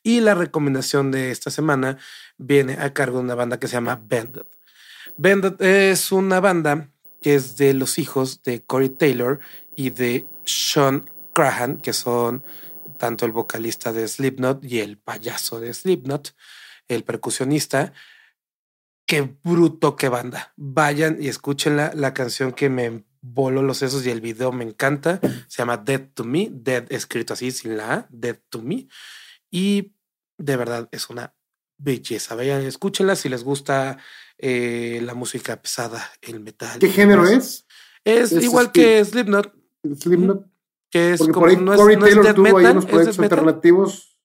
Y 0.06 0.20
la 0.20 0.36
recomendación 0.36 1.10
de 1.10 1.32
esta 1.32 1.50
semana 1.50 1.98
viene 2.38 2.74
a 2.74 2.94
cargo 2.94 3.18
de 3.18 3.24
una 3.24 3.34
banda 3.34 3.58
que 3.58 3.66
se 3.66 3.72
llama 3.72 4.00
Bandit. 4.00 4.46
Bandit 5.16 5.60
es 5.60 6.12
una 6.12 6.38
banda 6.38 6.92
que 7.20 7.34
es 7.34 7.56
de 7.56 7.74
los 7.74 7.98
hijos 7.98 8.44
de 8.44 8.62
Corey 8.62 8.88
Taylor 8.88 9.40
y 9.74 9.90
de 9.90 10.24
Sean 10.44 11.10
Crahan, 11.32 11.78
que 11.78 11.92
son 11.92 12.44
tanto 13.00 13.26
el 13.26 13.32
vocalista 13.32 13.92
de 13.92 14.06
Slipknot 14.06 14.64
y 14.64 14.78
el 14.78 14.96
payaso 14.96 15.58
de 15.58 15.74
Slipknot, 15.74 16.36
el 16.86 17.02
percusionista. 17.02 17.92
Qué 19.06 19.22
bruto, 19.42 19.96
qué 19.96 20.08
banda. 20.08 20.52
Vayan 20.54 21.20
y 21.20 21.26
escuchen 21.26 21.76
la, 21.76 22.14
canción 22.14 22.52
que 22.52 22.70
me 22.70 23.02
voló 23.22 23.60
los 23.60 23.78
sesos 23.78 24.06
y 24.06 24.10
el 24.10 24.20
video 24.20 24.52
me 24.52 24.62
encanta. 24.62 25.18
Se 25.48 25.58
llama 25.58 25.78
Dead 25.78 26.10
to 26.14 26.22
Me, 26.22 26.48
Dead 26.52 26.84
escrito 26.90 27.32
así 27.32 27.50
sin 27.50 27.76
la 27.76 27.92
A, 27.92 28.06
Dead 28.08 28.38
to 28.50 28.62
Me. 28.62 28.86
Y 29.50 29.95
de 30.38 30.56
verdad 30.56 30.88
es 30.92 31.08
una 31.10 31.34
belleza. 31.78 32.34
Vayan, 32.34 32.62
escúchenla 32.62 33.16
si 33.16 33.28
les 33.28 33.44
gusta 33.44 33.98
eh, 34.38 35.00
la 35.02 35.14
música 35.14 35.60
pesada, 35.60 36.10
el 36.22 36.40
metal. 36.40 36.78
¿Qué 36.78 36.88
género 36.88 37.26
es? 37.26 37.66
Es, 38.04 38.32
Es 38.32 38.44
igual 38.44 38.66
este- 38.66 38.80
que 38.80 39.04
Slipknot, 39.04 39.52
Slipknot. 39.98 40.46
que 40.90 41.12
es 41.12 41.18
Porque 41.18 41.32
como 41.32 41.42
por 41.46 41.50
ahí 41.50 41.56
no 41.56 41.72
es, 41.74 41.80
Corey 41.80 41.96
no 41.96 42.04
Taylor 42.06 42.34
tuvo 42.34 42.58
ahí 42.58 42.66
unos 42.66 42.86
proyectos 42.86 43.18
alternativos. 43.18 44.18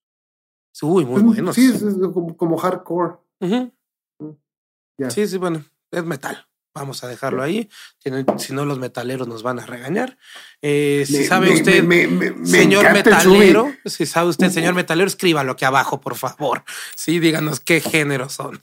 Uy, 0.82 1.06
muy 1.06 1.22
buenos. 1.22 1.56
Sí, 1.56 1.72
es, 1.74 1.82
como, 2.14 2.36
como 2.38 2.58
hardcore. 2.58 3.16
Ya. 4.98 5.10
Sí, 5.10 5.28
sí, 5.28 5.38
bueno, 5.38 5.64
es 5.92 6.04
metal. 6.06 6.48
Vamos 6.74 7.04
a 7.04 7.08
dejarlo 7.10 7.44
ahí. 7.44 7.70
Si 8.38 8.54
no, 8.54 8.66
los 8.66 8.80
metaleros 8.80 9.28
nos 9.28 9.44
van 9.44 9.60
a 9.60 9.66
regañar. 9.66 10.18
Eh, 10.62 11.04
si 11.06 11.18
Me- 11.18 11.24
sabe 11.26 11.48
me- 11.50 11.54
usted, 11.56 11.84
me- 11.84 12.08
me- 12.08 12.32
me 12.32 12.46
señor 12.48 12.92
metalero, 12.94 13.74
si 13.86 14.06
sabe 14.06 14.30
usted, 14.30 14.50
señor 14.52 14.74
metalero, 14.74 15.06
escríbalo 15.08 15.52
aquí 15.52 15.66
abajo, 15.66 16.00
por 16.00 16.16
favor. 16.16 16.64
Sí, 16.96 17.20
díganos 17.20 17.60
qué 17.60 17.82
género 17.82 18.30
son. 18.30 18.62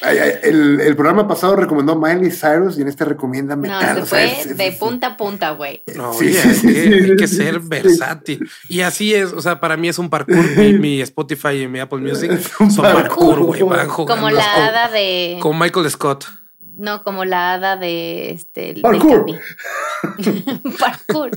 Ay, 0.00 0.18
ay, 0.18 0.32
el, 0.42 0.80
el 0.80 0.96
programa 0.96 1.28
pasado 1.28 1.54
recomendó 1.56 1.94
Miley 1.96 2.30
Cyrus 2.32 2.76
y 2.78 2.82
en 2.82 2.88
este 2.88 3.04
recomienda 3.04 3.54
No, 3.54 3.62
metal. 3.62 3.96
se 3.96 4.02
o 4.02 4.06
sea, 4.06 4.06
fue 4.06 4.24
es- 4.40 4.46
es- 4.46 4.56
de 4.56 4.72
punta 4.72 5.06
a 5.06 5.16
punta, 5.16 5.50
güey. 5.52 5.82
No, 5.94 6.12
Sí, 6.14 6.26
oye, 6.26 6.42
sí, 6.42 6.48
hay, 6.48 6.54
sí, 6.54 6.66
que, 6.66 6.74
sí, 6.74 7.10
hay 7.10 7.16
que 7.16 7.28
ser 7.28 7.54
sí. 7.54 7.68
versátil. 7.68 8.50
Y 8.68 8.80
así 8.80 9.14
es, 9.14 9.32
o 9.32 9.40
sea, 9.40 9.60
para 9.60 9.76
mí 9.76 9.88
es 9.88 9.98
un 9.98 10.10
parkour. 10.10 10.44
Mi, 10.56 10.72
mi 10.74 11.00
Spotify 11.00 11.62
y 11.62 11.68
mi 11.68 11.78
Apple 11.78 12.00
Music 12.00 12.32
son 12.58 12.74
parkour. 12.74 13.40
güey. 13.40 13.60
Como 13.60 14.30
la 14.30 14.54
hada 14.68 14.88
de. 14.90 15.38
Con 15.40 15.56
Michael 15.58 15.88
Scott. 15.90 16.26
No, 16.76 17.02
como 17.02 17.24
la 17.24 17.54
hada 17.54 17.76
de 17.76 18.30
este. 18.30 18.74
Parkour. 18.80 19.26
Parkour. 20.78 21.30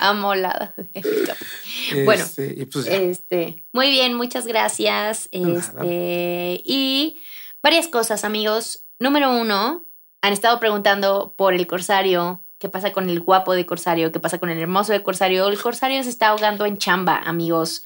Amo 0.00 0.34
la 0.34 0.50
hada 0.50 0.74
de. 0.76 2.04
Bueno, 2.04 2.22
Este, 2.22 2.54
y 2.56 2.66
pues. 2.66 2.86
Este, 2.86 3.66
muy 3.72 3.90
bien, 3.90 4.14
muchas 4.14 4.46
gracias. 4.46 5.28
Este, 5.32 6.60
y 6.64 7.20
varias 7.62 7.88
cosas, 7.88 8.24
amigos. 8.24 8.86
Número 8.98 9.30
uno, 9.32 9.84
han 10.22 10.32
estado 10.32 10.60
preguntando 10.60 11.34
por 11.36 11.54
el 11.54 11.66
corsario. 11.66 12.42
¿Qué 12.58 12.68
pasa 12.68 12.92
con 12.92 13.10
el 13.10 13.20
guapo 13.20 13.52
de 13.52 13.66
corsario? 13.66 14.12
¿Qué 14.12 14.20
pasa 14.20 14.38
con 14.38 14.48
el 14.50 14.58
hermoso 14.58 14.92
de 14.92 15.02
corsario? 15.02 15.48
El 15.48 15.60
corsario 15.60 16.02
se 16.02 16.10
está 16.10 16.28
ahogando 16.28 16.64
en 16.66 16.78
chamba, 16.78 17.18
amigos. 17.18 17.84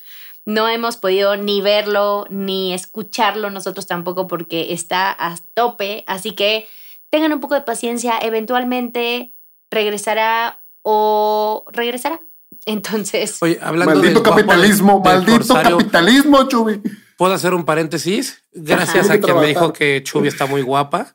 No 0.49 0.67
hemos 0.67 0.97
podido 0.97 1.37
ni 1.37 1.61
verlo 1.61 2.25
ni 2.31 2.73
escucharlo 2.73 3.51
nosotros 3.51 3.87
tampoco 3.87 4.27
porque 4.27 4.73
está 4.73 5.13
a 5.13 5.37
tope. 5.53 6.05
Así 6.07 6.33
que 6.33 6.67
tengan 7.11 7.35
un 7.35 7.41
poco 7.41 7.55
de 7.55 7.61
paciencia. 7.61 8.19
Eventualmente 8.23 9.37
regresará 9.71 10.65
o 10.81 11.67
regresará. 11.71 12.19
Entonces, 12.65 13.37
Oye, 13.43 13.59
hablando 13.61 13.95
Maldito 13.95 14.21
del 14.21 14.23
guapo 14.23 14.37
capitalismo, 14.37 15.03
del 15.05 15.13
maldito 15.17 15.37
corsario, 15.37 15.79
capitalismo, 15.81 16.49
Chubi. 16.49 16.81
¿Puedo 17.19 17.35
hacer 17.35 17.53
un 17.53 17.67
paréntesis? 17.67 18.43
Gracias 18.55 19.05
Ajá. 19.05 19.19
a 19.19 19.21
quien 19.21 19.39
me 19.39 19.49
dijo 19.49 19.75
que 19.75 20.03
Chubi 20.03 20.29
está 20.29 20.47
muy 20.47 20.63
guapa. 20.63 21.15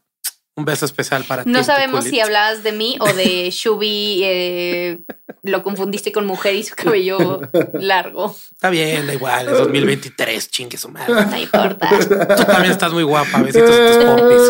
Un 0.56 0.66
beso 0.66 0.86
especial 0.86 1.24
para 1.24 1.44
ti. 1.44 1.50
No 1.50 1.64
sabemos 1.64 2.06
si 2.06 2.20
hablabas 2.20 2.62
de 2.64 2.72
mí 2.72 2.98
o 3.00 3.12
de 3.14 3.50
Shubi. 3.52 4.22
eh, 4.24 5.00
lo 5.42 5.62
confundiste 5.62 6.12
con 6.14 6.26
mujer 6.26 6.56
y 6.56 6.64
su 6.64 6.74
cabello 6.74 7.42
largo. 7.74 8.34
Está 8.54 8.70
bien, 8.70 9.06
da 9.08 9.14
igual, 9.14 9.48
es 9.50 9.58
2023, 9.58 10.50
chingue 10.50 10.78
su 10.78 10.88
madre. 10.90 11.14
No 11.14 11.38
importa. 11.38 11.90
Tú 11.90 12.44
también 12.46 12.72
estás 12.72 12.94
muy 12.94 13.04
guapa, 13.04 13.42
besitos 13.42 13.70
tus 13.76 13.98
pompis. 14.06 14.42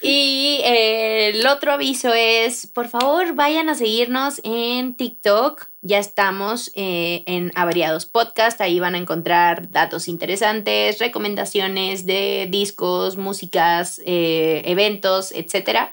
Y 0.00 0.60
eh, 0.64 1.07
el 1.28 1.46
otro 1.46 1.72
aviso 1.72 2.12
es, 2.14 2.66
por 2.66 2.88
favor, 2.88 3.34
vayan 3.34 3.68
a 3.68 3.74
seguirnos 3.74 4.40
en 4.44 4.96
TikTok. 4.96 5.68
Ya 5.82 5.98
estamos 5.98 6.70
eh, 6.74 7.22
en 7.26 7.52
Avariados 7.54 8.06
Podcast. 8.06 8.60
Ahí 8.60 8.80
van 8.80 8.94
a 8.94 8.98
encontrar 8.98 9.70
datos 9.70 10.08
interesantes, 10.08 10.98
recomendaciones 10.98 12.06
de 12.06 12.48
discos, 12.50 13.18
músicas, 13.18 14.00
eh, 14.06 14.62
eventos, 14.64 15.32
etc. 15.32 15.90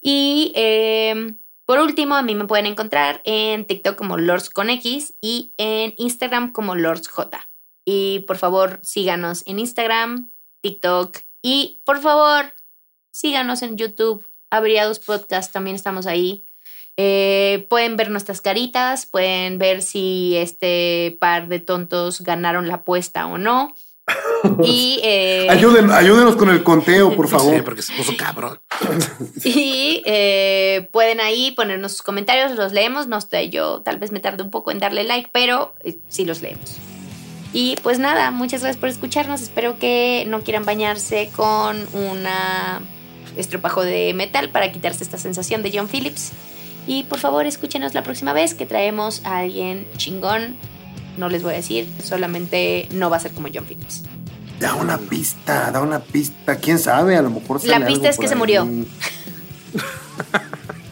Y 0.00 0.52
em, 0.56 1.38
por 1.64 1.78
último, 1.78 2.16
a 2.16 2.22
mí 2.22 2.34
me 2.34 2.46
pueden 2.46 2.66
encontrar 2.66 3.22
en 3.24 3.66
TikTok 3.66 3.96
como 3.96 4.18
Lords 4.18 4.50
con 4.50 4.68
X 4.68 5.14
y 5.20 5.54
en 5.58 5.94
Instagram 5.96 6.52
como 6.52 6.74
Lords 6.74 7.08
J. 7.08 7.48
Y 7.84 8.24
por 8.26 8.36
favor, 8.36 8.80
síganos 8.82 9.46
en 9.46 9.60
Instagram, 9.60 10.32
TikTok 10.60 11.18
y 11.40 11.82
por 11.84 12.00
favor, 12.00 12.52
síganos 13.12 13.62
en 13.62 13.76
YouTube. 13.76 14.26
Abriados 14.56 14.98
Podcast, 14.98 15.52
también 15.52 15.76
estamos 15.76 16.06
ahí. 16.06 16.44
Eh, 16.96 17.66
pueden 17.68 17.96
ver 17.96 18.10
nuestras 18.10 18.40
caritas, 18.40 19.06
pueden 19.06 19.58
ver 19.58 19.82
si 19.82 20.36
este 20.36 21.16
par 21.20 21.48
de 21.48 21.58
tontos 21.58 22.22
ganaron 22.22 22.68
la 22.68 22.76
apuesta 22.76 23.26
o 23.26 23.38
no. 23.38 23.74
Y, 24.64 25.00
eh, 25.02 25.48
Ayuden, 25.50 25.90
ayúdenos 25.90 26.36
con 26.36 26.50
el 26.50 26.62
conteo, 26.62 27.14
por 27.16 27.28
favor. 27.28 27.56
Sí, 27.56 27.62
porque 27.62 27.82
se 27.82 27.92
puso 27.94 28.16
cabrón. 28.16 28.60
y 29.44 30.02
eh, 30.06 30.88
pueden 30.92 31.20
ahí 31.20 31.52
ponernos 31.52 31.92
sus 31.92 32.02
comentarios, 32.02 32.52
los 32.52 32.72
leemos. 32.72 33.06
No 33.08 33.20
sé, 33.20 33.48
yo 33.48 33.82
tal 33.82 33.98
vez 33.98 34.12
me 34.12 34.20
tarde 34.20 34.42
un 34.42 34.50
poco 34.50 34.70
en 34.70 34.78
darle 34.78 35.04
like, 35.04 35.30
pero 35.32 35.74
eh, 35.80 35.98
sí 36.08 36.24
los 36.24 36.42
leemos. 36.42 36.76
Y 37.52 37.76
pues 37.82 37.98
nada, 37.98 38.30
muchas 38.30 38.60
gracias 38.60 38.78
por 38.78 38.88
escucharnos. 38.88 39.40
Espero 39.40 39.78
que 39.78 40.24
no 40.28 40.42
quieran 40.42 40.64
bañarse 40.64 41.30
con 41.34 41.86
una 41.94 42.82
estropajo 43.36 43.82
de 43.82 44.12
metal 44.14 44.50
para 44.50 44.72
quitarse 44.72 45.04
esta 45.04 45.18
sensación 45.18 45.62
de 45.62 45.72
John 45.74 45.88
Phillips. 45.88 46.32
Y 46.86 47.04
por 47.04 47.18
favor, 47.18 47.46
escúchenos 47.46 47.94
la 47.94 48.02
próxima 48.02 48.32
vez 48.32 48.54
que 48.54 48.66
traemos 48.66 49.22
a 49.24 49.38
alguien 49.38 49.86
chingón. 49.96 50.56
No 51.16 51.28
les 51.28 51.42
voy 51.42 51.54
a 51.54 51.56
decir, 51.56 51.88
solamente 52.02 52.88
no 52.92 53.10
va 53.10 53.16
a 53.16 53.20
ser 53.20 53.32
como 53.32 53.48
John 53.52 53.64
Phillips. 53.66 54.02
Da 54.60 54.74
una 54.74 54.98
pista, 54.98 55.70
da 55.70 55.80
una 55.80 56.00
pista. 56.00 56.56
¿Quién 56.56 56.78
sabe? 56.78 57.16
A 57.16 57.22
lo 57.22 57.30
mejor 57.30 57.62
La 57.64 57.74
sale 57.74 57.86
pista 57.86 58.08
algo 58.08 58.10
es 58.10 58.18
que 58.18 58.28
se 58.28 58.34
ahí. 58.34 58.38
murió. 58.38 58.64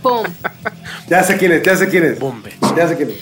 ¡Pum! 0.03 0.27
Ya 1.09 1.23
sé 1.23 1.39
quién 1.39 1.53
es, 1.53 1.63
ya 1.63 1.77
sé 1.77 1.89
quién 1.89 2.05
es. 2.05 2.19
Bombe. 2.19 2.53
Ya 2.77 2.89
sé 2.89 2.97
quién 2.97 3.11
es. 3.11 3.17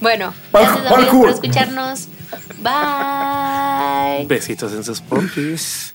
Bueno, 0.00 0.32
gracias 0.52 0.92
amigos 0.92 1.16
por 1.16 1.30
escucharnos. 1.30 2.08
Bye. 2.62 4.26
Besitos 4.26 4.72
en 4.72 4.84
sus 4.84 5.00
pompis. 5.00 5.94